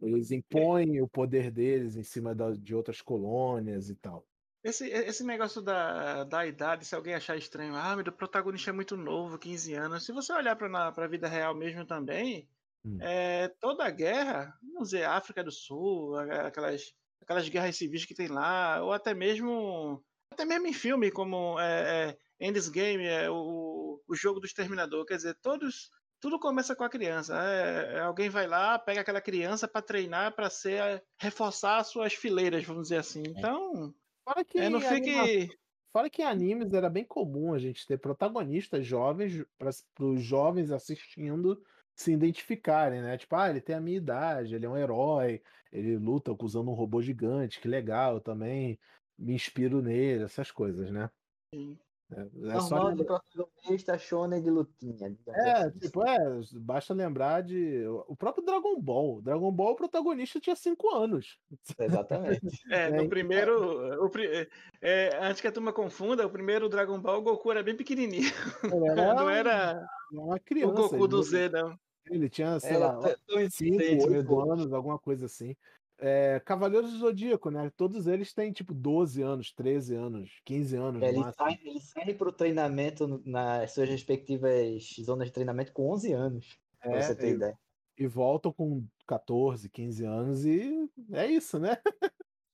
Eles 0.00 0.30
impõem 0.30 1.00
o 1.00 1.08
poder 1.08 1.50
deles 1.50 1.96
em 1.96 2.02
cima 2.02 2.34
de 2.34 2.74
outras 2.74 3.00
colônias 3.02 3.90
e 3.90 3.94
tal. 3.94 4.26
Esse, 4.62 4.88
esse 4.90 5.24
negócio 5.24 5.62
da, 5.62 6.24
da 6.24 6.46
idade, 6.46 6.84
se 6.84 6.94
alguém 6.94 7.14
achar 7.14 7.36
estranho, 7.36 7.74
ah, 7.74 7.96
meu, 7.96 8.04
o 8.06 8.12
protagonista 8.12 8.70
é 8.70 8.72
muito 8.74 8.94
novo, 8.96 9.38
15 9.38 9.72
anos. 9.74 10.04
Se 10.04 10.12
você 10.12 10.32
olhar 10.34 10.54
para 10.56 10.88
a 10.88 11.06
vida 11.08 11.28
real 11.28 11.54
mesmo 11.54 11.86
também, 11.86 12.48
Hum. 12.82 12.96
é, 12.98 13.48
toda 13.60 13.84
a 13.84 13.90
guerra, 13.90 14.54
vamos 14.62 14.88
dizer, 14.90 15.04
África 15.04 15.44
do 15.44 15.50
Sul, 15.52 16.16
a- 16.16 16.46
aquelas, 16.46 16.94
aquelas 17.20 17.46
guerras 17.48 17.76
civis 17.76 18.06
que 18.06 18.14
tem 18.14 18.26
lá, 18.28 18.82
ou 18.82 18.90
até 18.92 19.12
mesmo 19.14 20.02
até 20.32 20.44
mesmo 20.44 20.66
em 20.66 20.72
filme 20.72 21.10
como 21.10 21.58
é, 21.58 22.16
é, 22.40 22.46
End's 22.48 22.68
Game, 22.68 23.04
é, 23.04 23.30
o, 23.30 24.00
o 24.08 24.14
jogo 24.14 24.40
do 24.40 24.46
Exterminador, 24.46 25.04
quer 25.04 25.16
dizer, 25.16 25.36
todos 25.42 25.90
tudo 26.20 26.38
começa 26.38 26.76
com 26.76 26.84
a 26.84 26.90
criança. 26.90 27.34
É, 27.42 27.94
é, 27.96 28.00
alguém 28.00 28.28
vai 28.28 28.46
lá, 28.46 28.78
pega 28.78 29.00
aquela 29.00 29.22
criança 29.22 29.66
para 29.66 29.80
treinar, 29.80 30.34
para 30.34 30.50
ser 30.50 31.02
reforçar 31.18 31.78
as 31.78 31.88
suas 31.88 32.12
fileiras, 32.12 32.62
vamos 32.64 32.84
dizer 32.84 32.98
assim. 32.98 33.22
Então, 33.26 33.94
Fora 34.22 34.44
que, 34.44 34.58
é, 34.58 34.68
não 34.68 34.78
anima- 34.80 35.26
fique 35.26 35.58
Fora 35.92 36.08
que 36.08 36.22
em 36.22 36.24
animes 36.24 36.72
era 36.72 36.88
bem 36.88 37.04
comum 37.04 37.52
a 37.52 37.58
gente 37.58 37.86
ter 37.86 37.98
protagonistas 37.98 38.86
jovens 38.86 39.44
para 39.58 40.04
os 40.04 40.22
jovens 40.22 40.70
assistindo 40.70 41.60
se 41.96 42.12
identificarem, 42.12 43.02
né? 43.02 43.18
Tipo, 43.18 43.34
ah, 43.36 43.50
ele 43.50 43.60
tem 43.60 43.74
a 43.74 43.80
minha 43.80 43.96
idade, 43.96 44.54
ele 44.54 44.64
é 44.66 44.68
um 44.68 44.76
herói, 44.76 45.42
ele 45.72 45.98
luta 45.98 46.34
usando 46.40 46.70
um 46.70 46.74
robô 46.74 47.02
gigante, 47.02 47.60
que 47.60 47.66
legal, 47.68 48.20
também 48.20 48.78
me 49.20 49.34
inspiro 49.34 49.80
nele, 49.82 50.24
essas 50.24 50.50
coisas, 50.50 50.90
né? 50.90 51.10
Sim. 51.54 51.78
É, 52.12 52.22
é 52.22 52.60
só 52.60 52.70
Normal 52.74 52.92
de 52.94 52.98
lembrar- 53.02 53.20
protagonista 53.32 53.96
shonen 53.96 54.42
de 54.42 54.50
lutinha. 54.50 55.16
É, 55.28 55.50
assim. 55.52 55.78
tipo, 55.78 56.02
é, 56.04 56.18
basta 56.54 56.92
lembrar 56.92 57.40
de. 57.40 57.86
O 58.08 58.16
próprio 58.16 58.44
Dragon 58.44 58.80
Ball. 58.80 59.22
Dragon 59.22 59.52
Ball, 59.52 59.72
o 59.74 59.76
protagonista 59.76 60.40
tinha 60.40 60.56
5 60.56 60.90
anos. 60.92 61.38
Exatamente. 61.78 62.40
É, 62.72 62.86
É, 62.86 62.90
no 62.90 62.96
então- 62.96 63.08
primeiro. 63.08 64.04
O, 64.04 64.10
pri- 64.10 64.48
é, 64.82 65.18
antes 65.22 65.40
que 65.40 65.46
a 65.46 65.52
turma 65.52 65.72
confunda, 65.72 66.26
o 66.26 66.30
primeiro 66.30 66.68
Dragon 66.68 67.00
Ball, 67.00 67.20
o 67.20 67.22
Goku 67.22 67.48
era 67.52 67.62
bem 67.62 67.76
pequenininho. 67.76 68.28
Era 68.64 68.64
Não 69.14 69.30
era 69.30 69.86
uma 70.10 70.34
o 70.34 70.40
criança. 70.40 70.72
Goku 70.74 71.06
do 71.06 71.18
ele, 71.18 71.24
Z, 71.26 71.48
não. 71.50 71.78
ele 72.10 72.28
tinha, 72.28 72.58
sei 72.58 72.76
lá, 72.76 72.96
tá 72.98 73.14
tão 73.24 73.48
5, 73.48 73.62
inocente, 73.76 74.08
meu 74.08 74.18
8 74.18 74.26
Deus. 74.28 74.48
anos, 74.50 74.72
alguma 74.72 74.98
coisa 74.98 75.26
assim. 75.26 75.54
É, 76.02 76.40
Cavaleiros 76.40 76.92
do 76.92 76.98
Zodíaco, 76.98 77.50
né? 77.50 77.70
Todos 77.76 78.06
eles 78.06 78.32
têm 78.32 78.52
tipo 78.52 78.72
12 78.72 79.20
anos, 79.22 79.52
13 79.52 79.94
anos, 79.94 80.40
15 80.44 80.74
anos 80.76 81.00
no 81.00 81.06
Eles 81.06 81.34
saem, 81.36 81.58
eles 81.62 81.84
saem 81.90 82.16
pro 82.16 82.32
treinamento 82.32 83.06
no- 83.06 83.22
nas 83.24 83.72
suas 83.72 83.88
respectivas 83.88 84.82
zonas 85.04 85.28
de 85.28 85.32
treinamento 85.34 85.72
com 85.72 85.90
11 85.90 86.12
anos, 86.12 86.58
pra 86.80 86.98
É, 86.98 87.02
você 87.02 87.14
ter 87.14 87.28
e, 87.28 87.30
ideia. 87.32 87.58
e 87.98 88.06
voltam 88.06 88.52
com 88.52 88.86
14, 89.06 89.68
15 89.68 90.04
anos 90.04 90.44
e 90.46 90.88
é 91.12 91.26
isso, 91.26 91.58
né? 91.58 91.76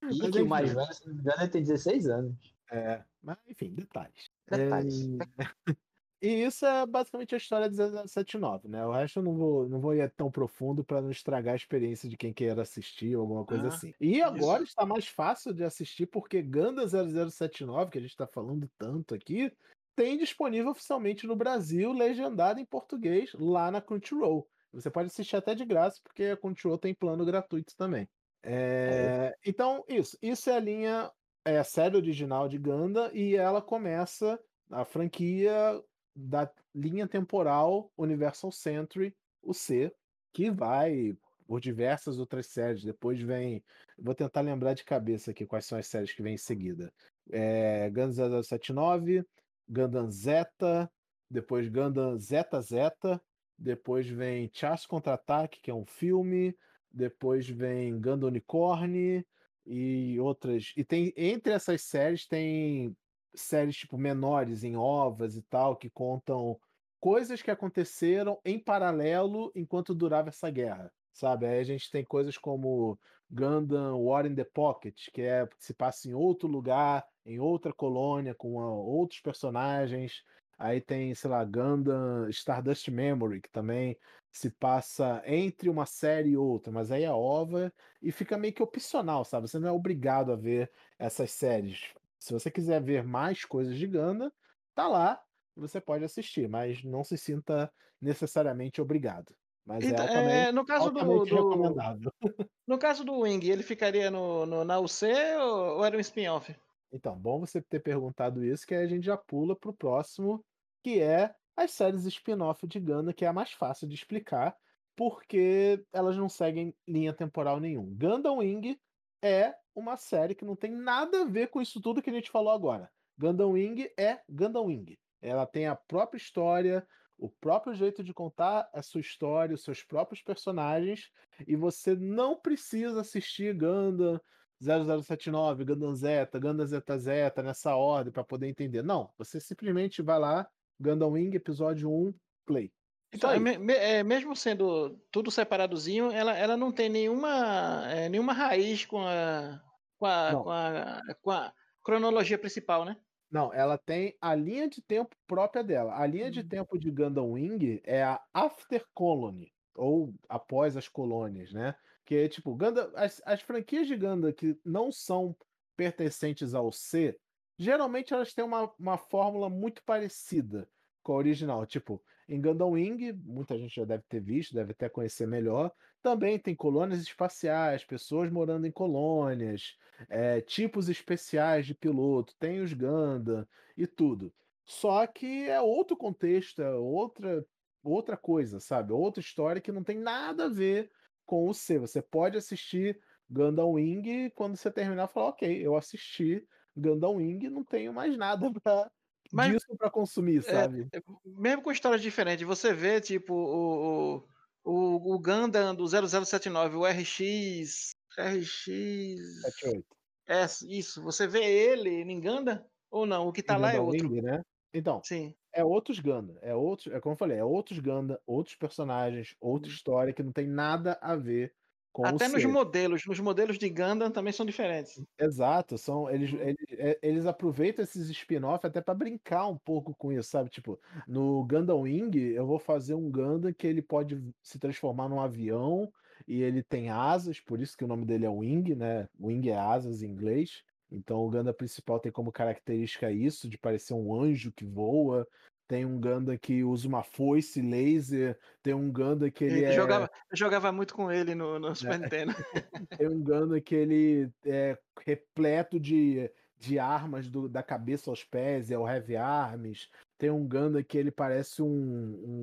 E 0.03 0.07
Mas 0.19 0.31
que 0.31 0.43
o 0.43 0.47
mais 0.49 0.73
velho, 0.73 0.93
se 0.95 1.07
não 1.07 1.15
me 1.15 1.21
engano, 1.21 1.51
tem 1.51 1.63
16 1.63 2.09
anos. 2.09 2.55
É, 2.71 3.05
mas 3.23 3.39
enfim, 3.47 3.73
detalhes. 3.75 4.29
Detalhes. 4.51 5.09
É, 5.09 5.73
E 6.21 6.45
isso 6.45 6.65
é 6.65 6.87
basicamente 6.87 7.35
a 7.35 7.39
história 7.39 7.69
de 7.69 7.77
079, 7.77 8.69
né? 8.69 8.85
O 8.87 8.93
resto 8.93 9.19
eu 9.19 9.23
não 9.23 9.35
vou, 9.35 9.69
não 9.69 9.81
vou 9.81 9.95
ir 9.95 10.11
tão 10.17 10.31
profundo 10.31 10.85
para 10.85 11.03
não 11.03 11.11
estragar 11.11 11.53
a 11.53 11.57
experiência 11.57 12.09
de 12.09 12.17
quem 12.17 12.33
queira 12.33 12.63
assistir 12.63 13.15
ou 13.15 13.23
alguma 13.23 13.45
coisa 13.45 13.65
Ah, 13.65 13.69
assim. 13.69 13.93
E 14.01 14.23
agora 14.23 14.63
está 14.63 14.87
mais 14.87 15.07
fácil 15.07 15.53
de 15.53 15.63
assistir 15.63 16.07
porque 16.07 16.41
Ganda 16.43 16.87
0079, 16.87 17.91
que 17.91 17.99
a 17.99 18.01
gente 18.01 18.11
está 18.11 18.27
falando 18.27 18.69
tanto 18.79 19.15
aqui, 19.15 19.53
tem 19.95 20.17
disponível 20.17 20.71
oficialmente 20.71 21.27
no 21.27 21.37
Brasil, 21.37 21.93
legendado 21.93 22.61
em 22.61 22.65
português, 22.67 23.33
lá 23.35 23.71
na 23.71 23.81
Crunchyroll. 23.81 24.49
Você 24.73 24.91
pode 24.91 25.07
assistir 25.07 25.37
até 25.37 25.55
de 25.55 25.65
graça, 25.65 26.01
porque 26.03 26.25
a 26.25 26.37
Crunchyroll 26.37 26.79
tem 26.79 26.95
plano 26.95 27.25
gratuito 27.25 27.75
também. 27.77 28.09
É, 28.43 29.35
então, 29.45 29.85
isso. 29.89 30.17
Isso 30.23 30.49
é 30.51 30.57
a 30.57 30.61
linha, 30.61 31.11
é 31.45 31.59
a 31.59 31.65
série 31.65 31.97
original 31.97 32.49
de 32.49 32.59
Ganda, 32.59 33.11
e 33.15 33.35
ela 33.35 33.63
começa 33.63 34.39
a 34.71 34.85
franquia 34.85 35.81
da 36.17 36.51
linha 36.75 37.07
temporal 37.07 37.93
Universal 37.97 38.51
Century, 38.51 39.15
o 39.43 39.53
C, 39.53 39.93
que 40.33 40.51
vai 40.51 41.17
por 41.47 41.61
diversas 41.61 42.19
outras 42.19 42.47
séries. 42.47 42.83
Depois 42.83 43.21
vem. 43.21 43.63
Vou 43.99 44.15
tentar 44.15 44.41
lembrar 44.41 44.75
de 44.75 44.85
cabeça 44.85 45.31
aqui 45.31 45.47
quais 45.47 45.67
são 45.67 45.79
as 45.79 45.87
séries 45.87 46.13
que 46.13 46.23
vêm 46.23 46.35
em 46.35 46.39
seguida. 46.39 46.93
É, 47.31 47.91
Gundam 47.91 48.43
079, 48.43 49.25
Gundam 49.69 50.11
Zeta, 50.11 50.91
depois 51.31 51.69
Gundam 51.69 52.19
Zeta 52.19 52.61
Zeta, 52.61 53.21
depois 53.59 54.09
vem 54.09 54.51
Charles 54.53 54.87
Contra-Ataque, 54.87 55.61
que 55.61 55.71
é 55.71 55.75
um 55.75 55.87
filme, 55.87 56.57
depois 56.91 57.49
vem 57.49 58.01
Gundam 58.01 58.29
Unicorn 58.29 59.25
e 59.65 60.21
outras. 60.21 60.73
E 60.77 60.85
tem 60.85 61.13
entre 61.17 61.53
essas 61.53 61.83
séries 61.83 62.27
tem 62.27 62.97
séries 63.37 63.77
tipo 63.77 63.99
menores 63.99 64.65
em 64.65 64.77
ovas 64.77 65.37
e 65.37 65.43
tal 65.43 65.77
que 65.77 65.91
contam 65.91 66.59
coisas 67.01 67.43
que 67.43 67.51
aconteceram 67.51 68.41
em 68.45 68.59
paralelo 68.59 69.53
enquanto 69.55 69.95
durava 69.95 70.31
essa 70.31 70.51
guerra, 70.51 70.93
sabe? 71.13 71.47
Aí 71.47 71.61
a 71.61 71.65
gente 71.65 71.91
tem 71.91 72.05
coisas 72.05 72.37
como 72.39 72.99
Gundam 73.31 73.99
War 73.99 74.27
in 74.27 74.35
the 74.35 74.45
Pocket, 74.45 75.11
que 75.13 75.23
é 75.23 75.49
se 75.59 75.75
passa 75.75 76.09
em 76.09 76.15
outro 76.15 76.49
lugar, 76.49 77.07
em 77.25 77.39
outra 77.39 77.73
colônia 77.73 78.35
com 78.35 78.61
a, 78.61 78.71
outros 78.71 79.21
personagens. 79.21 80.23
Aí 80.59 80.81
tem, 80.81 81.15
sei 81.15 81.31
lá, 81.31 81.45
Gundam 81.45 82.29
Stardust 82.31 82.89
Memory, 82.89 83.43
que 83.43 83.51
também 83.51 83.97
se 84.33 84.51
passa 84.51 85.23
entre 85.27 85.69
uma 85.69 85.87
série 85.87 86.31
e 86.31 86.37
outra, 86.37 86.73
mas 86.73 86.91
aí 86.91 87.05
é 87.05 87.11
ova 87.13 87.73
e 88.03 88.13
fica 88.13 88.37
meio 88.37 88.53
que 88.53 88.63
opcional, 88.63 89.25
sabe? 89.25 89.49
Você 89.49 89.59
não 89.59 89.69
é 89.69 89.73
obrigado 89.73 90.33
a 90.33 90.37
ver 90.37 90.71
essas 90.99 91.31
séries. 91.31 91.95
Se 92.27 92.33
você 92.33 92.51
quiser 92.51 92.83
ver 92.83 93.05
mais 93.05 93.45
coisas 93.45 93.77
de 93.79 93.87
Ganda, 93.87 94.33
tá 94.75 94.89
lá, 94.89 95.23
você 95.55 95.81
pode 95.81 96.05
assistir, 96.05 96.49
mas 96.49 96.83
não 96.83 97.05
se 97.05 97.17
sinta 97.17 97.73
necessariamente 98.01 98.81
obrigado. 98.81 99.33
Mas 99.65 99.85
é, 99.85 99.89
Então, 99.91 100.05
altamente, 100.07 100.49
é, 100.49 100.53
no 100.53 100.65
caso 100.67 100.91
do, 100.91 101.25
do- 101.25 101.75
no 102.67 102.79
caso 102.79 103.05
do 103.05 103.21
Wing, 103.21 103.49
ele 103.49 103.63
ficaria 103.63 104.11
no, 104.11 104.45
no- 104.47 104.65
na 104.65 104.81
UC 104.81 105.07
ou, 105.39 105.79
ou 105.79 105.85
era 105.85 105.97
um 105.97 106.01
spin-off? 106.01 106.55
Então, 106.93 107.19
bom 107.19 107.41
você 107.41 107.61
ter 107.63 107.81
perguntado 107.81 108.45
isso, 108.45 108.67
que 108.67 108.75
aí 108.75 108.85
a 108.85 108.89
gente 108.89 109.05
já 109.05 109.17
pula 109.17 109.57
pro 109.59 109.73
próximo, 109.75 110.45
que 110.83 111.01
é 111.01 111.35
as 111.57 111.73
séries 111.73 112.05
spin-off 112.05 112.67
de 112.67 112.79
Ganda, 112.81 113.13
que 113.15 113.25
é 113.25 113.29
a 113.29 113.33
mais 113.33 113.53
fácil 113.53 113.89
de 113.89 113.95
explicar, 113.95 114.57
porque 114.95 115.85
elas 115.93 116.17
não 116.17 116.29
seguem 116.29 116.75
linha 116.87 117.13
temporal 117.13 117.61
nenhum. 117.61 117.95
Gundam 117.95 118.39
Wing 118.39 118.79
é 119.27 119.55
uma 119.75 119.97
série 119.97 120.35
que 120.35 120.45
não 120.45 120.57
tem 120.57 120.71
nada 120.71 121.23
a 121.23 121.25
ver 121.25 121.49
com 121.49 121.61
isso 121.61 121.81
tudo 121.81 122.01
que 122.03 122.11
a 122.11 122.13
gente 122.13 122.31
falou 122.31 122.53
agora. 122.53 122.91
Gundam 123.19 123.53
Wing 123.53 123.91
é 123.99 124.21
Gundam 124.29 124.67
Wing. 124.67 124.99
Ela 125.21 125.47
tem 125.47 125.67
a 125.67 125.75
própria 125.75 126.19
história, 126.19 126.87
o 127.19 127.29
próprio 127.29 127.75
jeito 127.75 128.05
de 128.05 128.13
contar 128.13 128.69
a 128.73 128.83
sua 128.83 129.01
história, 129.01 129.55
os 129.55 129.65
seus 129.65 129.83
próprios 129.83 130.23
personagens, 130.23 131.11
e 131.47 131.57
você 131.57 131.95
não 131.95 132.39
precisa 132.39 133.01
assistir 133.01 133.55
Gundam 133.55 134.21
0079, 134.61 135.65
Gundam 135.65 135.95
Zeta, 135.95 136.39
Gundam 136.39 136.67
Zeta 136.67 136.99
Zeta 136.99 137.43
nessa 137.43 137.77
ordem 137.77 138.13
para 138.13 138.25
poder 138.25 138.49
entender. 138.49 138.83
Não, 138.83 139.11
você 139.19 139.41
simplesmente 139.41 140.03
vai 140.03 140.19
lá, 140.19 140.49
Gundam 140.81 141.11
Wing, 141.11 141.35
episódio 141.37 141.91
1, 141.91 142.15
play. 142.47 142.73
Então, 143.13 143.31
é 143.31 143.99
é, 143.99 144.03
mesmo 144.03 144.35
sendo 144.37 144.99
tudo 145.11 145.31
separadozinho, 145.31 146.11
ela, 146.11 146.37
ela 146.37 146.57
não 146.57 146.73
tem 146.73 146.89
nenhuma, 146.89 147.87
é, 147.91 148.09
nenhuma 148.09 148.33
raiz 148.33 148.85
com 148.85 148.99
a, 149.07 149.63
com, 149.99 150.07
a, 150.07 150.37
com, 150.43 150.51
a, 150.51 151.03
com 151.23 151.31
a 151.31 151.55
cronologia 151.83 152.39
principal, 152.39 152.85
né? 152.85 152.97
Não, 153.31 153.53
ela 153.53 153.77
tem 153.77 154.17
a 154.21 154.35
linha 154.35 154.69
de 154.69 154.81
tempo 154.83 155.17
própria 155.27 155.63
dela. 155.63 155.99
A 155.99 156.07
linha 156.07 156.31
de 156.31 156.41
Hum. 156.41 156.49
tempo 156.49 156.79
de 156.79 156.91
Gundam 156.91 157.33
Wing 157.33 157.81
é 157.85 158.03
a 158.03 158.23
After 158.33 158.85
Colony, 158.95 159.53
ou 159.75 160.15
após 160.29 160.77
as 160.77 160.89
colônias, 160.89 161.53
né? 161.53 161.75
Que 162.05 162.15
é 162.17 162.29
tipo, 162.29 162.55
Gundam, 162.55 162.93
as, 162.95 163.21
as 163.25 163.43
franquias 163.43 163.87
de 163.87 163.97
Gundam 163.97 164.33
que 164.33 164.59
não 164.65 164.93
são 164.93 165.37
pertencentes 165.77 166.55
ao 166.55 166.71
C, 166.73 167.19
geralmente 167.59 168.15
elas 168.15 168.33
têm 168.33 168.45
uma, 168.45 168.73
uma 168.79 168.97
fórmula 168.99 169.49
muito 169.51 169.83
parecida 169.85 170.71
com 171.03 171.13
a 171.13 171.17
original. 171.17 171.67
Tipo, 171.67 172.03
em 172.29 172.41
Gundam 172.41 172.71
Wing, 172.71 173.13
muita 173.13 173.57
gente 173.59 173.77
já 173.77 173.85
deve 173.85 174.05
ter 174.09 174.21
visto, 174.21 174.55
deve 174.55 174.73
até 174.73 174.89
conhecer 174.89 175.27
melhor. 175.27 175.73
Também 176.03 176.39
tem 176.39 176.55
colônias 176.55 177.01
espaciais, 177.01 177.85
pessoas 177.85 178.31
morando 178.31 178.67
em 178.67 178.73
colônias, 178.73 179.77
é, 180.09 180.41
tipos 180.41 180.89
especiais 180.89 181.67
de 181.67 181.75
piloto, 181.75 182.35
tem 182.39 182.61
os 182.61 182.73
Gundam 182.73 183.47
e 183.77 183.87
tudo. 183.87 184.35
Só 184.65 185.07
que 185.07 185.49
é 185.49 185.61
outro 185.61 185.97
contexto, 185.97 186.61
é 186.61 186.75
outra, 186.75 187.47
outra 187.83 188.17
coisa, 188.17 188.59
sabe? 188.59 188.93
Outra 188.93 189.21
história 189.21 189.61
que 189.61 189.71
não 189.71 189.85
tem 189.85 189.99
nada 189.99 190.47
a 190.47 190.49
ver 190.49 190.91
com 191.25 191.49
o 191.49 191.55
C. 191.55 191.79
Você 191.79 192.03
pode 192.03 192.37
assistir 192.37 193.01
Gundam 193.31 193.73
Wing 193.73 194.31
quando 194.31 194.57
você 194.57 194.71
terminar 194.71 195.09
falar, 195.09 195.29
ok, 195.29 195.65
eu 195.65 195.77
assisti 195.77 196.45
Gundam 196.77 197.17
Wing, 197.17 197.49
não 197.49 197.65
tenho 197.65 197.93
mais 197.93 198.17
nada 198.17 198.51
pra, 198.63 198.91
Mas- 199.33 199.53
disso 199.53 199.77
para 199.77 199.91
consumir, 199.91 200.43
sabe? 200.43 200.89
Mesmo 201.25 201.63
com 201.63 201.73
histórias 201.73 202.03
diferentes, 202.03 202.47
você 202.47 202.73
vê, 202.73 203.01
tipo, 203.01 203.35
o, 203.35 204.23
o, 204.65 205.15
o, 205.15 205.19
Gundam 205.19 205.75
do 205.75 205.87
0079, 205.87 206.77
o 206.77 206.85
RX. 206.85 207.91
RX. 208.19 208.65
78. 208.65 209.85
É, 210.29 210.45
isso. 210.69 211.03
Você 211.03 211.27
vê 211.27 211.45
ele 211.45 211.91
em 211.91 212.21
Gundam 212.21 212.65
ou 212.91 213.07
não? 213.07 213.29
O 213.29 213.33
que 213.33 213.43
tá 213.43 213.57
lá 213.57 213.73
é 213.73 213.81
outro. 213.81 214.11
Né? 214.23 214.43
Então, 214.73 215.01
Sim. 215.05 215.35
é 215.53 215.65
outros 215.65 216.01
Gundam, 216.01 216.37
é 216.43 216.55
outros, 216.55 216.93
é 216.93 217.01
como 217.01 217.15
eu 217.15 217.19
falei, 217.19 217.39
é 217.39 217.45
outros 217.45 217.79
Gundam, 217.79 218.19
outros 218.27 218.57
personagens, 218.57 219.35
outra 219.41 219.71
história 219.71 220.13
que 220.13 220.23
não 220.23 220.33
tem 220.33 220.47
nada 220.47 220.99
a 221.01 221.15
ver 221.17 221.55
Uhum. 221.66 221.66
Até 222.03 222.29
nos 222.29 222.45
modelos. 222.45 223.05
Nos 223.07 223.21
modelos 223.21 223.59
de 223.59 223.69
Gundam 223.71 224.11
também 224.11 224.33
são 224.33 224.47
diferentes. 224.47 225.03
Exato, 225.19 225.79
são 225.79 226.11
eles, 226.11 226.31
Uhum. 226.31 226.39
eles, 226.39 226.57
é- 226.79 226.99
eles 227.03 227.25
aproveitam 227.25 227.83
esses 227.83 228.11
spin-off 228.11 228.67
até 228.67 228.83
para 228.83 228.93
brincar 228.95 229.47
um 229.49 229.57
pouco 229.57 229.95
com 229.97 230.13
isso, 230.13 230.29
sabe? 230.29 230.51
Tipo, 230.51 230.79
no 231.09 231.43
Gundam 231.47 231.81
Wing, 231.81 232.15
eu 232.19 232.47
vou 232.47 232.59
fazer 232.59 232.93
um 232.95 233.11
Gundam 233.11 233.53
que 233.55 233.67
ele 233.67 233.81
pode 233.81 234.23
se 234.43 234.59
transformar 234.59 235.09
num 235.09 235.19
avião 235.21 235.91
e 236.29 236.43
ele 236.43 236.63
tem 236.63 236.91
asas, 236.91 237.41
por 237.41 237.61
isso 237.63 237.75
que 237.77 237.85
o 237.85 237.89
nome 237.89 238.05
dele 238.05 238.27
é 238.27 238.29
Wing, 238.29 238.75
né? 238.75 239.09
Wing 239.19 239.49
é 239.49 239.57
asas 239.57 240.03
em 240.03 240.11
inglês. 240.11 240.63
Então 240.91 241.19
o 241.25 241.31
Gundam 241.31 241.55
principal 241.55 241.99
tem 241.99 242.13
como 242.13 242.31
característica 242.31 243.11
isso, 243.11 243.49
de 243.49 243.57
parecer 243.59 243.95
um 243.95 244.15
anjo 244.15 244.53
que 244.53 244.67
voa. 244.67 245.27
Tem 245.69 245.85
um 245.85 246.01
Gundam 246.01 246.37
que 246.39 246.63
usa 246.63 246.87
uma 246.87 247.03
foice 247.03 247.61
laser, 247.61 248.39
tem 248.63 248.73
um 248.73 248.91
Gundam 248.91 249.31
que 249.31 249.45
ele 249.45 249.65
eu, 249.65 249.69
é 249.69 249.73
jogava, 249.73 250.11
eu 250.31 250.37
jogava 250.37 250.71
muito 250.71 250.95
com 250.95 251.11
ele 251.11 251.35
no, 251.35 251.59
no 251.59 251.75
Super 251.75 251.99
Nintendo. 251.99 252.33
tem 252.97 253.09
um 253.09 253.21
Gundam 253.23 253.61
que 253.61 253.75
ele 253.75 254.31
é 254.45 254.79
repleto 255.05 255.81
de, 255.81 256.31
de 256.59 256.79
armas 256.79 257.29
do- 257.29 257.49
da 257.49 257.63
cabeça 257.63 258.11
aos 258.11 258.23
pés, 258.23 258.71
é 258.71 258.79
o 258.79 258.89
Heavy 258.89 259.17
Arms. 259.17 259.91
Tem 260.17 260.31
um 260.31 260.47
Gundam 260.47 260.83
que 260.85 260.97
ele 260.97 261.11
parece 261.11 261.61
um, 261.63 261.67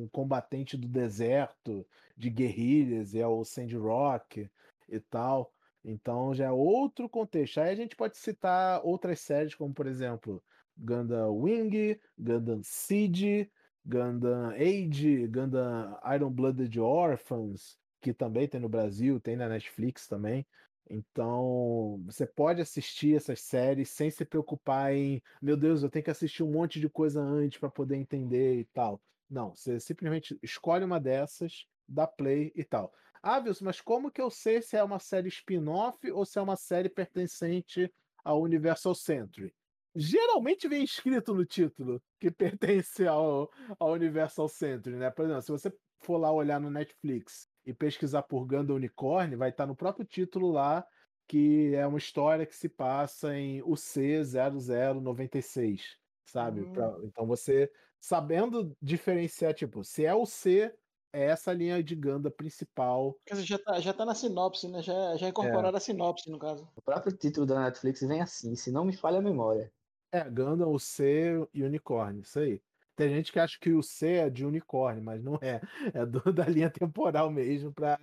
um 0.03 0.09
combatente 0.11 0.75
do 0.75 0.87
deserto, 0.87 1.85
de 2.17 2.29
guerrilhas, 2.29 3.15
é 3.15 3.25
o 3.25 3.43
Sandy 3.45 3.77
Rock 3.77 4.49
e 4.89 4.99
tal. 4.99 5.53
Então 5.83 6.33
já 6.33 6.45
é 6.45 6.51
outro 6.51 7.07
contexto. 7.09 7.59
Aí 7.59 7.69
a 7.71 7.75
gente 7.75 7.95
pode 7.95 8.17
citar 8.17 8.81
outras 8.83 9.19
séries, 9.21 9.55
como 9.55 9.73
por 9.73 9.87
exemplo, 9.87 10.43
Gundam 10.77 11.31
Wing, 11.35 11.99
Gundam 12.17 12.61
Siege, 12.63 13.51
Gundam 13.85 14.51
Age, 14.51 15.27
Gundam 15.27 15.97
Iron 16.15 16.31
Blooded 16.31 16.79
Orphans, 16.79 17.77
que 18.01 18.13
também 18.13 18.47
tem 18.47 18.59
no 18.59 18.69
Brasil, 18.69 19.19
tem 19.19 19.35
na 19.35 19.49
Netflix 19.49 20.07
também. 20.07 20.45
Então, 20.89 22.01
você 22.05 22.25
pode 22.27 22.61
assistir 22.61 23.15
essas 23.15 23.41
séries 23.41 23.89
sem 23.89 24.09
se 24.09 24.25
preocupar 24.25 24.93
em, 24.93 25.21
meu 25.41 25.55
Deus, 25.55 25.81
eu 25.81 25.89
tenho 25.89 26.03
que 26.03 26.11
assistir 26.11 26.43
um 26.43 26.51
monte 26.51 26.79
de 26.79 26.89
coisa 26.89 27.21
antes 27.21 27.59
para 27.59 27.69
poder 27.69 27.95
entender 27.95 28.59
e 28.59 28.65
tal. 28.65 29.01
Não, 29.29 29.55
você 29.55 29.79
simplesmente 29.79 30.37
escolhe 30.43 30.83
uma 30.83 30.99
dessas, 30.99 31.65
dá 31.87 32.05
play 32.05 32.51
e 32.55 32.63
tal. 32.63 32.93
Ah, 33.21 33.39
Wilson, 33.39 33.65
mas 33.65 33.79
como 33.79 34.11
que 34.11 34.21
eu 34.21 34.29
sei 34.29 34.61
se 34.61 34.75
é 34.75 34.83
uma 34.83 34.99
série 34.99 35.29
spin-off 35.29 36.11
ou 36.11 36.25
se 36.25 36.37
é 36.37 36.41
uma 36.41 36.57
série 36.57 36.89
pertencente 36.89 37.91
ao 38.23 38.41
Universal 38.41 38.93
Century? 38.93 39.53
Geralmente 39.95 40.67
vem 40.67 40.83
escrito 40.83 41.33
no 41.33 41.45
título 41.45 42.01
que 42.19 42.31
pertence 42.83 43.05
ao, 43.07 43.49
ao 43.79 43.91
Universal 43.93 44.47
Century, 44.49 44.95
né? 44.95 45.09
Por 45.11 45.25
exemplo, 45.25 45.41
se 45.41 45.51
você 45.51 45.73
for 46.01 46.17
lá 46.17 46.31
olhar 46.31 46.59
no 46.59 46.69
Netflix 46.69 47.47
e 47.65 47.73
pesquisar 47.73 48.23
por 48.23 48.45
Gundam 48.45 48.75
Unicorn, 48.75 49.35
vai 49.35 49.49
estar 49.49 49.65
no 49.65 49.75
próprio 49.75 50.05
título 50.05 50.51
lá 50.51 50.85
que 51.27 51.73
é 51.73 51.87
uma 51.87 51.97
história 51.97 52.45
que 52.45 52.55
se 52.55 52.67
passa 52.67 53.35
em 53.35 53.61
UC 53.63 54.23
0096. 54.25 55.97
sabe? 56.25 56.61
Hum. 56.61 56.73
Pra- 56.73 56.97
então 57.03 57.25
você 57.25 57.71
sabendo 57.99 58.75
diferenciar, 58.81 59.53
tipo, 59.53 59.83
se 59.83 60.05
é 60.05 60.13
o 60.13 60.25
C, 60.25 60.73
é 61.13 61.25
essa 61.25 61.53
linha 61.53 61.81
de 61.81 61.95
Ganda 61.95 62.29
principal. 62.29 63.15
Quer 63.25 63.35
dizer, 63.35 63.45
já 63.45 63.59
tá, 63.59 63.79
já 63.79 63.93
tá 63.93 64.03
na 64.03 64.15
sinopse, 64.15 64.67
né? 64.67 64.81
Já, 64.81 65.15
já 65.15 65.27
é 65.27 65.29
incorporada 65.29 65.77
a 65.77 65.79
sinopse, 65.79 66.29
no 66.29 66.39
caso. 66.39 66.67
O 66.75 66.81
próprio 66.81 67.15
título 67.15 67.45
da 67.45 67.61
Netflix 67.61 68.01
vem 68.01 68.21
assim, 68.21 68.55
se 68.55 68.71
não 68.71 68.83
me 68.83 68.93
falha 68.93 69.19
a 69.19 69.21
memória. 69.21 69.71
É, 70.13 70.29
Gundam, 70.29 70.71
o 70.71 70.79
C 70.79 71.31
e 71.53 71.63
unicórnio, 71.63 72.21
isso 72.21 72.37
aí. 72.39 72.61
Tem 72.95 73.09
gente 73.09 73.31
que 73.31 73.39
acha 73.39 73.57
que 73.59 73.71
o 73.73 73.81
C 73.81 74.07
é 74.17 74.29
de 74.29 74.45
unicórnio, 74.45 75.03
mas 75.03 75.23
não 75.23 75.35
é. 75.41 75.59
É 75.93 76.05
do- 76.05 76.21
da 76.31 76.45
linha 76.45 76.69
temporal 76.69 77.31
mesmo, 77.31 77.73
pra 77.73 77.99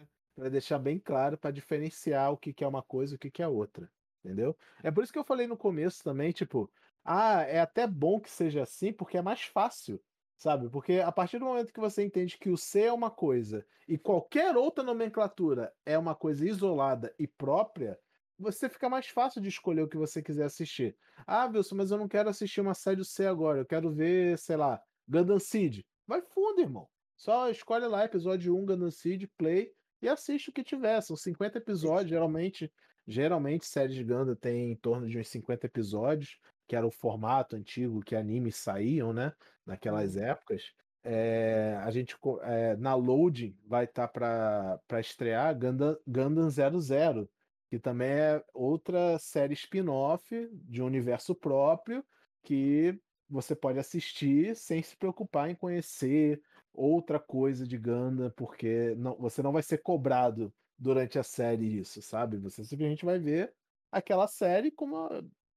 deixar 0.51 0.79
bem 0.81 0.99
claro, 0.99 1.39
pra 1.39 1.51
diferenciar 1.53 2.33
o 2.33 2.37
que 2.37 2.53
que 2.53 2.65
é 2.65 2.67
uma 2.69 2.83
coisa 2.83 3.15
e 3.15 3.17
o 3.17 3.19
que 3.19 3.31
que 3.31 3.43
é 3.43 3.47
outra. 3.49 3.89
Entendeu? 4.25 4.57
É 4.83 4.91
por 4.91 5.05
isso 5.05 5.13
que 5.13 5.19
eu 5.19 5.25
falei 5.25 5.47
no 5.47 5.57
começo 5.57 6.03
também, 6.03 6.33
tipo, 6.33 6.71
ah, 7.05 7.43
é 7.43 7.61
até 7.61 7.87
bom 7.87 8.21
que 8.21 8.29
seja 8.31 8.63
assim, 8.63 8.93
porque 8.93 9.17
é 9.17 9.23
mais 9.23 9.43
fácil, 9.43 10.03
sabe? 10.37 10.69
Porque 10.69 10.95
a 11.01 11.13
partir 11.13 11.39
do 11.39 11.45
momento 11.47 11.73
que 11.73 11.81
você 11.81 12.05
entende 12.05 12.37
que 12.39 12.51
o 12.51 12.57
C 12.57 12.83
é 12.83 12.93
uma 12.93 13.11
coisa 13.11 13.65
e 13.89 13.97
qualquer 13.97 14.57
outra 14.57 14.83
nomenclatura 14.85 15.75
é 15.87 15.97
uma 15.97 16.15
coisa 16.15 16.45
isolada 16.47 17.15
e 17.19 17.27
própria, 17.27 17.99
você 18.41 18.69
fica 18.69 18.89
mais 18.89 19.07
fácil 19.07 19.41
de 19.41 19.49
escolher 19.49 19.83
o 19.83 19.89
que 19.89 19.97
você 19.97 20.23
quiser 20.23 20.45
assistir. 20.45 20.97
Ah, 21.27 21.47
Wilson, 21.47 21.77
mas 21.77 21.91
eu 21.91 21.99
não 21.99 22.09
quero 22.09 22.29
assistir 22.29 22.61
uma 22.61 22.75
série 22.75 22.97
do 22.97 23.05
C 23.05 23.27
agora. 23.27 23.61
Eu 23.61 23.67
quero 23.67 23.93
ver, 23.93 24.39
sei 24.39 24.57
lá, 24.57 24.81
Gundam 25.07 25.39
Seed. 25.39 25.83
Vai 26.07 26.23
fundo, 26.23 26.61
irmão. 26.61 26.89
Só 27.17 27.51
escolhe 27.51 27.87
lá, 27.87 28.05
episódio 28.05 28.57
1, 28.57 28.65
Gundam 28.65 28.91
Seed, 28.91 29.25
play 29.37 29.71
e 30.01 30.09
assiste 30.09 30.49
o 30.49 30.53
que 30.53 30.65
tiver. 30.65 31.01
São 31.03 31.15
50 31.15 31.59
episódios, 31.59 32.09
geralmente. 32.09 32.73
Geralmente, 33.07 33.67
séries 33.67 33.95
de 33.95 34.05
Gundam 34.05 34.35
tem 34.35 34.73
em 34.73 34.77
torno 34.77 35.07
de 35.07 35.19
uns 35.19 35.29
50 35.29 35.67
episódios, 35.67 36.39
que 36.67 36.75
era 36.75 36.87
o 36.87 36.91
formato 36.91 37.57
antigo 37.57 38.01
que 38.01 38.17
animes 38.17 38.57
saíam, 38.57 39.13
né? 39.13 39.33
Naquelas 39.67 40.17
épocas. 40.17 40.73
É, 41.03 41.79
a 41.83 41.91
gente 41.91 42.17
é, 42.43 42.77
na 42.77 42.95
loading 42.95 43.57
vai 43.67 43.85
estar 43.85 44.07
para 44.09 44.79
para 44.87 45.01
estrear 45.01 45.59
Gundam, 45.59 45.97
Gundam 46.07 46.49
00, 46.51 47.29
que 47.71 47.79
também 47.79 48.09
é 48.11 48.45
outra 48.53 49.17
série 49.21 49.55
spin-off 49.55 50.51
de 50.53 50.83
um 50.83 50.87
universo 50.87 51.37
próprio 51.37 52.05
que 52.43 53.01
você 53.29 53.55
pode 53.55 53.79
assistir 53.79 54.57
sem 54.57 54.83
se 54.83 54.97
preocupar 54.97 55.49
em 55.49 55.55
conhecer 55.55 56.43
outra 56.75 57.21
coisa 57.21 57.65
de 57.65 57.79
Gundam, 57.79 58.29
porque 58.37 58.97
não, 58.97 59.15
você 59.17 59.41
não 59.41 59.53
vai 59.53 59.63
ser 59.63 59.79
cobrado 59.79 60.53
durante 60.77 61.17
a 61.17 61.23
série 61.23 61.79
isso, 61.79 62.03
sabe? 62.03 62.39
Você 62.39 62.65
simplesmente 62.65 63.05
vai 63.05 63.21
ver 63.21 63.55
aquela 63.93 64.27
série 64.27 64.73
como, 64.73 65.09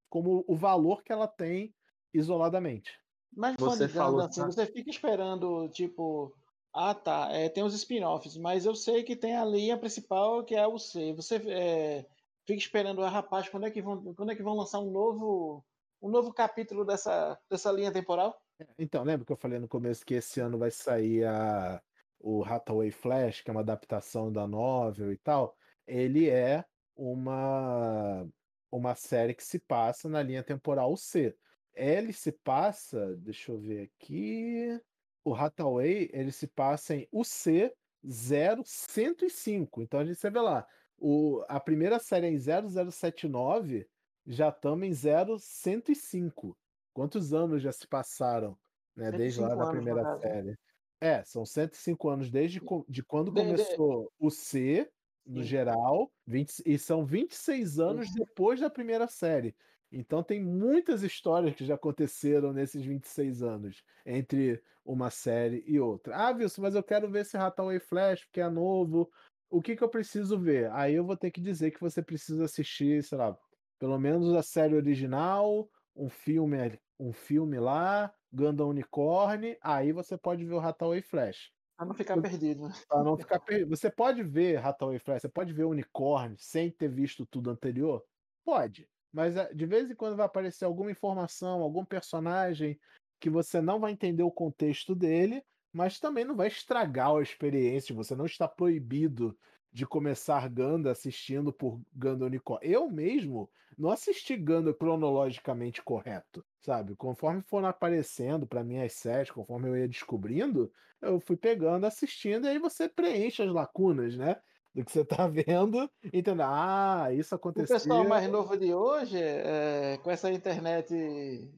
como 0.07 0.45
o 0.47 0.55
valor 0.55 1.03
que 1.03 1.11
ela 1.11 1.28
tem 1.28 1.74
isoladamente. 2.14 2.99
Mas 3.36 3.55
Você 3.57 3.88
falou, 3.88 4.22
assim, 4.22 4.41
tá? 4.41 4.51
você 4.51 4.68
fica 4.68 4.91
esperando, 4.91 5.68
tipo, 5.70 6.32
ah 6.74 6.96
tá, 6.96 7.30
é, 7.32 7.50
tem 7.50 7.64
os 7.64 7.74
spin-offs, 7.74 8.36
mas 8.38 8.66
eu 8.66 8.76
sei 8.76 9.04
que 9.04 9.16
tem 9.16 9.36
a 9.36 9.46
linha 9.46 9.78
principal 9.78 10.44
que 10.44 10.56
é 10.56 10.66
o 10.66 10.80
C. 10.80 11.14
Você 11.14 11.36
é, 11.36 12.06
fica 12.46 12.60
esperando, 12.60 13.02
rapaz, 13.02 13.48
quando 13.48 13.68
é 13.68 13.72
que 13.72 13.82
vão, 13.82 14.14
quando 14.16 14.32
é 14.32 14.36
que 14.36 14.44
vão 14.44 14.56
lançar 14.56 14.80
um 14.80 14.92
novo, 14.92 15.64
um 16.02 16.10
novo 16.10 16.34
capítulo 16.34 16.84
dessa, 16.84 17.40
dessa 17.50 17.72
linha 17.72 17.92
temporal? 17.92 18.36
Então, 18.78 19.04
lembra 19.04 19.26
que 19.26 19.32
eu 19.32 19.38
falei 19.38 19.60
no 19.60 19.68
começo 19.68 20.06
que 20.06 20.16
esse 20.16 20.40
ano 20.40 20.58
vai 20.58 20.72
sair 20.72 21.26
a, 21.26 21.82
o 22.20 22.44
Hathaway 22.44 22.92
Flash, 22.92 23.42
que 23.42 23.50
é 23.50 23.54
uma 23.54 23.62
adaptação 23.62 24.32
da 24.32 24.48
novel 24.48 25.12
e 25.12 25.18
tal? 25.18 25.56
Ele 25.86 26.30
é 26.30 26.64
uma, 26.96 28.28
uma 28.72 28.96
série 28.96 29.34
que 29.34 29.44
se 29.44 29.60
passa 29.60 30.08
na 30.10 30.24
linha 30.24 30.44
temporal 30.44 30.96
C. 30.96 31.36
Ele 31.74 32.14
se 32.14 32.32
passa, 32.32 33.16
deixa 33.18 33.52
eu 33.52 33.60
ver 33.60 33.92
aqui. 33.96 34.80
O 35.24 35.34
Hathaway, 35.34 36.10
ele 36.14 36.32
se 36.32 36.48
passa 36.48 36.96
em 36.96 37.08
UC 37.12 37.72
0105. 38.04 39.82
Então 39.82 40.00
a 40.00 40.06
gente 40.06 40.20
vê 40.30 40.40
lá, 40.40 40.68
o, 40.98 41.44
a 41.48 41.60
primeira 41.60 42.00
série 42.00 42.28
é 42.28 42.30
em 42.30 42.38
0079, 42.38 43.88
já 44.26 44.50
estamos 44.50 44.88
em 44.88 44.94
0105. 44.94 46.58
Quantos 46.94 47.34
anos 47.34 47.62
já 47.62 47.72
se 47.72 47.88
passaram, 47.88 48.58
né, 48.96 49.12
desde 49.12 49.40
lá 49.42 49.50
105 49.50 49.58
da 49.58 49.64
anos, 49.64 49.76
primeira 49.76 50.04
caso. 50.04 50.22
série? 50.22 50.56
É, 51.02 51.24
são 51.24 51.46
105 51.46 52.10
anos 52.10 52.30
desde 52.32 52.62
de 52.88 53.04
quando 53.04 53.32
De- 53.32 53.42
de- 53.42 53.48
começou 53.48 54.12
o 54.20 54.30
C, 54.30 54.90
no 55.26 55.42
Sim. 55.42 55.48
geral, 55.48 56.12
20 56.26 56.62
e 56.66 56.78
são 56.78 57.06
26 57.06 57.80
anos 57.80 58.12
depois 58.14 58.60
da 58.60 58.70
primeira 58.70 59.08
série. 59.08 59.56
Então 59.96 60.24
tem 60.24 60.44
muitas 60.44 61.04
histórias 61.04 61.56
que 61.56 61.64
já 61.64 61.76
aconteceram 61.76 62.52
nesses 62.52 62.84
26 62.84 63.44
anos, 63.44 63.84
entre 64.04 64.60
uma 64.84 65.12
série 65.12 65.64
e 65.68 65.80
outra. 65.80 66.16
Ah, 66.16 66.32
Wilson, 66.32 66.64
mas 66.64 66.74
eu 66.74 66.82
quero 66.82 67.10
ver 67.10 67.20
esse 67.22 67.38
Hathaway 67.38 67.80
Flash, 67.80 68.26
porque 68.26 68.41
é 68.41 68.50
novo. 68.50 69.12
O 69.52 69.62
que 69.62 69.76
que 69.76 69.84
eu 69.84 69.89
preciso 69.89 70.38
ver? 70.39 70.72
Aí 70.72 70.96
eu 70.96 71.06
vou 71.06 71.16
ter 71.16 71.30
que 71.30 71.39
dizer 71.39 71.70
que 71.70 71.80
você 71.80 72.02
precisa 72.02 72.46
assistir, 72.46 73.04
sei 73.04 73.20
lá, 73.20 73.38
pelo 73.78 74.00
menos 74.00 74.34
a 74.34 74.41
série 74.41 74.76
original, 74.76 75.70
um 75.96 76.10
filme, 76.10 76.58
um 77.00 77.14
filme 77.14 77.60
lá, 77.60 78.12
Gundam 78.32 78.70
Unicorn, 78.70 79.56
aí 79.62 79.91
você 79.91 80.18
pode 80.18 80.44
ver 80.44 80.56
o 80.56 80.60
Hathaway 80.60 81.04
Flash. 81.04 81.52
Pra 81.78 81.86
não 81.86 81.94
ficar 81.94 82.20
perdido. 82.20 82.68
né? 82.68 82.74
Pra 82.88 83.04
não 83.04 83.16
ficar 83.16 83.39
per... 83.39 83.68
Você 83.68 83.91
pode 83.91 84.24
ver 84.24 84.58
Hathaway 84.58 84.98
Flash, 84.98 85.22
você 85.22 85.30
pode 85.30 85.54
ver 85.54 85.66
Unicorn 85.66 86.36
sem 86.39 86.72
ter 86.72 86.89
visto 86.89 87.28
tudo 87.28 87.52
anterior? 87.52 88.04
Pode. 88.44 88.89
Mas 89.14 89.38
eh, 89.38 89.53
de 89.53 89.66
vez 89.66 89.91
em 89.91 89.95
quando 89.95 90.18
vai 90.18 90.26
aparecer 90.26 90.66
alguma 90.66 90.91
informação, 90.91 91.61
algum 91.61 91.86
personagem 91.86 92.80
que 93.20 93.30
você 93.30 93.61
não 93.61 93.80
vai 93.80 93.91
entender 93.91 94.24
o 94.24 94.32
contexto 94.32 94.95
dele, 94.95 95.43
mas 95.72 95.99
também 95.99 96.26
não 96.26 96.36
vai 96.36 96.47
estragar 96.47 97.16
a 97.16 97.22
experiência. 97.22 97.95
Você 97.95 98.16
não 98.16 98.26
está 98.26 98.47
proibido 98.47 99.38
de 99.72 99.86
começar 99.88 100.47
Ganda 100.49 100.91
assistindo 100.91 101.51
por 101.53 101.82
Ganda 101.93 102.26
Unicorn. 102.26 102.66
Eu 102.68 102.89
mesmo 102.89 103.49
não 103.78 103.89
assisti 103.89 104.36
Ganda 104.38 104.74
cronologicamente 104.74 105.82
correto, 105.82 106.45
sabe? 106.59 106.95
Conforme 106.95 107.41
foram 107.41 107.68
aparecendo 107.68 108.47
para 108.47 108.64
mim 108.64 108.78
as 108.80 108.93
séries, 108.93 109.32
conforme 109.32 109.70
eu 109.70 109.78
ia 109.78 109.88
descobrindo, 109.88 110.72
eu 111.01 111.20
fui 111.20 111.36
pegando, 111.36 111.86
assistindo, 111.86 112.45
e 112.45 112.49
aí 112.49 112.59
você 112.59 112.88
preenche 112.88 113.41
as 113.41 113.51
lacunas, 113.51 114.16
né? 114.16 114.39
Do 114.74 114.84
que 114.84 114.92
você 114.92 115.06
tá 115.06 115.28
vendo, 115.30 115.90
entendendo, 116.06 116.42
ah, 116.44 117.10
isso 117.14 117.34
O 117.34 117.38
aconteceu. 117.38 117.78
pessoal 117.78 118.08
mais 118.08 118.30
novo 118.30 118.58
de 118.58 118.74
hoje, 118.74 119.18
é, 119.22 120.00
com 120.04 120.10
essa 120.10 120.32
internet, 120.32 120.94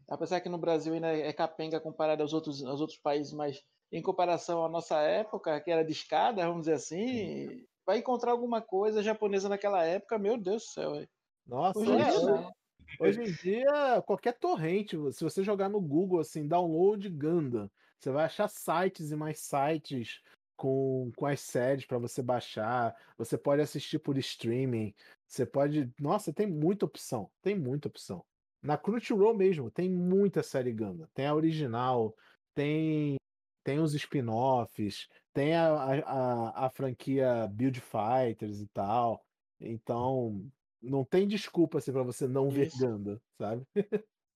apesar 0.08 0.42
que 0.42 0.50
no 0.50 0.58
Brasil 0.58 0.94
ainda 0.94 1.16
é 1.16 1.32
capenga 1.32 1.80
comparado 1.80 2.22
aos 2.22 2.34
outros, 2.34 2.64
aos 2.64 2.82
outros 2.82 3.00
países, 3.00 3.32
mas 3.32 3.64
em 3.92 4.02
comparação 4.02 4.66
à 4.66 4.70
nossa 4.70 5.00
época, 5.00 5.62
que 5.62 5.72
era 5.72 5.86
de 5.86 5.94
escada, 5.94 6.46
vamos 6.46 6.62
dizer 6.62 6.74
assim, 6.74 7.66
vai 7.86 8.00
encontrar 8.00 8.32
alguma 8.32 8.62
coisa 8.62 9.02
japonesa 9.02 9.48
naquela 9.48 9.84
época, 9.84 10.18
meu 10.18 10.38
Deus 10.38 10.64
do 10.64 10.70
céu. 10.70 11.08
Nossa, 11.48 11.80
Hoje 11.80 11.92
em 11.92 12.02
é, 12.02 12.10
dia 12.10 12.52
hoje, 13.00 13.22
em 13.22 13.32
dia, 13.32 14.02
qualquer 14.06 14.34
torrente, 14.34 14.98
se 15.12 15.24
você 15.24 15.44
jogar 15.44 15.70
no 15.70 15.82
Google 15.82 16.20
assim, 16.20 16.48
download 16.48 17.08
Gundam, 17.10 17.70
você 18.00 18.12
vai 18.12 18.26
achar 18.26 18.48
sites 18.48 19.12
e 19.12 19.16
mais 19.16 19.40
sites 19.40 20.22
com, 20.56 21.12
com 21.16 21.26
as 21.26 21.42
séries 21.42 21.86
para 21.86 21.98
você 21.98 22.22
baixar. 22.22 22.96
Você 23.18 23.38
pode 23.38 23.62
assistir 23.62 24.00
por 24.00 24.18
streaming. 24.18 24.94
Você 25.28 25.46
pode. 25.46 25.92
Nossa, 26.00 26.34
tem 26.34 26.48
muita 26.48 26.86
opção. 26.86 27.30
Tem 27.42 27.58
muita 27.58 27.88
opção. 27.88 28.24
Na 28.62 28.78
Crunchyroll 28.78 29.36
mesmo, 29.36 29.70
tem 29.70 29.90
muita 29.90 30.42
série 30.42 30.72
Gundam. 30.72 31.08
Tem 31.14 31.28
a 31.28 31.36
original, 31.36 32.16
tem, 32.56 33.16
tem 33.64 33.80
os 33.80 33.94
spin-offs, 33.94 35.08
tem 35.32 35.54
a, 35.54 35.68
a, 35.68 36.66
a, 36.66 36.70
franquia 36.72 37.48
Build 37.52 37.80
Fighters 37.80 38.62
e 38.62 38.68
tal. 38.74 39.24
Então, 39.60 40.50
não 40.82 41.06
tem 41.06 41.28
desculpa 41.28 41.78
assim, 41.78 41.92
para 41.92 42.02
você 42.02 42.28
não 42.28 42.50
ver 42.50 42.68
Isso. 42.68 42.80
Gundam, 42.80 43.22
sabe? 43.38 43.64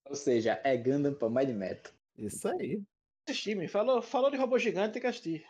Ou 0.07 0.15
seja, 0.15 0.61
é 0.63 0.77
Gundam 0.77 1.13
pra 1.13 1.27
mais 1.27 1.47
de 1.47 1.53
meta. 1.53 1.91
Isso 2.15 2.47
aí. 2.47 2.83
Assisti, 3.27 3.55
me 3.55 3.67
falou, 3.67 4.01
falou 4.01 4.29
de 4.29 4.37
robô 4.37 4.59
gigante 4.59 4.97
e 4.97 5.01
casti. 5.01 5.45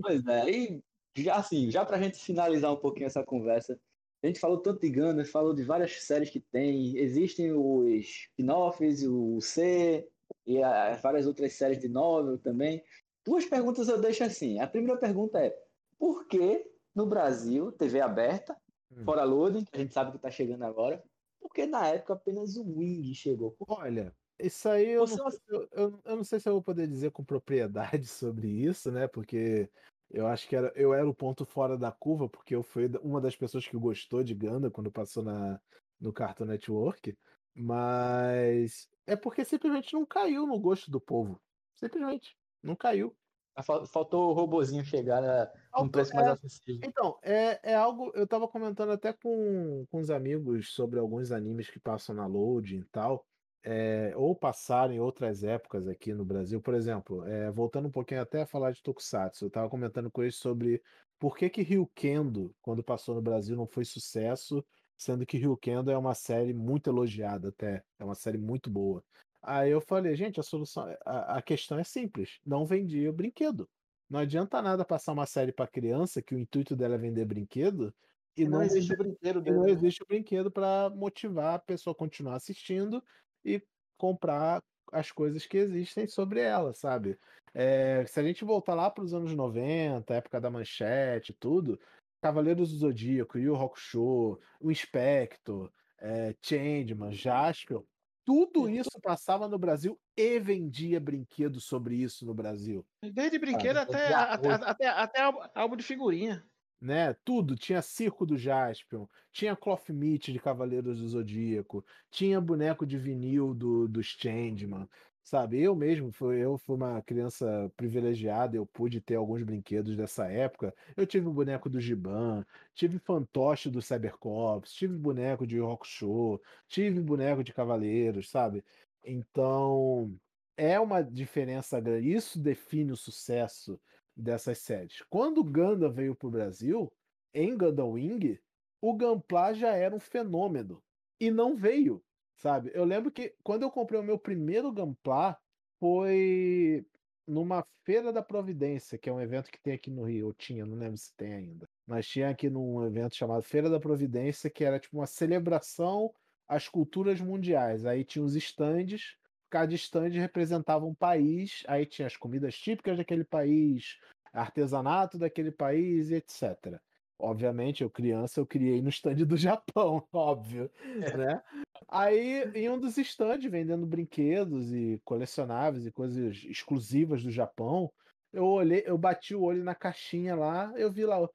Pois 0.00 0.26
é, 0.26 0.50
e 0.50 0.84
já 1.16 1.36
assim, 1.36 1.70
já 1.70 1.84
pra 1.84 2.00
gente 2.00 2.18
finalizar 2.18 2.72
um 2.72 2.76
pouquinho 2.80 3.06
essa 3.06 3.24
conversa, 3.24 3.80
a 4.22 4.26
gente 4.26 4.38
falou 4.40 4.60
tanto 4.60 4.80
de 4.80 4.90
Gundam, 4.90 5.24
falou 5.24 5.54
de 5.54 5.62
várias 5.64 6.02
séries 6.04 6.30
que 6.30 6.40
tem, 6.40 6.96
existem 6.96 7.52
os 7.52 7.86
spin-offs, 7.94 9.02
o 9.04 9.40
C 9.40 10.08
e 10.46 10.62
a- 10.62 10.96
várias 10.96 11.26
outras 11.26 11.52
séries 11.54 11.78
de 11.80 11.88
novel 11.88 12.38
também. 12.38 12.82
Duas 13.24 13.44
perguntas 13.46 13.88
eu 13.88 14.00
deixo 14.00 14.24
assim. 14.24 14.58
A 14.60 14.66
primeira 14.66 14.98
pergunta 14.98 15.38
é: 15.44 15.56
por 15.98 16.26
que 16.26 16.70
no 16.94 17.06
Brasil, 17.06 17.72
TV 17.72 18.00
aberta, 18.00 18.56
Hum. 18.90 19.04
fora 19.04 19.24
loading, 19.24 19.64
que 19.64 19.76
a 19.76 19.80
gente 19.80 19.94
sabe 19.94 20.12
que 20.12 20.18
tá 20.18 20.30
chegando 20.30 20.64
agora, 20.64 21.02
porque 21.40 21.66
na 21.66 21.88
época 21.88 22.14
apenas 22.14 22.56
o 22.56 22.64
Wing 22.78 23.12
chegou? 23.14 23.58
Olha, 23.66 24.14
isso 24.38 24.68
aí 24.68 24.88
eu 24.88 25.06
não, 25.06 25.28
eu, 25.48 25.68
eu, 25.72 26.00
eu 26.04 26.16
não 26.16 26.24
sei 26.24 26.40
se 26.40 26.48
eu 26.48 26.54
vou 26.54 26.62
poder 26.62 26.86
dizer 26.88 27.10
com 27.10 27.24
propriedade 27.24 28.06
sobre 28.08 28.48
isso, 28.48 28.90
né? 28.90 29.06
Porque 29.08 29.70
eu 30.10 30.26
acho 30.26 30.48
que 30.48 30.56
era, 30.56 30.72
eu 30.74 30.92
era 30.92 31.08
o 31.08 31.14
ponto 31.14 31.44
fora 31.44 31.76
da 31.76 31.90
curva, 31.92 32.28
porque 32.28 32.54
eu 32.54 32.62
fui 32.62 32.88
uma 33.02 33.20
das 33.20 33.36
pessoas 33.36 33.66
que 33.66 33.76
gostou 33.76 34.22
de 34.22 34.34
Ganda 34.34 34.70
quando 34.70 34.90
passou 34.90 35.22
na, 35.22 35.60
no 36.00 36.12
Cartoon 36.12 36.46
Network. 36.46 37.16
Mas 37.54 38.88
é 39.06 39.16
porque 39.16 39.44
simplesmente 39.44 39.92
não 39.92 40.06
caiu 40.06 40.46
no 40.46 40.58
gosto 40.58 40.90
do 40.90 41.00
povo. 41.00 41.40
Simplesmente. 41.74 42.36
Não 42.62 42.76
caiu. 42.76 43.14
Fal- 43.62 43.86
Faltou 43.86 44.30
o 44.30 44.32
robozinho 44.32 44.84
chegar 44.84 45.20
né, 45.20 45.50
num 45.76 45.88
preço 45.88 46.14
mais 46.14 46.26
é. 46.28 46.30
acessível. 46.30 46.88
Então, 46.88 47.18
é, 47.22 47.72
é 47.72 47.74
algo. 47.74 48.10
Eu 48.14 48.26
tava 48.26 48.48
comentando 48.48 48.92
até 48.92 49.12
com, 49.12 49.84
com 49.90 49.98
os 49.98 50.10
amigos 50.10 50.72
sobre 50.72 50.98
alguns 50.98 51.30
animes 51.30 51.68
que 51.68 51.78
passam 51.78 52.14
na 52.14 52.26
Load 52.26 52.76
e 52.76 52.84
tal. 52.84 53.26
É, 53.64 54.12
ou 54.16 54.34
passaram 54.34 54.92
em 54.92 55.00
outras 55.00 55.44
épocas 55.44 55.86
aqui 55.86 56.12
no 56.12 56.24
Brasil. 56.24 56.60
Por 56.60 56.74
exemplo, 56.74 57.24
é, 57.26 57.50
voltando 57.50 57.88
um 57.88 57.90
pouquinho 57.90 58.20
até 58.20 58.42
a 58.42 58.46
falar 58.46 58.72
de 58.72 58.82
Tokusatsu, 58.82 59.44
eu 59.44 59.50
tava 59.50 59.68
comentando 59.68 60.10
com 60.10 60.22
eles 60.22 60.36
sobre 60.36 60.82
por 61.18 61.36
que 61.36 61.48
que 61.48 61.62
Ryukendo, 61.62 62.54
quando 62.60 62.82
passou 62.82 63.14
no 63.14 63.22
Brasil, 63.22 63.56
não 63.56 63.66
foi 63.66 63.84
sucesso, 63.84 64.64
sendo 64.96 65.24
que 65.24 65.38
Ryukendo 65.38 65.90
é 65.90 65.96
uma 65.96 66.14
série 66.14 66.52
muito 66.52 66.90
elogiada 66.90 67.48
até. 67.48 67.84
É 67.98 68.04
uma 68.04 68.14
série 68.14 68.38
muito 68.38 68.68
boa. 68.68 69.04
Aí 69.40 69.70
eu 69.70 69.80
falei, 69.80 70.14
gente, 70.14 70.38
a 70.38 70.42
solução, 70.42 70.84
a, 71.04 71.38
a 71.38 71.42
questão 71.42 71.78
é 71.78 71.84
simples, 71.84 72.38
não 72.46 72.64
vendia 72.64 73.12
brinquedo. 73.12 73.68
Não 74.08 74.20
adianta 74.20 74.60
nada 74.60 74.84
passar 74.84 75.12
uma 75.12 75.26
série 75.26 75.52
para 75.52 75.66
criança 75.66 76.20
que 76.20 76.34
o 76.34 76.38
intuito 76.38 76.76
dela 76.76 76.96
é 76.96 76.98
vender 76.98 77.24
brinquedo 77.24 77.94
e 78.36 78.44
não 78.44 78.58
não, 78.58 78.62
existe 78.62 78.92
o 78.92 78.96
brinquedo 78.96 79.40
dele. 79.40 79.56
não 79.56 79.64
né? 79.64 79.70
existe 79.70 80.02
o 80.02 80.06
brinquedo 80.06 80.50
para 80.50 80.90
motivar 80.90 81.54
a 81.54 81.58
pessoa 81.58 81.92
a 81.92 81.96
continuar 81.96 82.36
assistindo 82.36 83.02
e 83.44 83.62
comprar 83.96 84.62
as 84.92 85.10
coisas 85.10 85.46
que 85.46 85.56
existem 85.56 86.06
sobre 86.06 86.40
ela, 86.40 86.72
sabe? 86.72 87.18
É, 87.54 88.04
se 88.06 88.18
a 88.18 88.22
gente 88.22 88.44
voltar 88.44 88.74
lá 88.74 88.90
para 88.90 89.04
os 89.04 89.14
anos 89.14 89.34
90, 89.34 90.14
época 90.14 90.40
da 90.40 90.50
manchete, 90.50 91.32
tudo, 91.32 91.78
Cavaleiros 92.22 92.70
do 92.70 92.78
Zodíaco, 92.78 93.38
Yu 93.38 93.54
Hakusho, 93.56 94.38
o 94.60 94.70
Inspector, 94.70 95.70
é, 95.98 96.34
Changeman, 96.42 97.12
Jaspion, 97.12 97.82
tudo 98.24 98.68
isso 98.68 99.00
passava 99.02 99.48
no 99.48 99.58
Brasil 99.58 99.98
e 100.16 100.38
vendia 100.38 101.00
brinquedo 101.00 101.60
sobre 101.60 101.96
isso 101.96 102.24
no 102.24 102.32
Brasil. 102.32 102.86
Desde 103.02 103.38
brinquedo 103.38 103.78
até, 103.78 104.14
até, 104.14 104.52
até, 104.52 104.86
até 104.86 105.20
álbum 105.54 105.76
de 105.76 105.82
figurinha. 105.82 106.44
Né? 106.82 107.14
Tudo. 107.24 107.56
Tinha 107.56 107.80
Circo 107.80 108.26
do 108.26 108.36
Jaspion, 108.36 109.06
tinha 109.30 109.56
Cloth 109.56 109.88
Meat 109.90 110.32
de 110.32 110.38
Cavaleiros 110.40 111.00
do 111.00 111.08
Zodíaco, 111.08 111.84
tinha 112.10 112.40
boneco 112.40 112.84
de 112.84 112.98
vinil 112.98 113.54
do, 113.54 113.88
dos 113.88 114.06
Changeman, 114.06 114.88
sabe? 115.22 115.60
Eu 115.60 115.76
mesmo, 115.76 116.10
fui, 116.12 116.38
eu 116.38 116.58
fui 116.58 116.74
uma 116.76 117.00
criança 117.02 117.72
privilegiada, 117.76 118.56
eu 118.56 118.66
pude 118.66 119.00
ter 119.00 119.14
alguns 119.14 119.42
brinquedos 119.42 119.96
dessa 119.96 120.26
época. 120.28 120.74
Eu 120.96 121.06
tive 121.06 121.28
o 121.28 121.32
boneco 121.32 121.70
do 121.70 121.80
Giban, 121.80 122.44
tive 122.74 122.98
fantoche 122.98 123.70
do 123.70 123.80
Cybercops, 123.80 124.72
tive 124.72 124.96
boneco 124.96 125.46
de 125.46 125.58
Rock 125.58 125.86
Show, 125.86 126.42
tive 126.68 127.00
boneco 127.00 127.44
de 127.44 127.52
Cavaleiros, 127.52 128.28
sabe? 128.28 128.64
Então, 129.04 130.12
é 130.56 130.78
uma 130.80 131.02
diferença 131.02 131.80
grande. 131.80 132.12
Isso 132.12 132.38
define 132.40 132.92
o 132.92 132.96
sucesso 132.96 133.80
dessas 134.16 134.58
séries. 134.58 135.02
Quando 135.08 135.38
o 135.38 135.44
Gundam 135.44 135.92
veio 135.92 136.14
pro 136.14 136.30
Brasil, 136.30 136.92
em 137.34 137.56
Gundam 137.56 137.92
Wing, 137.92 138.38
o 138.80 138.94
Gunpla 138.94 139.54
já 139.54 139.74
era 139.74 139.94
um 139.94 140.00
fenômeno. 140.00 140.82
E 141.20 141.30
não 141.30 141.56
veio, 141.56 142.02
sabe? 142.36 142.70
Eu 142.74 142.84
lembro 142.84 143.10
que 143.10 143.34
quando 143.42 143.62
eu 143.62 143.70
comprei 143.70 144.00
o 144.00 144.02
meu 144.02 144.18
primeiro 144.18 144.72
Gunpla, 144.72 145.38
foi 145.78 146.84
numa 147.26 147.64
Feira 147.84 148.12
da 148.12 148.22
Providência, 148.22 148.98
que 148.98 149.08
é 149.08 149.12
um 149.12 149.20
evento 149.20 149.50
que 149.50 149.60
tem 149.60 149.74
aqui 149.74 149.90
no 149.90 150.04
Rio. 150.04 150.28
Eu 150.28 150.34
tinha, 150.34 150.64
não 150.64 150.76
lembro 150.76 150.96
se 150.96 151.14
tem 151.16 151.32
ainda. 151.32 151.68
Mas 151.86 152.06
tinha 152.06 152.28
aqui 152.30 152.48
num 152.48 152.84
evento 152.84 153.16
chamado 153.16 153.42
Feira 153.42 153.68
da 153.68 153.80
Providência, 153.80 154.50
que 154.50 154.64
era 154.64 154.78
tipo 154.78 154.98
uma 154.98 155.06
celebração 155.06 156.12
às 156.46 156.68
culturas 156.68 157.20
mundiais. 157.20 157.84
Aí 157.84 158.04
tinha 158.04 158.24
os 158.24 158.36
estandes, 158.36 159.16
cada 159.52 159.74
stand 159.74 160.08
representava 160.12 160.86
um 160.86 160.94
país, 160.94 161.62
aí 161.68 161.84
tinha 161.84 162.06
as 162.06 162.16
comidas 162.16 162.56
típicas 162.56 162.96
daquele 162.96 163.22
país, 163.22 163.98
artesanato 164.32 165.18
daquele 165.18 165.52
país 165.52 166.08
e 166.08 166.14
etc. 166.14 166.80
Obviamente, 167.18 167.82
eu 167.82 167.90
criança, 167.90 168.40
eu 168.40 168.46
criei 168.46 168.80
no 168.80 168.88
stand 168.88 169.26
do 169.26 169.36
Japão, 169.36 170.08
óbvio, 170.10 170.70
né? 170.96 171.42
Aí, 171.86 172.50
em 172.54 172.70
um 172.70 172.80
dos 172.80 172.96
stands, 172.96 173.44
vendendo 173.50 173.84
brinquedos 173.84 174.72
e 174.72 174.98
colecionáveis 175.04 175.84
e 175.84 175.92
coisas 175.92 176.42
exclusivas 176.48 177.22
do 177.22 177.30
Japão, 177.30 177.92
eu 178.32 178.46
olhei, 178.46 178.82
eu 178.86 178.96
bati 178.96 179.34
o 179.34 179.42
olho 179.42 179.62
na 179.62 179.74
caixinha 179.74 180.34
lá, 180.34 180.72
eu 180.76 180.90
vi 180.90 181.04
lá, 181.04 181.28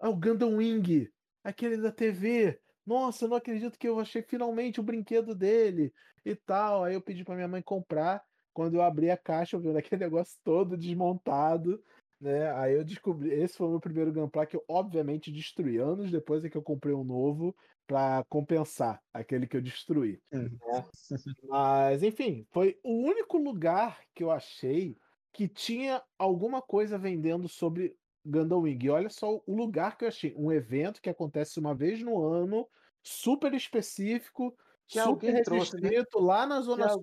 ah, 0.00 0.08
o 0.08 0.16
Gundam 0.16 0.56
Wing, 0.56 1.06
aquele 1.44 1.76
da 1.76 1.92
TV. 1.92 2.58
Nossa, 2.86 3.26
eu 3.26 3.28
não 3.28 3.36
acredito 3.36 3.78
que 3.78 3.86
eu 3.86 4.00
achei 4.00 4.22
finalmente 4.22 4.80
o 4.80 4.82
brinquedo 4.82 5.34
dele 5.34 5.92
e 6.24 6.34
tal. 6.34 6.84
Aí 6.84 6.94
eu 6.94 7.00
pedi 7.00 7.24
pra 7.24 7.34
minha 7.34 7.48
mãe 7.48 7.62
comprar. 7.62 8.22
Quando 8.52 8.74
eu 8.74 8.82
abri 8.82 9.10
a 9.10 9.16
caixa, 9.16 9.56
eu 9.56 9.60
vi 9.60 9.76
aquele 9.76 10.04
negócio 10.04 10.38
todo 10.44 10.76
desmontado, 10.76 11.82
né? 12.20 12.52
Aí 12.52 12.74
eu 12.74 12.84
descobri, 12.84 13.32
esse 13.32 13.56
foi 13.56 13.66
o 13.66 13.70
meu 13.70 13.80
primeiro 13.80 14.12
Gunpla 14.12 14.46
que 14.46 14.56
eu 14.56 14.64
obviamente 14.68 15.32
destruí. 15.32 15.78
Anos 15.78 16.10
depois 16.10 16.44
é 16.44 16.50
que 16.50 16.56
eu 16.56 16.62
comprei 16.62 16.94
um 16.94 17.04
novo 17.04 17.54
pra 17.86 18.24
compensar 18.28 19.02
aquele 19.12 19.46
que 19.46 19.56
eu 19.56 19.62
destruí. 19.62 20.20
Mas 21.48 22.02
enfim, 22.02 22.46
foi 22.52 22.78
o 22.82 23.06
único 23.06 23.38
lugar 23.38 24.00
que 24.14 24.22
eu 24.22 24.30
achei 24.30 24.96
que 25.32 25.48
tinha 25.48 26.02
alguma 26.18 26.60
coisa 26.60 26.98
vendendo 26.98 27.48
sobre 27.48 27.96
Gundam 28.24 28.60
Wing. 28.60 28.84
E 28.84 28.90
olha 28.90 29.08
só 29.08 29.40
o 29.46 29.56
lugar 29.56 29.96
que 29.96 30.04
eu 30.04 30.08
achei. 30.08 30.34
Um 30.36 30.52
evento 30.52 31.00
que 31.00 31.10
acontece 31.10 31.58
uma 31.58 31.74
vez 31.74 32.00
no 32.02 32.22
ano, 32.22 32.68
super 33.02 33.52
específico, 33.54 34.54
Que 34.92 35.00
super 35.00 35.08
alguém 35.08 35.42
trouxe, 35.42 35.74
né? 35.80 35.88
restrito, 35.88 36.18
lá 36.20 36.46
na 36.46 36.60
zona 36.60 36.90
sul 36.90 37.02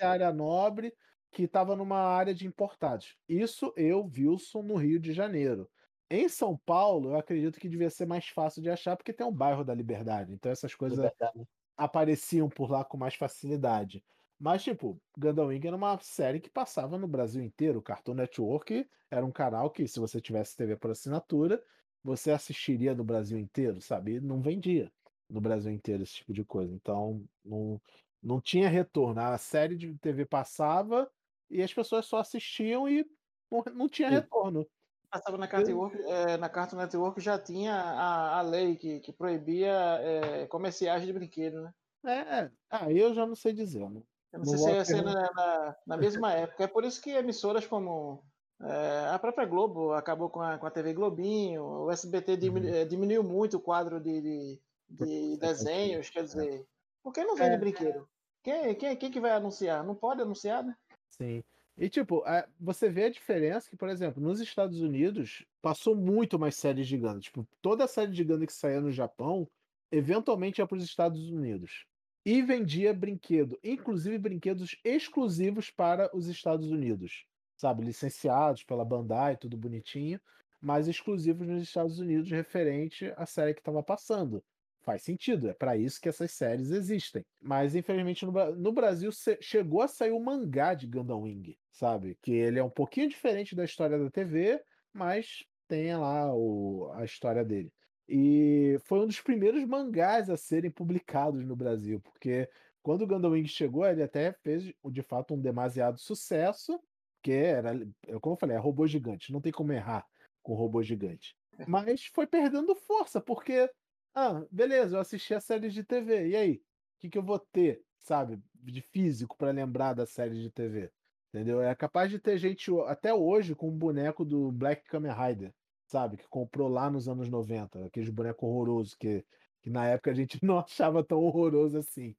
é 0.00 0.04
área 0.04 0.32
nobre, 0.32 0.94
que 1.32 1.42
estava 1.42 1.74
numa 1.74 1.98
área 1.98 2.32
de 2.32 2.46
importados. 2.46 3.16
Isso 3.28 3.72
eu, 3.76 4.08
Wilson, 4.16 4.62
no 4.62 4.76
Rio 4.76 5.00
de 5.00 5.12
Janeiro. 5.12 5.68
Em 6.08 6.28
São 6.28 6.56
Paulo, 6.56 7.10
eu 7.10 7.16
acredito 7.16 7.58
que 7.58 7.68
devia 7.68 7.90
ser 7.90 8.06
mais 8.06 8.28
fácil 8.28 8.62
de 8.62 8.70
achar, 8.70 8.96
porque 8.96 9.12
tem 9.12 9.26
um 9.26 9.32
bairro 9.32 9.64
da 9.64 9.74
Liberdade. 9.74 10.32
Então 10.32 10.52
essas 10.52 10.72
coisas 10.72 10.98
Liberdade. 10.98 11.48
apareciam 11.76 12.48
por 12.48 12.70
lá 12.70 12.84
com 12.84 12.96
mais 12.96 13.16
facilidade. 13.16 14.04
Mas, 14.38 14.62
tipo, 14.62 15.02
Gundam 15.18 15.48
Wing 15.48 15.66
era 15.66 15.74
uma 15.74 15.98
série 15.98 16.38
que 16.38 16.48
passava 16.48 16.96
no 16.96 17.08
Brasil 17.08 17.42
inteiro. 17.42 17.80
O 17.80 17.82
Cartoon 17.82 18.14
Network 18.14 18.88
era 19.10 19.26
um 19.26 19.32
canal 19.32 19.68
que, 19.68 19.88
se 19.88 19.98
você 19.98 20.20
tivesse 20.20 20.54
TV 20.56 20.76
por 20.76 20.92
assinatura, 20.92 21.60
você 22.04 22.30
assistiria 22.30 22.94
no 22.94 23.02
Brasil 23.02 23.36
inteiro, 23.36 23.80
sabe? 23.80 24.14
E 24.14 24.20
não 24.20 24.40
vendia 24.40 24.92
no 25.28 25.40
Brasil 25.40 25.72
inteiro 25.72 26.02
esse 26.02 26.14
tipo 26.14 26.32
de 26.32 26.44
coisa. 26.44 26.72
Então, 26.74 27.24
não, 27.44 27.80
não 28.22 28.40
tinha 28.40 28.68
retorno. 28.68 29.20
A 29.20 29.38
série 29.38 29.76
de 29.76 29.96
TV 29.98 30.26
passava 30.26 31.10
e 31.50 31.62
as 31.62 31.72
pessoas 31.72 32.06
só 32.06 32.18
assistiam 32.18 32.88
e 32.88 33.04
não, 33.50 33.62
não 33.74 33.88
tinha 33.88 34.08
retorno. 34.08 34.66
Passava 35.10 35.38
na 35.38 35.46
Cartoon 35.48 35.68
Network, 35.70 36.02
é, 36.10 36.36
na 36.36 36.48
Cartoon 36.48 36.76
Network 36.76 37.20
já 37.20 37.38
tinha 37.38 37.74
a, 37.74 38.38
a 38.38 38.42
lei 38.42 38.76
que, 38.76 39.00
que 39.00 39.12
proibia 39.12 39.72
é, 40.00 40.46
comerciais 40.48 41.04
de 41.06 41.12
brinquedo, 41.12 41.62
né? 41.62 41.72
É, 42.04 42.50
aí 42.70 42.98
eu 42.98 43.14
já 43.14 43.26
não 43.26 43.34
sei 43.34 43.52
dizer. 43.52 43.88
né? 43.90 44.02
Eu 44.32 44.40
não, 44.40 44.44
Não 44.44 44.44
sei 44.44 44.58
se 44.58 44.68
ia 44.68 44.84
ser 44.84 45.02
na, 45.02 45.12
na, 45.32 45.76
na 45.86 45.96
mesma 45.96 46.32
época. 46.34 46.64
É 46.64 46.66
por 46.66 46.84
isso 46.84 47.00
que 47.00 47.10
emissoras 47.10 47.66
como 47.66 48.22
é, 48.60 49.08
a 49.08 49.18
própria 49.18 49.46
Globo 49.46 49.92
acabou 49.92 50.28
com 50.30 50.40
a, 50.40 50.58
com 50.58 50.66
a 50.66 50.70
TV 50.70 50.92
Globinho, 50.92 51.62
o 51.64 51.90
SBT 51.90 52.36
diminu- 52.36 52.68
Uhum. 52.68 52.88
diminuiu 52.88 53.22
muito 53.22 53.56
o 53.56 53.60
quadro 53.60 54.00
de, 54.00 54.20
de, 54.20 54.62
de 54.88 55.36
desenhos, 55.38 56.10
quer 56.10 56.22
dizer, 56.24 56.66
por 57.02 57.12
que 57.12 57.24
não 57.24 57.36
vende 57.36 57.54
É. 57.54 57.58
brinquedo? 57.58 58.08
Quem, 58.42 58.74
quem, 58.74 58.96
quem 58.96 59.10
que 59.10 59.20
vai 59.20 59.32
anunciar? 59.32 59.84
Não 59.84 59.94
pode 59.94 60.22
anunciar, 60.22 60.64
né? 60.64 60.76
Sim. 61.08 61.42
E, 61.76 61.88
tipo, 61.90 62.22
a- 62.24 62.48
você 62.58 62.88
vê 62.88 63.04
a 63.04 63.10
diferença 63.10 63.68
que, 63.68 63.76
por 63.76 63.88
exemplo, 63.88 64.22
nos 64.22 64.40
Estados 64.40 64.80
Unidos 64.80 65.44
passou 65.60 65.94
muito 65.94 66.38
mais 66.38 66.56
séries 66.56 66.86
de 66.86 66.96
Gundam. 66.96 67.20
Tipo, 67.20 67.46
toda 67.60 67.84
a 67.84 67.88
série 67.88 68.12
de 68.12 68.24
Gundam 68.24 68.46
que 68.46 68.52
saía 68.52 68.80
no 68.80 68.90
Japão, 68.92 69.48
eventualmente 69.90 70.60
ia 70.60 70.66
para 70.66 70.78
os 70.78 70.84
Estados 70.84 71.28
Unidos. 71.30 71.84
E 72.24 72.42
vendia 72.42 72.92
brinquedo, 72.94 73.58
inclusive 73.62 74.18
brinquedos 74.18 74.76
exclusivos 74.84 75.70
para 75.70 76.10
os 76.16 76.28
Estados 76.28 76.70
Unidos. 76.70 77.26
Sabe, 77.56 77.84
licenciados 77.84 78.64
pela 78.64 78.84
Bandai, 78.84 79.36
tudo 79.36 79.56
bonitinho, 79.56 80.20
mas 80.60 80.88
exclusivos 80.88 81.46
nos 81.46 81.62
Estados 81.62 81.98
Unidos 81.98 82.30
referente 82.30 83.12
à 83.16 83.26
série 83.26 83.54
que 83.54 83.60
estava 83.60 83.82
passando. 83.82 84.42
Faz 84.86 85.02
sentido, 85.02 85.48
é 85.48 85.54
para 85.54 85.76
isso 85.76 86.00
que 86.00 86.08
essas 86.08 86.30
séries 86.32 86.70
existem. 86.70 87.24
Mas 87.42 87.74
infelizmente 87.74 88.24
no, 88.24 88.32
no 88.54 88.72
Brasil 88.72 89.10
chegou 89.40 89.82
a 89.82 89.88
sair 89.88 90.12
o 90.12 90.20
mangá 90.20 90.74
de 90.74 90.86
Gundam 90.86 91.22
Wing, 91.22 91.58
sabe? 91.72 92.16
Que 92.22 92.32
ele 92.32 92.60
é 92.60 92.62
um 92.64 92.70
pouquinho 92.70 93.08
diferente 93.08 93.56
da 93.56 93.64
história 93.64 93.98
da 93.98 94.08
TV, 94.10 94.62
mas 94.94 95.44
tem 95.66 95.96
lá 95.96 96.32
o- 96.32 96.92
a 96.94 97.04
história 97.04 97.44
dele. 97.44 97.72
E 98.08 98.76
foi 98.84 99.00
um 99.00 99.06
dos 99.06 99.20
primeiros 99.20 99.64
mangás 99.64 100.30
a 100.30 100.36
serem 100.36 100.70
publicados 100.70 101.44
no 101.44 101.56
Brasil, 101.56 102.00
porque 102.00 102.48
quando 102.80 103.02
o 103.02 103.06
Gundam 103.08 103.32
Wing 103.32 103.48
chegou, 103.48 103.84
ele 103.84 104.04
até 104.04 104.32
fez 104.32 104.72
de 104.84 105.02
fato 105.02 105.34
um 105.34 105.40
demasiado 105.40 105.98
sucesso, 105.98 106.80
que 107.22 107.32
era, 107.32 107.72
é 108.06 108.18
como 108.20 108.34
eu 108.36 108.38
falei, 108.38 108.56
é 108.56 108.60
robô 108.60 108.86
gigante, 108.86 109.32
não 109.32 109.40
tem 109.40 109.50
como 109.50 109.72
errar 109.72 110.06
com 110.42 110.54
robô 110.54 110.80
gigante. 110.82 111.34
Mas 111.66 112.04
foi 112.14 112.26
perdendo 112.28 112.76
força, 112.76 113.20
porque 113.20 113.68
ah, 114.16 114.44
beleza, 114.50 114.96
eu 114.96 115.00
assisti 115.00 115.34
a 115.34 115.40
série 115.40 115.68
de 115.68 115.84
TV. 115.84 116.30
E 116.30 116.36
aí? 116.36 116.54
O 116.54 116.98
que, 116.98 117.10
que 117.10 117.18
eu 117.18 117.22
vou 117.22 117.38
ter, 117.38 117.84
sabe? 118.00 118.42
de 118.72 118.80
físico 118.80 119.36
para 119.36 119.50
lembrar 119.50 119.94
da 119.94 120.06
série 120.06 120.40
de 120.40 120.50
TV. 120.50 120.90
Entendeu? 121.28 121.60
É 121.60 121.74
capaz 121.74 122.10
de 122.10 122.18
ter 122.18 122.38
gente 122.38 122.70
até 122.86 123.12
hoje 123.12 123.54
com 123.54 123.68
um 123.68 123.76
boneco 123.76 124.24
do 124.24 124.50
Black 124.52 124.84
Kamen 124.84 125.12
Rider, 125.12 125.52
sabe? 125.86 126.16
Que 126.16 126.28
comprou 126.28 126.68
lá 126.68 126.90
nos 126.90 127.08
anos 127.08 127.28
90, 127.28 127.86
aqueles 127.86 128.10
bonecos 128.10 128.48
horrorosos 128.48 128.94
que, 128.94 129.24
que 129.62 129.70
na 129.70 129.86
época 129.86 130.10
a 130.10 130.14
gente 130.14 130.38
não 130.44 130.58
achava 130.58 131.04
tão 131.04 131.22
horroroso 131.22 131.78
assim. 131.78 132.14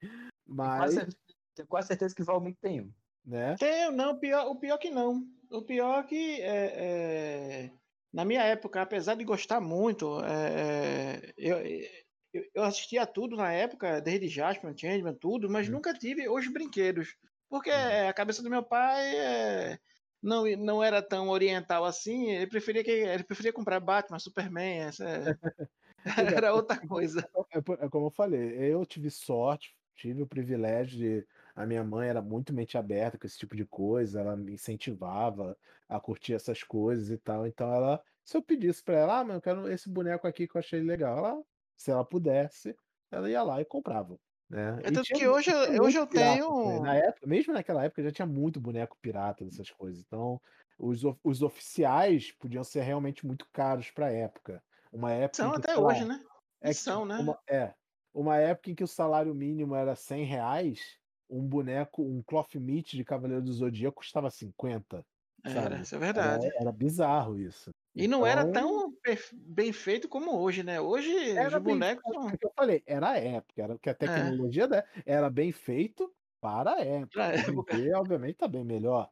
Mas. 0.46 0.96
Tenho 1.56 1.68
quase 1.68 1.88
certeza 1.88 2.14
que 2.14 2.24
Valmir 2.24 2.56
tem 2.62 2.82
um. 2.82 2.94
Né? 3.26 3.56
Tem, 3.58 3.92
não, 3.92 4.12
o 4.12 4.20
pior, 4.20 4.48
o 4.48 4.56
pior 4.56 4.78
que 4.78 4.90
não. 4.90 5.26
O 5.50 5.62
pior 5.62 6.06
que 6.06 6.42
é, 6.42 7.66
é, 7.66 7.72
na 8.18 8.26
minha 8.26 8.42
época, 8.42 8.82
apesar 8.82 9.14
de 9.14 9.24
gostar 9.24 9.62
muito, 9.62 10.20
é, 10.24 11.34
eu, 11.38 11.58
eu 12.52 12.64
assistia 12.64 13.06
tudo 13.06 13.36
na 13.36 13.54
época, 13.54 14.02
desde 14.02 14.28
Jasper, 14.28 14.74
Changeman, 14.76 15.14
tudo, 15.14 15.48
mas 15.48 15.70
hum. 15.70 15.74
nunca 15.74 15.94
tive 15.94 16.28
os 16.28 16.52
brinquedos. 16.52 17.16
Porque 17.48 17.70
hum. 17.70 18.10
a 18.10 18.14
cabeça 18.14 18.42
do 18.42 18.50
meu 18.50 18.64
pai 18.64 19.16
é, 19.16 19.80
não, 20.20 20.46
não 20.58 20.84
era 20.84 21.00
tão 21.00 21.30
oriental 21.30 21.86
assim, 21.86 22.32
ele 22.32 22.48
preferia, 22.48 22.84
que, 22.84 22.90
ele 22.90 23.24
preferia 23.24 23.54
comprar 23.54 23.80
Batman, 23.80 24.18
Superman, 24.18 24.80
essa, 24.80 25.38
era 26.44 26.56
outra 26.56 26.76
coisa. 26.88 27.24
É, 27.54 27.60
é, 27.60 27.90
como 27.90 28.08
eu 28.08 28.12
falei, 28.12 28.58
eu 28.58 28.84
tive 28.84 29.12
sorte, 29.12 29.76
tive 29.96 30.24
o 30.24 30.28
privilégio 30.28 30.98
de. 30.98 31.28
A 31.58 31.66
minha 31.66 31.84
mãe 31.84 32.08
era 32.08 32.22
muito 32.22 32.54
mente 32.54 32.78
aberta 32.78 33.18
com 33.18 33.26
esse 33.26 33.40
tipo 33.40 33.56
de 33.56 33.66
coisa, 33.66 34.22
ela 34.22 34.38
me 34.38 34.54
incentivava 34.54 35.58
a 35.90 36.00
curtir 36.00 36.34
essas 36.36 36.62
coisas 36.62 37.10
e 37.10 37.18
tal. 37.18 37.48
Então 37.48 37.74
ela, 37.74 38.00
se 38.24 38.38
eu 38.38 38.44
pedisse 38.44 38.84
para 38.84 38.96
ela, 38.96 39.20
ah, 39.20 39.24
mas 39.24 39.36
eu 39.38 39.42
quero 39.42 39.68
esse 39.72 39.90
boneco 39.90 40.28
aqui 40.28 40.48
que 40.48 40.56
eu 40.56 40.60
achei 40.60 40.82
legal, 40.82 41.18
ela, 41.18 41.44
se 41.76 41.90
ela 41.90 42.06
pudesse, 42.06 42.76
ela 43.10 43.28
ia 43.28 43.42
lá 43.42 43.60
e 43.60 43.66
comprava. 43.66 44.20
Né? 44.48 44.80
É 44.84 44.92
tanto 44.92 45.12
que 45.12 45.28
hoje, 45.28 45.50
hoje 45.82 45.98
eu 45.98 46.06
pirata, 46.06 46.34
tenho. 46.34 46.70
Né? 46.74 46.80
Na 46.80 46.96
época, 46.96 47.26
mesmo 47.26 47.54
naquela 47.54 47.84
época 47.84 48.04
já 48.04 48.12
tinha 48.12 48.28
muito 48.28 48.62
boneco 48.62 48.96
pirata 49.02 49.44
dessas 49.44 49.72
coisas. 49.72 50.04
Então, 50.06 50.40
os, 50.78 51.02
os 51.24 51.42
oficiais 51.42 52.32
podiam 52.34 52.64
ser 52.64 52.82
realmente 52.82 53.26
muito 53.26 53.48
caros 53.52 53.90
para 53.90 54.06
a 54.06 54.14
época. 54.14 54.64
Uma 54.92 55.12
época. 55.12 55.44
São 55.44 55.52
que, 55.54 55.58
até 55.58 55.76
hoje, 55.76 56.06
né? 56.06 56.22
É 56.62 56.72
são, 56.72 57.04
né? 57.04 57.18
Uma, 57.18 57.40
é. 57.50 57.74
Uma 58.14 58.38
época 58.38 58.70
em 58.70 58.76
que 58.76 58.84
o 58.84 58.88
salário 58.88 59.34
mínimo 59.34 59.76
era 59.76 59.96
100 59.96 60.24
reais, 60.24 60.98
um 61.30 61.42
boneco, 61.42 62.04
um 62.04 62.22
cloth 62.22 62.56
meat 62.56 62.96
de 62.96 63.04
Cavaleiro 63.04 63.44
do 63.44 63.52
Zodíaco 63.52 63.98
custava 63.98 64.30
50. 64.30 65.06
Era, 65.44 65.82
isso 65.82 65.96
é 65.96 66.00
verdade. 66.00 66.46
Era, 66.48 66.62
era 66.62 66.72
bizarro 66.72 67.40
isso. 67.40 67.72
E 67.96 68.08
não 68.08 68.26
era 68.26 68.42
então 68.42 68.94
tão 69.02 69.18
bem 69.34 69.72
feito 69.72 70.08
como 70.08 70.38
hoje, 70.38 70.64
né? 70.64 70.80
Hoje 70.80 71.32
era 71.32 71.58
os 71.58 71.64
bonecos. 71.64 72.04
É 72.16 72.46
eu 72.46 72.52
falei, 72.56 72.84
era 72.86 73.10
a 73.10 73.18
época, 73.18 73.62
era 73.62 73.78
que 73.80 73.90
a 73.90 73.92
é. 73.92 73.96
tecnologia 73.96 74.68
é. 74.72 74.84
era 75.06 75.30
bem 75.30 75.52
feito 75.52 76.12
para 76.40 76.74
a 76.74 76.82
época. 76.82 77.08
Pra 77.14 77.34
época. 77.34 77.78
E, 77.78 77.94
obviamente 77.94 78.38
tá 78.38 78.48
bem 78.48 78.64
melhor. 78.64 79.10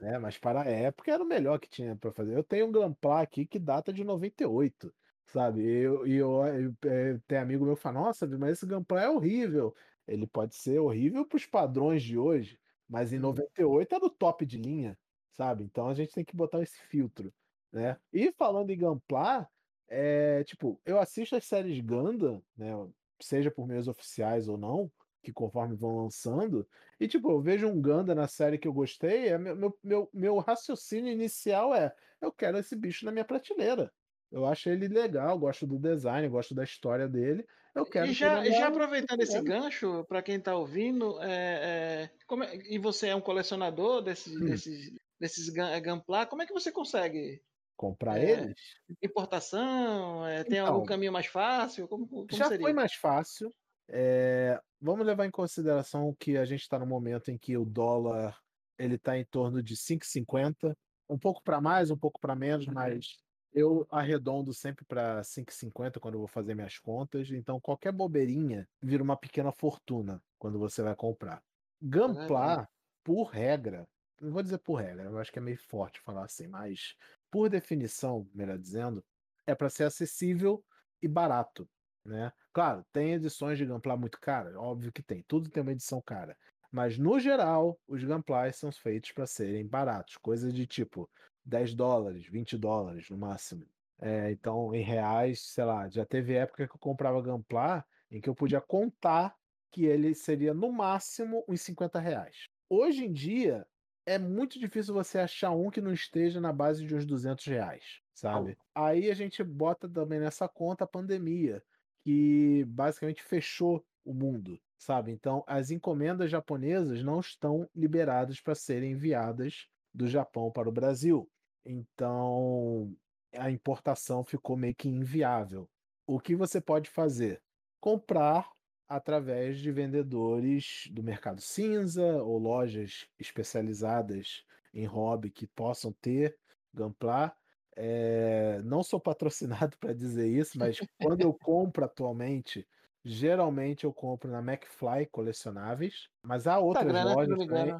Né? 0.00 0.18
Mas 0.18 0.36
para 0.36 0.62
a 0.62 0.66
época 0.66 1.12
era 1.12 1.22
o 1.22 1.26
melhor 1.26 1.58
que 1.58 1.68
tinha 1.68 1.96
para 1.96 2.12
fazer. 2.12 2.36
Eu 2.36 2.42
tenho 2.42 2.66
um 2.66 2.72
Glamplá 2.72 3.20
aqui 3.20 3.46
que 3.46 3.58
data 3.58 3.92
de 3.92 4.04
98. 4.04 4.92
Sabe? 5.26 5.62
E 5.62 5.78
eu, 5.78 6.06
eu, 6.06 6.46
eu, 6.46 6.90
eu, 6.90 7.20
tem 7.26 7.38
amigo 7.38 7.64
meu 7.64 7.76
que 7.76 7.82
fala, 7.82 8.00
nossa, 8.00 8.26
mas 8.38 8.52
esse 8.52 8.66
Gunpla 8.66 9.02
é 9.02 9.08
horrível. 9.08 9.74
Ele 10.06 10.26
pode 10.26 10.54
ser 10.54 10.78
horrível 10.78 11.26
para 11.26 11.36
os 11.36 11.46
padrões 11.46 12.02
de 12.02 12.18
hoje, 12.18 12.58
mas 12.88 13.12
em 13.12 13.18
98 13.18 13.90
uhum. 13.90 13.96
era 13.96 14.06
o 14.06 14.10
top 14.10 14.44
de 14.44 14.58
linha, 14.58 14.98
sabe? 15.30 15.64
Então 15.64 15.88
a 15.88 15.94
gente 15.94 16.12
tem 16.12 16.24
que 16.24 16.36
botar 16.36 16.62
esse 16.62 16.78
filtro, 16.78 17.32
né? 17.72 17.98
E 18.12 18.32
falando 18.32 18.70
em 18.70 18.78
Gunpla, 18.78 19.48
é, 19.88 20.44
tipo, 20.44 20.80
eu 20.84 20.98
assisto 20.98 21.36
as 21.36 21.44
séries 21.44 21.80
Gundam, 21.80 22.42
né? 22.56 22.72
Seja 23.20 23.50
por 23.50 23.66
meios 23.66 23.88
oficiais 23.88 24.48
ou 24.48 24.58
não, 24.58 24.90
que 25.22 25.32
conforme 25.32 25.74
vão 25.74 26.02
lançando, 26.02 26.68
e 27.00 27.08
tipo, 27.08 27.30
eu 27.30 27.40
vejo 27.40 27.66
um 27.66 27.80
Gundam 27.80 28.14
na 28.14 28.28
série 28.28 28.58
que 28.58 28.68
eu 28.68 28.72
gostei, 28.72 29.28
é, 29.28 29.38
meu, 29.38 29.78
meu, 29.82 30.10
meu 30.12 30.38
raciocínio 30.38 31.10
inicial 31.10 31.74
é, 31.74 31.94
eu 32.20 32.30
quero 32.30 32.58
esse 32.58 32.76
bicho 32.76 33.04
na 33.04 33.12
minha 33.12 33.24
prateleira. 33.24 33.92
Eu 34.34 34.46
acho 34.46 34.68
ele 34.68 34.88
legal, 34.88 35.38
gosto 35.38 35.64
do 35.64 35.78
design, 35.78 36.28
gosto 36.28 36.56
da 36.56 36.64
história 36.64 37.06
dele. 37.08 37.46
Eu 37.72 37.86
quero. 37.86 38.10
E 38.10 38.12
já, 38.12 38.44
já 38.44 38.66
aproveitando 38.66 39.20
esse 39.20 39.40
gancho, 39.40 40.04
para 40.08 40.22
quem 40.22 40.38
está 40.38 40.56
ouvindo, 40.56 41.22
é, 41.22 41.30
é, 41.30 42.10
é, 42.42 42.74
e 42.74 42.76
você 42.76 43.08
é 43.08 43.14
um 43.14 43.20
colecionador 43.20 44.02
desses, 44.02 44.34
hum. 44.34 44.44
desses, 44.44 44.92
desses 45.20 45.48
Gunpla, 45.84 46.26
como 46.26 46.42
é 46.42 46.46
que 46.46 46.52
você 46.52 46.72
consegue 46.72 47.40
comprar 47.76 48.18
é, 48.18 48.30
eles? 48.32 48.60
Importação? 49.00 50.26
É, 50.26 50.42
tem 50.42 50.58
então, 50.58 50.74
algum 50.74 50.84
caminho 50.84 51.12
mais 51.12 51.26
fácil? 51.26 51.86
Como, 51.86 52.04
como 52.04 52.26
já 52.32 52.48
seria? 52.48 52.64
foi 52.64 52.72
mais 52.72 52.94
fácil. 52.94 53.48
É, 53.88 54.60
vamos 54.80 55.06
levar 55.06 55.26
em 55.26 55.30
consideração 55.30 56.12
que 56.18 56.36
a 56.36 56.44
gente 56.44 56.62
está 56.62 56.76
no 56.76 56.86
momento 56.86 57.30
em 57.30 57.38
que 57.38 57.56
o 57.56 57.64
dólar 57.64 58.36
ele 58.76 58.96
está 58.96 59.16
em 59.16 59.24
torno 59.26 59.62
de 59.62 59.76
5,50, 59.76 60.74
um 61.08 61.18
pouco 61.18 61.40
para 61.44 61.60
mais, 61.60 61.92
um 61.92 61.96
pouco 61.96 62.18
para 62.18 62.34
menos, 62.34 62.66
mas 62.66 63.22
eu 63.54 63.86
arredondo 63.88 64.52
sempre 64.52 64.84
para 64.84 65.22
5,50 65.22 66.00
quando 66.00 66.14
eu 66.14 66.18
vou 66.18 66.28
fazer 66.28 66.54
minhas 66.54 66.78
contas. 66.78 67.30
Então, 67.30 67.60
qualquer 67.60 67.92
bobeirinha 67.92 68.68
vira 68.82 69.02
uma 69.02 69.16
pequena 69.16 69.52
fortuna 69.52 70.20
quando 70.38 70.58
você 70.58 70.82
vai 70.82 70.96
comprar. 70.96 71.42
Gamplar, 71.80 72.68
por 73.04 73.24
regra, 73.24 73.86
não 74.20 74.32
vou 74.32 74.42
dizer 74.42 74.58
por 74.58 74.76
regra, 74.76 75.04
eu 75.04 75.18
acho 75.18 75.30
que 75.30 75.38
é 75.38 75.42
meio 75.42 75.58
forte 75.58 76.00
falar 76.00 76.24
assim, 76.24 76.46
mas 76.48 76.96
por 77.30 77.48
definição, 77.48 78.28
melhor 78.34 78.58
dizendo, 78.58 79.04
é 79.46 79.54
para 79.54 79.70
ser 79.70 79.84
acessível 79.84 80.64
e 81.00 81.06
barato. 81.06 81.68
Né? 82.04 82.32
Claro, 82.52 82.84
tem 82.92 83.12
edições 83.12 83.58
de 83.58 83.66
Gamplar 83.66 83.98
muito 83.98 84.18
caras, 84.20 84.54
óbvio 84.56 84.92
que 84.92 85.02
tem, 85.02 85.22
tudo 85.28 85.50
tem 85.50 85.62
uma 85.62 85.72
edição 85.72 86.00
cara. 86.00 86.36
Mas 86.70 86.98
no 86.98 87.20
geral, 87.20 87.78
os 87.86 88.02
Gamplars 88.02 88.56
são 88.56 88.72
feitos 88.72 89.12
para 89.12 89.28
serem 89.28 89.64
baratos, 89.64 90.16
coisas 90.16 90.52
de 90.52 90.66
tipo 90.66 91.08
10 91.44 91.74
dólares, 91.74 92.26
20 92.26 92.56
dólares 92.56 93.08
no 93.10 93.18
máximo. 93.18 93.66
É, 94.00 94.30
então, 94.30 94.74
em 94.74 94.82
reais, 94.82 95.40
sei 95.52 95.64
lá, 95.64 95.88
já 95.88 96.04
teve 96.04 96.34
época 96.34 96.66
que 96.66 96.74
eu 96.74 96.78
comprava 96.78 97.22
Gamplar 97.22 97.86
em 98.10 98.20
que 98.20 98.28
eu 98.28 98.34
podia 98.34 98.60
contar 98.60 99.34
que 99.70 99.84
ele 99.84 100.14
seria 100.14 100.54
no 100.54 100.72
máximo 100.72 101.44
uns 101.48 101.60
50 101.62 101.98
reais. 101.98 102.48
Hoje 102.68 103.04
em 103.04 103.12
dia, 103.12 103.66
é 104.06 104.18
muito 104.18 104.58
difícil 104.58 104.94
você 104.94 105.18
achar 105.18 105.50
um 105.50 105.70
que 105.70 105.80
não 105.80 105.92
esteja 105.92 106.40
na 106.40 106.52
base 106.52 106.86
de 106.86 106.94
uns 106.94 107.04
200 107.06 107.44
reais, 107.46 108.00
sabe? 108.12 108.56
Oh. 108.58 108.84
Aí 108.84 109.10
a 109.10 109.14
gente 109.14 109.42
bota 109.42 109.88
também 109.88 110.20
nessa 110.20 110.48
conta 110.48 110.84
a 110.84 110.88
pandemia, 110.88 111.62
que 112.04 112.64
basicamente 112.66 113.22
fechou 113.22 113.84
o 114.04 114.12
mundo, 114.12 114.60
sabe? 114.78 115.10
Então, 115.10 115.42
as 115.46 115.70
encomendas 115.70 116.30
japonesas 116.30 117.02
não 117.02 117.20
estão 117.20 117.68
liberadas 117.74 118.40
para 118.40 118.54
serem 118.54 118.92
enviadas 118.92 119.66
do 119.94 120.08
Japão 120.08 120.50
para 120.50 120.68
o 120.68 120.72
Brasil. 120.72 121.30
Então, 121.64 122.94
a 123.32 123.50
importação 123.50 124.24
ficou 124.24 124.56
meio 124.56 124.74
que 124.74 124.88
inviável. 124.88 125.68
O 126.06 126.20
que 126.20 126.34
você 126.34 126.60
pode 126.60 126.90
fazer? 126.90 127.40
Comprar 127.80 128.50
através 128.88 129.58
de 129.58 129.72
vendedores 129.72 130.88
do 130.90 131.02
mercado 131.02 131.40
cinza 131.40 132.22
ou 132.22 132.38
lojas 132.38 133.06
especializadas 133.18 134.44
em 134.72 134.84
hobby 134.84 135.30
que 135.30 135.46
possam 135.46 135.92
ter 135.92 136.36
Gamplar. 136.72 137.34
É, 137.76 138.60
não 138.64 138.82
sou 138.82 139.00
patrocinado 139.00 139.76
para 139.78 139.94
dizer 139.94 140.28
isso, 140.28 140.58
mas 140.58 140.78
quando 141.00 141.22
eu 141.22 141.32
compro 141.32 141.84
atualmente, 141.84 142.66
geralmente 143.04 143.84
eu 143.84 143.92
compro 143.92 144.30
na 144.30 144.38
McFly 144.38 145.06
colecionáveis, 145.06 146.08
mas 146.22 146.46
há 146.46 146.58
outras 146.58 146.92
tá 146.92 147.04
lojas 147.04 147.46
também, 147.46 147.74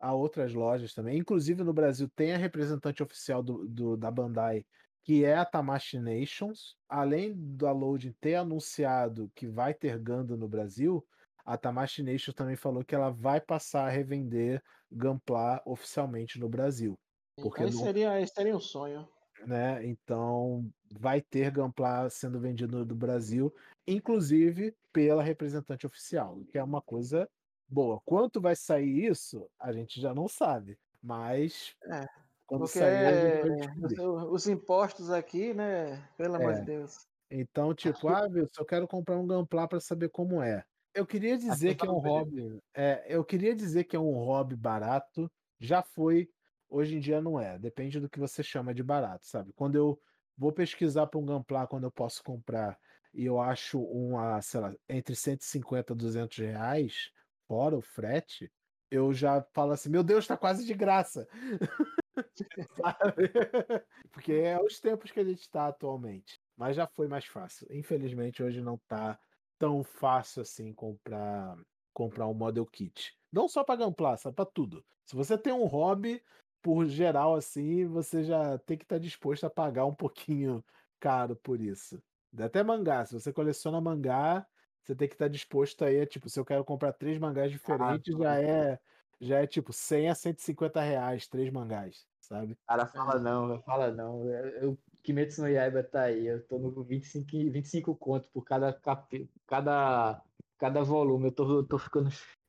há 0.00 0.14
outras 0.14 0.54
lojas 0.54 0.94
também. 0.94 1.18
Inclusive 1.18 1.62
no 1.62 1.72
Brasil 1.72 2.08
tem 2.16 2.32
a 2.32 2.38
representante 2.38 3.02
oficial 3.02 3.42
do, 3.42 3.68
do 3.68 3.96
da 3.96 4.10
Bandai, 4.10 4.64
que 5.04 5.24
é 5.24 5.36
a 5.36 5.44
Tamashi 5.44 5.98
Nations. 5.98 6.76
Além 6.88 7.34
da 7.36 7.70
Loading 7.70 8.14
ter 8.20 8.36
anunciado 8.36 9.30
que 9.34 9.46
vai 9.46 9.74
ter 9.74 9.98
Gundam 9.98 10.36
no 10.36 10.48
Brasil, 10.48 11.06
a 11.44 11.56
Tamashi 11.56 12.02
Nations 12.02 12.34
também 12.34 12.56
falou 12.56 12.84
que 12.84 12.94
ela 12.94 13.10
vai 13.10 13.40
passar 13.40 13.86
a 13.86 13.90
revender 13.90 14.62
Gunpla 14.90 15.62
oficialmente 15.66 16.38
no 16.38 16.48
Brasil. 16.48 16.98
Porque 17.36 17.62
então, 17.62 17.84
seria, 17.84 18.26
seria 18.26 18.56
um 18.56 18.60
sonho. 18.60 19.08
Né? 19.46 19.86
Então 19.86 20.70
vai 20.98 21.20
ter 21.20 21.50
Gunpla 21.50 22.10
sendo 22.10 22.38
vendido 22.38 22.84
no 22.84 22.94
Brasil, 22.94 23.52
inclusive 23.86 24.74
pela 24.92 25.22
representante 25.22 25.86
oficial, 25.86 26.40
que 26.50 26.58
é 26.58 26.62
uma 26.62 26.82
coisa 26.82 27.28
boa. 27.70 28.00
Quanto 28.04 28.40
vai 28.40 28.56
sair 28.56 29.06
isso, 29.06 29.48
a 29.58 29.72
gente 29.72 30.00
já 30.00 30.14
não 30.14 30.28
sabe. 30.28 30.78
Mas 31.02 31.74
é, 31.86 32.06
quando 32.46 32.66
sair, 32.66 33.42
os 34.30 34.46
impostos 34.46 35.10
aqui, 35.10 35.54
né? 35.54 36.06
Pelo 36.16 36.36
amor 36.36 36.54
de 36.54 36.60
é. 36.60 36.64
Deus. 36.64 37.06
Então, 37.30 37.72
tipo, 37.72 38.08
ah, 38.08 38.26
Wilson, 38.28 38.60
eu 38.60 38.66
quero 38.66 38.88
comprar 38.88 39.16
um 39.16 39.26
Gamplar 39.26 39.68
para 39.68 39.80
saber 39.80 40.08
como 40.08 40.42
é. 40.42 40.64
Eu 40.92 41.06
queria 41.06 41.38
dizer 41.38 41.76
que 41.76 41.86
é 41.86 41.90
um 41.90 41.98
hobby. 41.98 42.60
É, 42.74 43.04
eu 43.08 43.24
queria 43.24 43.54
dizer 43.54 43.84
que 43.84 43.94
é 43.94 44.00
um 44.00 44.12
hobby 44.12 44.56
barato. 44.56 45.30
Já 45.60 45.82
foi, 45.82 46.28
hoje 46.68 46.96
em 46.96 47.00
dia 47.00 47.20
não 47.20 47.38
é. 47.38 47.56
Depende 47.56 48.00
do 48.00 48.10
que 48.10 48.18
você 48.18 48.42
chama 48.42 48.74
de 48.74 48.82
barato, 48.82 49.24
sabe? 49.26 49.52
Quando 49.54 49.76
eu 49.76 50.00
vou 50.36 50.52
pesquisar 50.52 51.06
para 51.06 51.20
um 51.20 51.24
Gamplar, 51.24 51.68
quando 51.68 51.84
eu 51.84 51.92
posso 51.92 52.22
comprar 52.24 52.76
e 53.14 53.24
eu 53.24 53.40
acho 53.40 53.80
um, 53.80 54.12
sei 54.42 54.60
lá, 54.60 54.74
entre 54.88 55.14
150 55.14 55.92
e 55.92 55.96
200 55.96 56.38
reais, 56.38 57.10
fora 57.50 57.76
o 57.76 57.82
frete, 57.82 58.48
eu 58.92 59.12
já 59.12 59.42
falo 59.52 59.72
assim, 59.72 59.90
meu 59.90 60.04
Deus, 60.04 60.24
tá 60.24 60.36
quase 60.36 60.64
de 60.64 60.72
graça. 60.72 61.26
Porque 64.12 64.34
é 64.34 64.62
os 64.62 64.78
tempos 64.78 65.10
que 65.10 65.18
a 65.18 65.24
gente 65.24 65.40
está 65.40 65.66
atualmente. 65.66 66.40
Mas 66.56 66.76
já 66.76 66.86
foi 66.86 67.08
mais 67.08 67.24
fácil. 67.24 67.66
Infelizmente, 67.68 68.40
hoje 68.40 68.60
não 68.60 68.78
tá 68.86 69.18
tão 69.58 69.82
fácil 69.82 70.42
assim 70.42 70.72
comprar 70.72 71.58
comprar 71.92 72.28
um 72.28 72.34
Model 72.34 72.64
Kit. 72.66 73.18
Não 73.32 73.48
só 73.48 73.64
para 73.64 73.84
Gunpla, 73.84 74.16
para 74.16 74.46
tudo. 74.46 74.84
Se 75.04 75.16
você 75.16 75.36
tem 75.36 75.52
um 75.52 75.66
hobby, 75.66 76.22
por 76.62 76.86
geral 76.86 77.34
assim, 77.34 77.84
você 77.84 78.22
já 78.22 78.58
tem 78.58 78.78
que 78.78 78.84
estar 78.84 78.94
tá 78.94 79.00
disposto 79.00 79.44
a 79.44 79.50
pagar 79.50 79.86
um 79.86 79.94
pouquinho 79.94 80.64
caro 81.00 81.34
por 81.34 81.60
isso. 81.60 82.00
Até 82.38 82.62
mangá, 82.62 83.04
se 83.04 83.12
você 83.12 83.32
coleciona 83.32 83.80
mangá, 83.80 84.46
você 84.82 84.94
tem 84.94 85.08
que 85.08 85.14
estar 85.14 85.26
tá 85.26 85.30
disposto 85.30 85.84
aí, 85.84 86.04
tipo, 86.06 86.28
se 86.28 86.38
eu 86.38 86.44
quero 86.44 86.64
comprar 86.64 86.92
três 86.92 87.18
mangás 87.18 87.50
diferentes, 87.50 88.14
ah, 88.14 88.18
já 88.18 88.40
é 88.40 88.80
já 89.20 89.38
é 89.40 89.46
tipo 89.46 89.72
100 89.72 90.08
a 90.08 90.14
150 90.14 90.80
reais, 90.80 91.28
três 91.28 91.50
mangás, 91.52 92.06
sabe? 92.20 92.56
Cara, 92.66 92.86
fala 92.86 93.18
não, 93.18 93.60
fala 93.62 93.90
não. 93.90 94.24
Eu, 94.26 94.78
Kimetsu 95.02 95.42
no 95.42 95.48
Yaiba 95.48 95.82
tá 95.82 96.02
aí, 96.02 96.26
eu 96.26 96.42
tô 96.46 96.58
no 96.58 96.82
25, 96.82 97.26
25 97.30 97.94
conto 97.94 98.28
por 98.30 98.44
cada, 98.44 98.72
cada, 99.46 100.22
cada 100.58 100.82
volume, 100.82 101.26
eu 101.26 101.32
tô, 101.32 101.64
tô 101.64 101.78
ficando, 101.78 102.08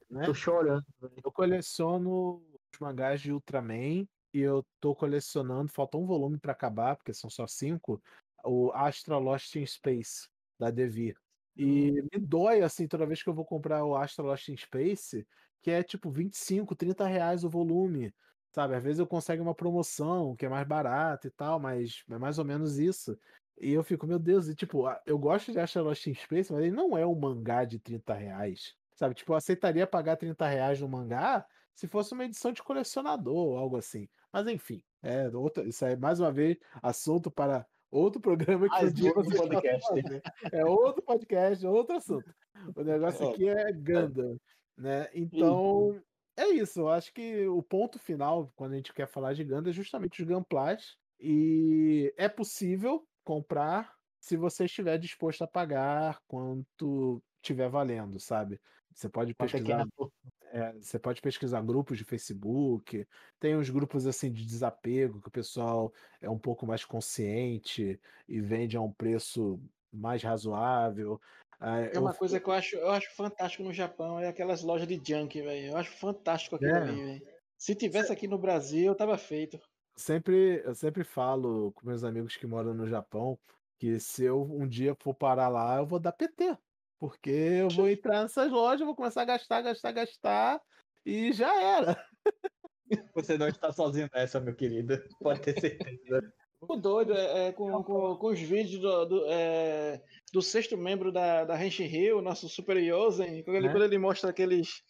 né? 0.09 0.25
tô 0.25 0.33
chorando. 0.33 0.85
Eu 1.23 1.31
coleciono 1.31 2.41
os 2.73 2.79
mangás 2.79 3.19
de 3.19 3.33
Ultraman 3.33 4.07
e 4.33 4.39
eu 4.39 4.65
tô 4.79 4.95
colecionando, 4.95 5.71
falta 5.71 5.97
um 5.97 6.05
volume 6.05 6.37
para 6.37 6.53
acabar, 6.53 6.95
porque 6.95 7.13
são 7.13 7.29
só 7.29 7.45
cinco, 7.45 8.01
o 8.45 8.71
Astra 8.73 9.17
Lost 9.17 9.55
in 9.55 9.65
Space, 9.65 10.29
da 10.57 10.71
Devir. 10.71 11.17
E 11.63 11.91
me 12.11 12.19
dói, 12.19 12.61
assim, 12.63 12.87
toda 12.87 13.05
vez 13.05 13.21
que 13.21 13.29
eu 13.29 13.33
vou 13.35 13.45
comprar 13.45 13.85
o 13.85 13.95
Astra 13.95 14.25
Lost 14.25 14.49
in 14.49 14.57
Space, 14.57 15.27
que 15.61 15.69
é 15.69 15.83
tipo 15.83 16.09
25, 16.09 16.75
30 16.75 17.05
reais 17.05 17.43
o 17.43 17.49
volume. 17.49 18.13
Sabe, 18.51 18.75
às 18.75 18.83
vezes 18.83 18.99
eu 18.99 19.07
consigo 19.07 19.43
uma 19.43 19.55
promoção 19.55 20.35
que 20.35 20.45
é 20.45 20.49
mais 20.49 20.67
barata 20.67 21.27
e 21.27 21.31
tal, 21.31 21.59
mas 21.59 22.03
é 22.09 22.17
mais 22.17 22.39
ou 22.39 22.45
menos 22.45 22.79
isso. 22.79 23.17
E 23.59 23.71
eu 23.71 23.83
fico, 23.83 24.07
meu 24.07 24.17
Deus, 24.17 24.47
e 24.47 24.55
tipo, 24.55 24.85
eu 25.05 25.19
gosto 25.19 25.51
de 25.51 25.59
achar 25.59 25.81
Lost 25.81 26.07
in 26.07 26.15
Space, 26.15 26.51
mas 26.51 26.63
ele 26.63 26.71
não 26.71 26.97
é 26.97 27.05
um 27.05 27.15
mangá 27.15 27.63
de 27.63 27.79
30 27.79 28.13
reais. 28.13 28.75
Sabe, 28.95 29.13
tipo, 29.15 29.31
eu 29.31 29.35
aceitaria 29.37 29.85
pagar 29.85 30.17
30 30.17 30.47
reais 30.47 30.81
no 30.81 30.89
mangá 30.89 31.45
se 31.75 31.87
fosse 31.87 32.13
uma 32.13 32.25
edição 32.25 32.51
de 32.51 32.63
colecionador 32.63 33.35
ou 33.35 33.57
algo 33.57 33.77
assim. 33.77 34.09
Mas 34.33 34.47
enfim, 34.47 34.83
é 35.01 35.29
outra, 35.29 35.63
isso 35.67 35.85
é 35.85 35.95
mais 35.95 36.19
uma 36.19 36.31
vez 36.31 36.57
assunto 36.81 37.29
para 37.31 37.67
outro 37.91 38.21
programa 38.21 38.69
que 38.69 38.85
um 38.85 38.91
dia 38.91 39.13
você 39.13 39.35
podcast. 39.35 39.93
É 40.51 40.65
outro 40.65 41.01
podcast, 41.01 41.67
outro 41.67 41.97
assunto. 41.97 42.33
O 42.75 42.83
negócio 42.83 43.29
aqui 43.29 43.49
é 43.49 43.71
Gundam. 43.71 44.37
Né? 44.77 45.09
Então, 45.13 46.01
é 46.37 46.47
isso. 46.47 46.79
Eu 46.81 46.89
acho 46.89 47.13
que 47.13 47.47
o 47.47 47.61
ponto 47.61 47.99
final, 47.99 48.51
quando 48.55 48.73
a 48.73 48.75
gente 48.77 48.93
quer 48.93 49.07
falar 49.07 49.33
de 49.33 49.43
Ganda, 49.43 49.69
é 49.69 49.73
justamente 49.73 50.21
os 50.21 50.27
Gunplas. 50.27 50.97
E 51.19 52.13
é 52.17 52.27
possível 52.27 53.05
comprar 53.23 53.93
se 54.19 54.35
você 54.35 54.65
estiver 54.65 54.97
disposto 54.97 55.43
a 55.43 55.47
pagar 55.47 56.19
quanto 56.27 57.21
tiver 57.41 57.69
valendo, 57.69 58.19
sabe? 58.19 58.59
Você 58.93 59.09
pode 59.09 59.33
pesquisar. 59.33 59.85
É, 60.53 60.73
você 60.73 60.99
pode 60.99 61.21
pesquisar 61.21 61.61
grupos 61.61 61.97
de 61.97 62.03
Facebook, 62.03 63.07
tem 63.39 63.55
uns 63.55 63.69
grupos 63.69 64.05
assim 64.05 64.31
de 64.31 64.45
desapego 64.45 65.21
que 65.21 65.29
o 65.29 65.31
pessoal 65.31 65.93
é 66.19 66.29
um 66.29 66.37
pouco 66.37 66.67
mais 66.67 66.83
consciente 66.83 67.99
e 68.27 68.41
vende 68.41 68.75
a 68.75 68.81
um 68.81 68.91
preço 68.91 69.59
mais 69.91 70.21
razoável. 70.21 71.19
É 71.59 71.97
uma 71.99 72.11
eu... 72.11 72.15
coisa 72.15 72.39
que 72.39 72.49
eu 72.49 72.53
acho, 72.53 72.75
eu 72.75 72.89
acho 72.89 73.15
fantástico 73.15 73.63
no 73.63 73.71
Japão, 73.71 74.19
é 74.19 74.27
aquelas 74.27 74.61
lojas 74.61 74.87
de 74.87 74.99
junk, 75.03 75.41
velho. 75.41 75.67
Eu 75.67 75.77
acho 75.77 75.91
fantástico 75.91 76.55
aquilo 76.55 76.71
é. 76.71 76.81
ali, 76.81 77.03
velho. 77.03 77.27
Se 77.57 77.75
tivesse 77.75 78.11
aqui 78.11 78.27
no 78.27 78.39
Brasil, 78.39 78.87
eu 78.87 78.95
tava 78.95 79.17
feito. 79.17 79.59
Sempre, 79.95 80.63
eu 80.65 80.73
sempre 80.73 81.03
falo 81.03 81.71
com 81.73 81.87
meus 81.87 82.03
amigos 82.03 82.35
que 82.35 82.47
moram 82.47 82.73
no 82.73 82.87
Japão 82.87 83.37
que 83.77 83.99
se 83.99 84.23
eu 84.23 84.43
um 84.43 84.67
dia 84.67 84.95
for 84.99 85.11
parar 85.11 85.47
lá, 85.47 85.77
eu 85.77 85.85
vou 85.87 85.99
dar 85.99 86.11
PT. 86.11 86.55
Porque 87.01 87.31
eu 87.31 87.67
vou 87.69 87.89
entrar 87.89 88.21
nessas 88.21 88.51
lojas, 88.51 88.85
vou 88.85 88.95
começar 88.95 89.23
a 89.23 89.25
gastar, 89.25 89.63
gastar, 89.63 89.91
gastar 89.91 90.61
e 91.03 91.33
já 91.33 91.51
era. 91.59 92.05
Você 93.15 93.39
não 93.39 93.47
está 93.47 93.71
sozinho 93.71 94.07
nessa, 94.13 94.39
meu 94.39 94.55
querido. 94.55 95.01
Pode 95.19 95.41
ter 95.41 95.59
certeza. 95.59 96.21
O 96.69 96.75
doido 96.75 97.17
é, 97.17 97.47
é 97.47 97.51
com, 97.51 97.83
com, 97.83 98.15
com, 98.17 98.27
os 98.27 98.39
vídeos 98.39 98.79
do, 98.79 99.05
do, 99.05 99.25
é, 99.31 99.99
do 100.31 100.43
sexto 100.43 100.77
membro 100.77 101.11
da, 101.11 101.43
da 101.43 101.65
Henshin 101.65 101.85
Hill, 101.85 102.21
nosso 102.21 102.47
Super 102.47 102.77
Yosen, 102.77 103.41
quando 103.43 103.57
ele, 103.57 103.67
é. 103.67 103.71
quando 103.71 103.83
ele 103.83 103.97
mostra 103.97 104.29
aqueles. 104.29 104.83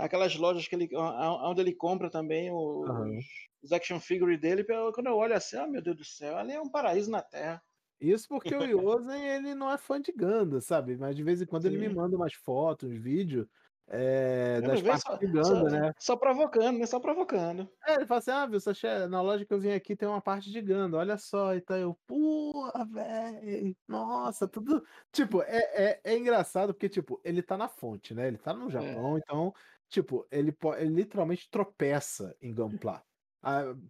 aquelas 0.00 0.34
lojas 0.36 0.66
que 0.66 0.74
ele, 0.74 0.88
onde 0.96 1.60
ele 1.60 1.74
compra 1.74 2.08
também 2.08 2.50
os, 2.50 2.88
uhum. 2.88 3.18
os 3.62 3.70
action 3.70 4.00
figures 4.00 4.40
dele, 4.40 4.64
quando 4.64 5.08
eu 5.08 5.14
olho 5.14 5.34
assim, 5.34 5.58
oh, 5.58 5.66
meu 5.66 5.82
Deus 5.82 5.98
do 5.98 6.04
céu, 6.06 6.38
ali 6.38 6.52
é 6.52 6.60
um 6.60 6.70
paraíso 6.70 7.10
na 7.10 7.20
Terra. 7.20 7.62
Isso 8.00 8.28
porque 8.28 8.54
o 8.54 8.62
Yosen, 8.64 9.26
ele 9.26 9.54
não 9.54 9.70
é 9.70 9.78
fã 9.78 10.00
de 10.00 10.12
Ganda, 10.12 10.60
sabe? 10.60 10.96
Mas 10.96 11.16
de 11.16 11.22
vez 11.22 11.40
em 11.40 11.46
quando 11.46 11.62
Sim. 11.62 11.68
ele 11.68 11.88
me 11.88 11.94
manda 11.94 12.16
umas 12.16 12.34
fotos, 12.34 12.92
vídeos 12.92 13.46
é, 13.86 14.62
das 14.62 14.80
partes 14.80 15.02
só, 15.02 15.16
de 15.16 15.26
Ganda, 15.26 15.44
só, 15.44 15.62
né? 15.64 15.94
Só 15.98 16.16
provocando, 16.16 16.78
né? 16.78 16.86
Só 16.86 16.98
provocando. 16.98 17.68
É, 17.86 17.96
ele 17.96 18.06
fala 18.06 18.18
assim: 18.18 18.30
ah, 18.30 18.46
viu, 18.46 18.58
Sachê, 18.58 19.06
na 19.06 19.20
loja 19.20 19.44
que 19.44 19.52
eu 19.52 19.60
vim 19.60 19.72
aqui 19.72 19.94
tem 19.94 20.08
uma 20.08 20.22
parte 20.22 20.50
de 20.50 20.60
Ganda, 20.62 20.96
olha 20.96 21.18
só. 21.18 21.54
E 21.54 21.60
tá 21.60 21.78
eu, 21.78 21.98
porra, 22.06 22.84
velho, 22.86 23.76
nossa, 23.86 24.48
tudo. 24.48 24.84
Tipo, 25.12 25.42
é, 25.42 25.58
é, 25.74 26.00
é, 26.02 26.16
engraçado 26.16 26.72
porque, 26.72 26.88
tipo, 26.88 27.20
ele 27.22 27.42
tá 27.42 27.58
na 27.58 27.68
fonte, 27.68 28.14
né? 28.14 28.26
Ele 28.26 28.38
tá 28.38 28.54
no 28.54 28.68
é. 28.68 28.70
Japão, 28.70 29.16
é. 29.16 29.20
então, 29.20 29.54
tipo, 29.88 30.26
ele, 30.30 30.56
ele 30.78 30.94
literalmente 30.94 31.50
tropeça 31.50 32.34
em 32.40 32.54
Gunpla. 32.54 33.02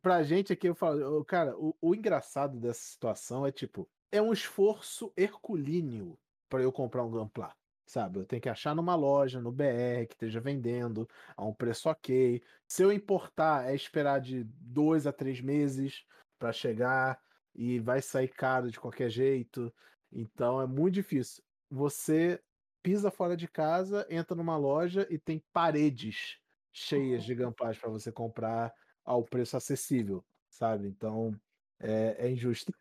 Pra 0.03 0.23
gente 0.23 0.53
aqui, 0.53 0.69
eu 0.69 0.75
falo, 0.75 1.25
cara, 1.25 1.57
o, 1.57 1.75
o 1.81 1.95
engraçado 1.95 2.59
dessa 2.59 2.81
situação 2.81 3.47
é, 3.47 3.53
tipo, 3.53 3.89
é 4.11 4.21
um 4.21 4.33
esforço 4.33 5.13
herculíneo 5.17 6.19
para 6.49 6.63
eu 6.63 6.73
comprar 6.73 7.05
um 7.05 7.11
Gunpla 7.11 7.55
sabe? 7.87 8.19
Eu 8.19 8.25
tenho 8.25 8.43
que 8.43 8.49
achar 8.49 8.75
numa 8.75 8.95
loja, 8.95 9.41
no 9.41 9.53
BR, 9.53 10.07
que 10.09 10.15
esteja 10.15 10.41
vendendo 10.41 11.09
a 11.37 11.45
um 11.45 11.55
preço 11.55 11.89
ok. 11.89 12.43
Se 12.67 12.83
eu 12.83 12.93
importar, 12.93 13.69
é 13.71 13.75
esperar 13.75 14.21
de 14.21 14.45
dois 14.45 15.07
a 15.07 15.13
três 15.13 15.41
meses 15.41 16.05
para 16.39 16.53
chegar 16.53 17.21
e 17.55 17.79
vai 17.79 18.03
sair 18.03 18.29
caro 18.29 18.71
de 18.71 18.81
qualquer 18.81 19.11
jeito. 19.11 19.73
Então 20.13 20.61
é 20.61 20.67
muito 20.67 20.95
difícil. 20.95 21.43
Você 21.71 22.41
pisa 22.83 23.11
fora 23.11 23.37
de 23.37 23.49
casa, 23.49 24.07
entra 24.11 24.37
numa 24.37 24.57
loja 24.57 25.07
e 25.11 25.19
tem 25.19 25.43
paredes 25.53 26.39
cheias 26.73 27.25
de 27.25 27.35
gampás 27.35 27.79
para 27.79 27.89
você 27.89 28.11
comprar 28.11 28.73
ao 29.05 29.23
preço 29.23 29.57
acessível, 29.57 30.25
sabe? 30.49 30.89
Então 30.89 31.39
é, 31.81 32.17
é 32.27 32.31
injusto. 32.31 32.73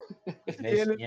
Ele... 0.64 1.04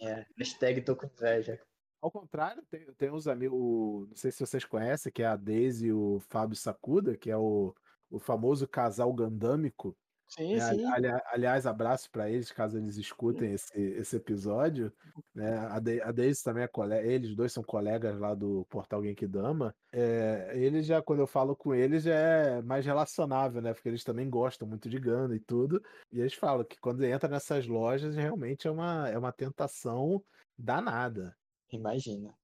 É, 0.00 0.26
hashtag 0.36 0.82
tô 0.82 0.96
com 0.96 1.06
inveja. 1.06 1.60
Ao 2.00 2.10
contrário, 2.10 2.62
tem, 2.70 2.86
tem 2.94 3.10
uns 3.10 3.26
amigos, 3.26 4.08
não 4.08 4.16
sei 4.16 4.30
se 4.30 4.38
vocês 4.38 4.64
conhecem, 4.64 5.12
que 5.12 5.22
é 5.22 5.26
a 5.26 5.36
Daisy 5.36 5.88
e 5.88 5.92
o 5.92 6.20
Fábio 6.28 6.56
Sacuda, 6.56 7.16
que 7.16 7.30
é 7.30 7.36
o, 7.36 7.74
o 8.08 8.18
famoso 8.18 8.68
casal 8.68 9.12
gandâmico. 9.12 9.96
Sim, 10.28 10.56
né? 10.56 10.74
sim. 10.74 10.84
Ali, 10.84 11.08
aliás, 11.32 11.66
abraço 11.66 12.10
para 12.10 12.30
eles, 12.30 12.52
caso 12.52 12.76
eles 12.76 12.96
escutem 12.96 13.54
esse, 13.54 13.80
esse 13.80 14.16
episódio. 14.16 14.92
Né? 15.34 15.56
A, 15.70 15.80
de, 15.80 16.00
a 16.02 16.12
Daisy 16.12 16.42
também 16.44 16.64
é 16.64 16.68
colega, 16.68 17.06
eles 17.06 17.34
dois 17.34 17.52
são 17.52 17.62
colegas 17.62 18.18
lá 18.18 18.34
do 18.34 18.66
Portal 18.68 19.02
Genkidama. 19.02 19.74
É, 19.90 20.52
eles 20.54 20.86
já, 20.86 21.00
quando 21.02 21.20
eu 21.20 21.26
falo 21.26 21.56
com 21.56 21.74
eles, 21.74 22.02
já 22.02 22.14
é 22.14 22.62
mais 22.62 22.84
relacionável, 22.84 23.62
né? 23.62 23.72
Porque 23.72 23.88
eles 23.88 24.04
também 24.04 24.28
gostam 24.28 24.68
muito 24.68 24.88
de 24.88 24.98
Ganda 25.00 25.34
e 25.34 25.40
tudo. 25.40 25.82
E 26.12 26.20
eles 26.20 26.34
falam 26.34 26.64
que 26.64 26.78
quando 26.78 27.04
entra 27.04 27.28
nessas 27.28 27.66
lojas, 27.66 28.14
realmente 28.14 28.68
é 28.68 28.70
uma, 28.70 29.08
é 29.08 29.16
uma 29.16 29.32
tentação 29.32 30.22
danada. 30.58 31.34
Imagina. 31.72 32.34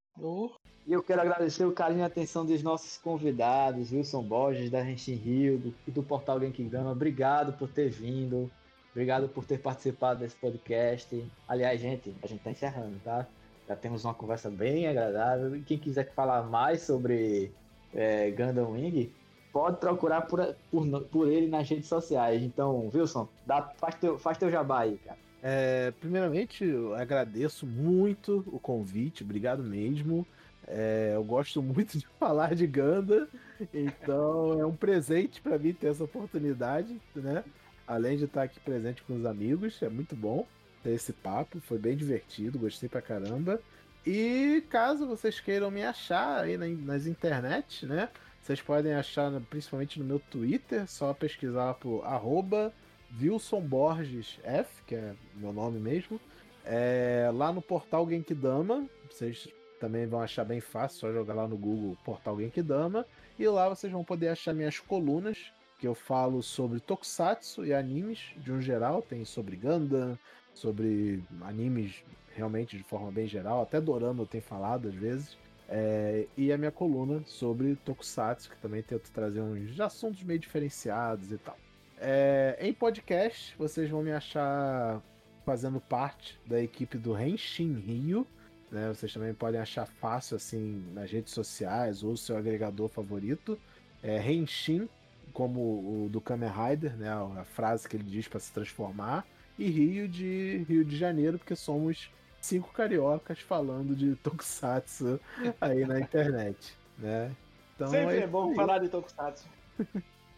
E 0.86 0.92
eu 0.92 1.02
quero 1.02 1.22
agradecer 1.22 1.64
o 1.64 1.72
carinho 1.72 2.00
e 2.00 2.02
a 2.02 2.06
atenção 2.06 2.44
dos 2.44 2.62
nossos 2.62 2.98
convidados, 2.98 3.90
Wilson 3.90 4.22
Borges, 4.22 4.70
da 4.70 4.82
Renshin 4.82 5.14
Rio 5.14 5.74
e 5.86 5.90
do 5.90 6.02
Portal 6.02 6.38
Genkigama. 6.38 6.92
Obrigado 6.92 7.56
por 7.58 7.68
ter 7.68 7.88
vindo. 7.88 8.50
Obrigado 8.90 9.28
por 9.28 9.44
ter 9.44 9.58
participado 9.58 10.20
desse 10.20 10.36
podcast. 10.36 11.24
Aliás, 11.48 11.80
gente, 11.80 12.14
a 12.22 12.26
gente 12.26 12.42
tá 12.42 12.50
encerrando, 12.50 13.00
tá? 13.02 13.26
Já 13.66 13.74
temos 13.74 14.04
uma 14.04 14.14
conversa 14.14 14.50
bem 14.50 14.86
agradável. 14.86 15.56
E 15.56 15.62
quem 15.62 15.78
quiser 15.78 16.12
falar 16.12 16.42
mais 16.42 16.82
sobre 16.82 17.50
é, 17.94 18.30
Gundam 18.30 18.72
Wing, 18.72 19.10
pode 19.52 19.78
procurar 19.78 20.22
por, 20.22 20.54
por, 20.70 20.86
por 21.04 21.28
ele 21.28 21.48
nas 21.48 21.68
redes 21.68 21.88
sociais. 21.88 22.42
Então, 22.42 22.90
Wilson, 22.94 23.26
dá, 23.46 23.62
faz, 23.78 23.94
teu, 23.94 24.18
faz 24.18 24.36
teu 24.36 24.50
jabá 24.50 24.80
aí, 24.80 24.98
cara. 24.98 25.18
É, 25.46 25.90
primeiramente, 26.00 26.64
eu 26.64 26.94
agradeço 26.94 27.66
muito 27.66 28.42
o 28.46 28.58
convite, 28.58 29.22
obrigado 29.22 29.62
mesmo. 29.62 30.26
É, 30.66 31.12
eu 31.14 31.22
gosto 31.22 31.60
muito 31.62 31.98
de 31.98 32.06
falar 32.18 32.54
de 32.54 32.66
Ganda, 32.66 33.28
então 33.72 34.58
é 34.58 34.64
um 34.64 34.74
presente 34.74 35.42
para 35.42 35.58
mim 35.58 35.74
ter 35.74 35.88
essa 35.88 36.02
oportunidade, 36.02 36.98
né? 37.14 37.44
Além 37.86 38.16
de 38.16 38.24
estar 38.24 38.44
aqui 38.44 38.58
presente 38.58 39.02
com 39.02 39.14
os 39.14 39.26
amigos, 39.26 39.82
é 39.82 39.88
muito 39.90 40.16
bom 40.16 40.46
ter 40.82 40.92
esse 40.94 41.12
papo, 41.12 41.60
foi 41.60 41.76
bem 41.78 41.94
divertido, 41.94 42.58
gostei 42.58 42.88
pra 42.88 43.02
caramba. 43.02 43.60
E 44.06 44.64
caso 44.70 45.06
vocês 45.06 45.40
queiram 45.40 45.70
me 45.70 45.82
achar 45.84 46.40
aí 46.42 46.56
na- 46.56 46.66
nas 46.68 47.06
internet, 47.06 47.84
né? 47.84 48.08
Vocês 48.40 48.62
podem 48.62 48.94
achar 48.94 49.30
principalmente 49.50 49.98
no 49.98 50.06
meu 50.06 50.18
Twitter, 50.18 50.88
só 50.88 51.12
pesquisar 51.12 51.74
por 51.74 52.02
arroba 52.06 52.72
Wilson 53.20 53.60
Borges 53.60 54.38
F, 54.42 54.82
que 54.86 54.94
é 54.94 55.14
meu 55.34 55.52
nome 55.52 55.78
mesmo. 55.78 56.20
É, 56.64 57.30
lá 57.34 57.52
no 57.52 57.60
portal 57.60 58.08
Genkidama, 58.08 58.88
vocês 59.10 59.48
também 59.78 60.06
vão 60.06 60.20
achar 60.20 60.44
bem 60.44 60.60
fácil, 60.60 61.00
só 61.00 61.12
jogar 61.12 61.34
lá 61.34 61.46
no 61.46 61.56
Google 61.56 61.96
Portal 62.04 62.38
Genkidama. 62.38 63.06
E 63.38 63.46
lá 63.48 63.68
vocês 63.68 63.92
vão 63.92 64.04
poder 64.04 64.28
achar 64.28 64.54
minhas 64.54 64.78
colunas, 64.78 65.52
que 65.78 65.86
eu 65.86 65.94
falo 65.94 66.42
sobre 66.42 66.80
tokusatsu 66.80 67.66
e 67.66 67.74
animes 67.74 68.32
de 68.36 68.52
um 68.52 68.60
geral. 68.60 69.02
Tem 69.02 69.24
sobre 69.24 69.56
Gundam, 69.56 70.18
sobre 70.54 71.22
animes 71.42 72.02
realmente 72.34 72.76
de 72.76 72.82
forma 72.82 73.10
bem 73.10 73.26
geral, 73.26 73.62
até 73.62 73.80
Dorama 73.80 74.22
eu 74.22 74.26
tenho 74.26 74.42
falado 74.42 74.88
às 74.88 74.94
vezes. 74.94 75.36
É, 75.68 76.26
e 76.36 76.52
a 76.52 76.58
minha 76.58 76.70
coluna 76.70 77.22
sobre 77.26 77.74
Tokusatsu, 77.76 78.50
que 78.50 78.56
também 78.58 78.82
tento 78.82 79.10
trazer 79.10 79.40
uns 79.40 79.80
assuntos 79.80 80.22
meio 80.22 80.38
diferenciados 80.38 81.32
e 81.32 81.38
tal. 81.38 81.56
É, 81.98 82.56
em 82.60 82.72
podcast, 82.72 83.54
vocês 83.56 83.88
vão 83.88 84.02
me 84.02 84.12
achar 84.12 85.00
fazendo 85.44 85.80
parte 85.80 86.38
da 86.46 86.60
equipe 86.60 86.98
do 86.98 87.12
Renshin 87.12 87.74
Rio. 87.74 88.26
Né? 88.70 88.88
Vocês 88.88 89.12
também 89.12 89.34
podem 89.34 89.60
achar 89.60 89.86
fácil 89.86 90.36
assim 90.36 90.84
nas 90.92 91.10
redes 91.10 91.32
sociais 91.32 92.02
ou 92.02 92.16
seu 92.16 92.36
agregador 92.36 92.88
favorito. 92.88 93.58
É 94.02 94.18
Renshin, 94.18 94.88
como 95.32 95.60
o 95.60 96.08
do 96.10 96.20
Kamen 96.20 96.50
Rider, 96.50 96.96
né? 96.96 97.10
a 97.10 97.44
frase 97.44 97.88
que 97.88 97.96
ele 97.96 98.04
diz 98.04 98.26
para 98.26 98.40
se 98.40 98.52
transformar. 98.52 99.26
E 99.58 99.70
Rio 99.70 100.08
de 100.08 100.64
Rio 100.68 100.84
de 100.84 100.96
Janeiro, 100.96 101.38
porque 101.38 101.54
somos 101.54 102.10
cinco 102.40 102.72
cariocas 102.72 103.38
falando 103.38 103.94
de 103.94 104.16
Tokusatsu 104.16 105.20
aí 105.60 105.86
na 105.86 106.00
internet, 106.00 106.76
né? 106.98 107.30
Então 107.76 107.88
Sempre 107.88 108.16
é 108.16 108.18
isso 108.20 108.28
bom 108.28 108.54
falar 108.54 108.78
de 108.78 108.88
Tokusatsu. 108.88 109.48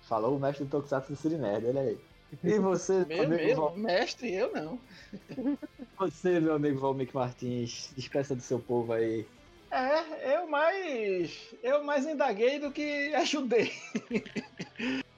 Falou 0.06 0.36
o 0.36 0.40
mestre 0.40 0.64
do 0.66 0.70
Tokusatsu 0.70 1.12
do 1.12 1.16
Siri 1.16 1.38
Nerd, 1.38 1.66
olha 1.66 1.82
aí. 1.82 2.04
E 2.44 2.58
você, 2.60 3.06
Meu, 3.06 3.16
amigo 3.16 3.52
meu, 3.52 3.54
Val- 3.54 3.76
mestre, 3.76 4.32
eu 4.34 4.52
não. 4.52 4.84
você, 5.98 6.40
meu 6.40 6.54
amigo 6.54 6.78
Valmir 6.80 7.10
Martins, 7.14 7.92
despeça 7.94 8.34
do 8.36 8.42
seu 8.42 8.62
povo 8.62 8.92
aí. 8.92 9.32
É, 9.72 10.36
eu 10.36 10.46
mais. 10.48 11.48
Eu 11.62 11.84
mais 11.84 12.06
indaguei 12.06 12.58
do 12.58 12.72
que 12.72 13.12
ajudei. 13.16 13.72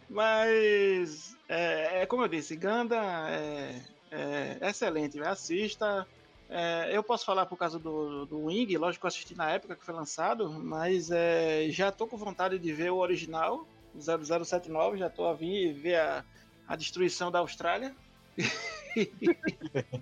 Mas 0.09 1.36
é, 1.49 2.03
é 2.03 2.07
como 2.07 2.22
eu 2.24 2.28
disse, 2.28 2.57
Ganda 2.57 2.97
é, 3.30 3.84
é 4.11 4.68
excelente, 4.70 5.18
assista. 5.20 6.09
É, 6.51 6.97
eu 6.97 7.05
posso 7.05 7.26
falar 7.26 7.45
por 7.47 7.59
causa 7.59 7.78
do, 7.78 8.24
do 8.26 8.45
Wing, 8.45 8.74
lógico 8.78 9.03
que 9.03 9.07
eu 9.07 9.09
assisti 9.09 9.34
na 9.34 9.51
época 9.51 9.76
que 9.76 9.84
foi 9.84 9.93
lançado, 9.95 10.51
mas 10.64 11.11
é, 11.11 11.68
já 11.70 11.93
tô 11.93 12.09
com 12.09 12.16
vontade 12.16 12.59
de 12.59 12.72
ver 12.72 12.91
o 12.91 12.97
original, 12.99 13.68
0079, 13.99 14.99
já 14.99 15.09
tô 15.11 15.26
a 15.26 15.34
vir 15.34 15.72
ver 15.74 15.97
a, 15.97 16.24
a 16.66 16.76
destruição 16.76 17.30
da 17.30 17.39
Austrália. 17.39 17.95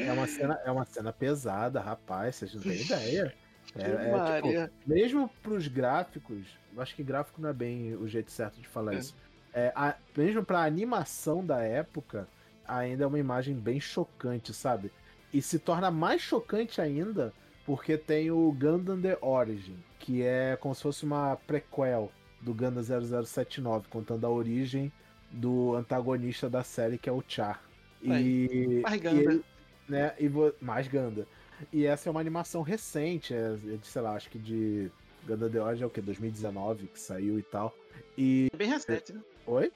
É 0.00 0.12
uma 0.12 0.26
cena, 0.26 0.54
é 0.64 0.70
uma 0.70 0.84
cena 0.84 1.12
pesada, 1.12 1.80
rapaz, 1.80 2.36
vocês 2.36 2.54
não 2.54 2.62
têm 2.62 2.80
ideia. 2.80 3.34
É, 3.76 3.82
é, 3.82 4.42
tipo, 4.68 4.74
mesmo 4.86 5.28
pros 5.42 5.66
gráficos, 5.68 6.46
eu 6.74 6.80
acho 6.80 6.94
que 6.94 7.02
gráfico 7.02 7.40
não 7.40 7.50
é 7.50 7.52
bem 7.52 7.94
o 7.94 8.06
jeito 8.08 8.30
certo 8.30 8.60
de 8.60 8.68
falar 8.68 8.94
É. 8.94 8.98
isso. 8.98 9.14
É, 9.52 9.72
a- 9.74 9.96
mesmo 10.16 10.44
pra 10.44 10.62
animação 10.62 11.44
da 11.44 11.62
época, 11.62 12.28
ainda 12.66 13.04
é 13.04 13.06
uma 13.06 13.18
imagem 13.18 13.54
bem 13.54 13.80
chocante, 13.80 14.54
sabe? 14.54 14.92
E 15.32 15.42
se 15.42 15.58
torna 15.58 15.90
mais 15.90 16.22
chocante 16.22 16.80
ainda 16.80 17.32
porque 17.66 17.98
tem 17.98 18.30
o 18.30 18.50
Gundam 18.52 19.00
The 19.00 19.18
Origin, 19.20 19.76
que 19.98 20.22
é 20.22 20.56
como 20.56 20.74
se 20.74 20.82
fosse 20.82 21.04
uma 21.04 21.36
prequel 21.46 22.10
do 22.40 22.54
Gundam 22.54 22.82
0079, 22.82 23.88
contando 23.88 24.26
a 24.26 24.30
origem 24.30 24.92
do 25.30 25.74
antagonista 25.74 26.48
da 26.48 26.62
série, 26.62 26.98
que 26.98 27.08
é 27.08 27.12
o 27.12 27.22
Char. 27.26 27.62
E, 28.02 28.80
Mais 28.82 28.94
e 28.94 28.98
Ganda. 28.98 29.20
ele- 29.20 29.44
né, 29.88 30.14
e 30.18 30.30
mais 30.64 30.86
Ganda. 30.88 31.26
E 31.72 31.84
essa 31.84 32.08
é 32.08 32.10
uma 32.10 32.20
animação 32.20 32.62
recente, 32.62 33.34
é, 33.34 33.54
é 33.72 33.76
de, 33.76 33.86
sei 33.86 34.02
lá, 34.02 34.12
acho 34.14 34.30
que 34.30 34.38
de 34.38 34.90
Ganda 35.26 35.50
The 35.50 35.60
Origin 35.60 35.82
é 35.82 35.86
o 35.86 35.90
que? 35.90 36.00
2019 36.00 36.86
que 36.86 37.00
saiu 37.00 37.38
e 37.38 37.42
tal. 37.42 37.74
E. 38.16 38.48
É 38.52 38.56
bem 38.56 38.68
recente, 38.68 39.12
né? 39.12 39.20
Oi? 39.46 39.72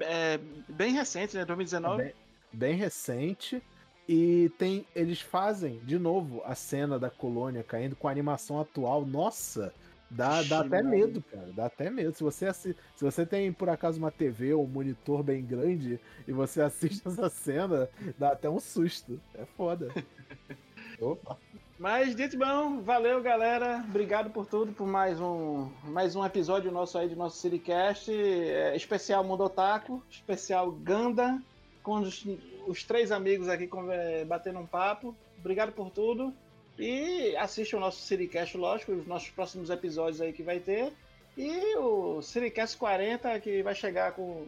É, 0.00 0.34
é 0.34 0.40
bem 0.68 0.92
recente, 0.92 1.36
né? 1.36 1.44
2019. 1.44 2.02
Bem, 2.02 2.12
bem 2.52 2.74
recente. 2.76 3.62
E 4.08 4.50
tem. 4.58 4.86
Eles 4.96 5.20
fazem 5.20 5.78
de 5.84 5.98
novo 5.98 6.42
a 6.46 6.54
cena 6.54 6.98
da 6.98 7.10
colônia 7.10 7.62
caindo 7.62 7.94
com 7.94 8.08
a 8.08 8.10
animação 8.10 8.58
atual. 8.58 9.04
Nossa! 9.04 9.74
Dá, 10.10 10.42
dá 10.42 10.60
até 10.60 10.82
medo, 10.82 11.22
cara. 11.22 11.52
Dá 11.54 11.66
até 11.66 11.90
medo. 11.90 12.14
Se 12.14 12.22
você, 12.22 12.46
assi- 12.46 12.74
se 12.96 13.04
você 13.04 13.26
tem, 13.26 13.52
por 13.52 13.68
acaso, 13.68 13.98
uma 13.98 14.10
TV 14.10 14.54
ou 14.54 14.64
um 14.64 14.66
monitor 14.66 15.22
bem 15.22 15.44
grande 15.44 16.00
e 16.26 16.32
você 16.32 16.60
assiste 16.62 17.06
essa 17.06 17.28
cena, 17.28 17.88
dá 18.18 18.32
até 18.32 18.48
um 18.48 18.58
susto. 18.58 19.20
É 19.34 19.44
foda. 19.44 19.88
Opa. 21.00 21.36
Mas 21.78 22.16
dito 22.16 22.36
bom, 22.36 22.80
valeu 22.80 23.22
galera, 23.22 23.84
obrigado 23.88 24.30
por 24.30 24.44
tudo, 24.46 24.72
por 24.72 24.84
mais 24.86 25.20
um, 25.20 25.70
mais 25.84 26.16
um 26.16 26.24
episódio 26.26 26.72
nosso 26.72 26.98
aí 26.98 27.08
do 27.08 27.14
nosso 27.14 27.36
Citycast, 27.38 28.10
é, 28.10 28.74
especial 28.74 29.22
Mundo 29.22 29.44
Otaku, 29.44 30.02
especial 30.10 30.72
Ganda, 30.72 31.40
com 31.80 32.00
os, 32.00 32.26
os 32.66 32.82
três 32.82 33.12
amigos 33.12 33.48
aqui 33.48 33.68
com- 33.68 33.92
é, 33.92 34.24
batendo 34.24 34.58
um 34.58 34.66
papo. 34.66 35.14
Obrigado 35.38 35.70
por 35.70 35.88
tudo 35.90 36.34
e 36.78 37.36
assista 37.36 37.76
o 37.76 37.80
nosso 37.80 38.00
Citycast, 38.00 38.56
lógico, 38.56 38.92
os 38.92 39.06
nossos 39.06 39.30
próximos 39.30 39.70
episódios 39.70 40.20
aí 40.20 40.32
que 40.32 40.42
vai 40.42 40.60
ter 40.60 40.92
e 41.36 41.76
o 41.76 42.22
Citycast 42.22 42.76
40 42.76 43.40
que 43.40 43.62
vai 43.62 43.74
chegar 43.74 44.12
com, 44.12 44.46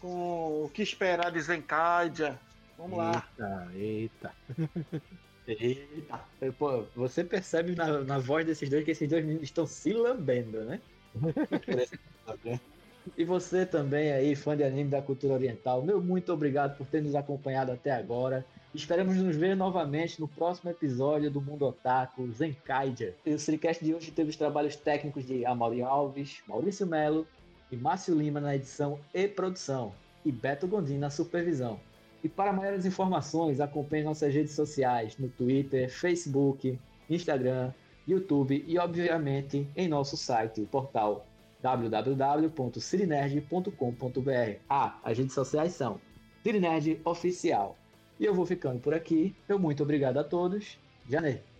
com 0.00 0.64
o 0.64 0.70
que 0.72 0.82
esperar 0.82 1.30
de 1.30 1.40
Zenkaidia. 1.40 2.38
Vamos 2.76 2.98
lá. 2.98 3.26
Eita, 3.38 3.68
eita. 3.74 4.32
Eita. 5.46 6.20
Pô, 6.58 6.84
você 6.94 7.24
percebe 7.24 7.74
na, 7.74 8.00
na 8.00 8.18
voz 8.18 8.46
desses 8.46 8.68
dois 8.68 8.84
que 8.84 8.90
esses 8.92 9.08
dois 9.08 9.24
meninos 9.24 9.44
estão 9.44 9.66
se 9.66 9.92
lambendo, 9.92 10.64
né? 10.64 10.80
E 13.16 13.24
você 13.24 13.66
também 13.66 14.12
aí, 14.12 14.36
fã 14.36 14.56
de 14.56 14.62
anime 14.62 14.88
da 14.88 15.02
cultura 15.02 15.34
oriental, 15.34 15.82
meu 15.82 16.00
muito 16.00 16.32
obrigado 16.32 16.76
por 16.76 16.86
ter 16.86 17.02
nos 17.02 17.16
acompanhado 17.16 17.72
até 17.72 17.90
agora. 17.90 18.46
Esperamos 18.74 19.16
nos 19.16 19.36
ver 19.36 19.54
novamente 19.54 20.18
no 20.18 20.26
próximo 20.26 20.70
episódio 20.70 21.30
do 21.30 21.42
Mundo 21.42 21.66
Otaku 21.66 22.26
Zenkaiger. 22.32 23.14
E 23.26 23.34
o 23.34 23.38
Siricast 23.38 23.84
de 23.84 23.94
hoje 23.94 24.10
teve 24.10 24.30
os 24.30 24.36
trabalhos 24.36 24.76
técnicos 24.76 25.26
de 25.26 25.44
Amaury 25.44 25.82
Alves, 25.82 26.42
Maurício 26.48 26.86
Melo 26.86 27.26
e 27.70 27.76
Márcio 27.76 28.14
Lima 28.14 28.40
na 28.40 28.56
edição 28.56 28.98
e 29.12 29.28
produção, 29.28 29.92
e 30.24 30.32
Beto 30.32 30.66
Gondim 30.66 30.96
na 30.96 31.10
supervisão. 31.10 31.78
E 32.24 32.30
para 32.30 32.50
maiores 32.50 32.86
informações, 32.86 33.60
acompanhe 33.60 34.04
nossas 34.04 34.32
redes 34.32 34.54
sociais 34.54 35.18
no 35.18 35.28
Twitter, 35.28 35.90
Facebook, 35.90 36.78
Instagram, 37.10 37.74
YouTube 38.08 38.64
e, 38.66 38.78
obviamente, 38.78 39.68
em 39.76 39.86
nosso 39.86 40.16
site, 40.16 40.62
o 40.62 40.66
portal 40.66 41.26
www.cirinerd.com.br. 41.60 44.60
Ah, 44.66 44.98
as 45.04 45.18
redes 45.18 45.34
sociais 45.34 45.74
são 45.74 46.00
Cirinerd 46.42 47.02
Oficial. 47.04 47.76
E 48.22 48.24
eu 48.24 48.32
vou 48.32 48.46
ficando 48.46 48.78
por 48.78 48.94
aqui. 48.94 49.34
Eu 49.48 49.58
muito 49.58 49.82
obrigado 49.82 50.16
a 50.16 50.22
todos. 50.22 50.78
Janeiro. 51.10 51.51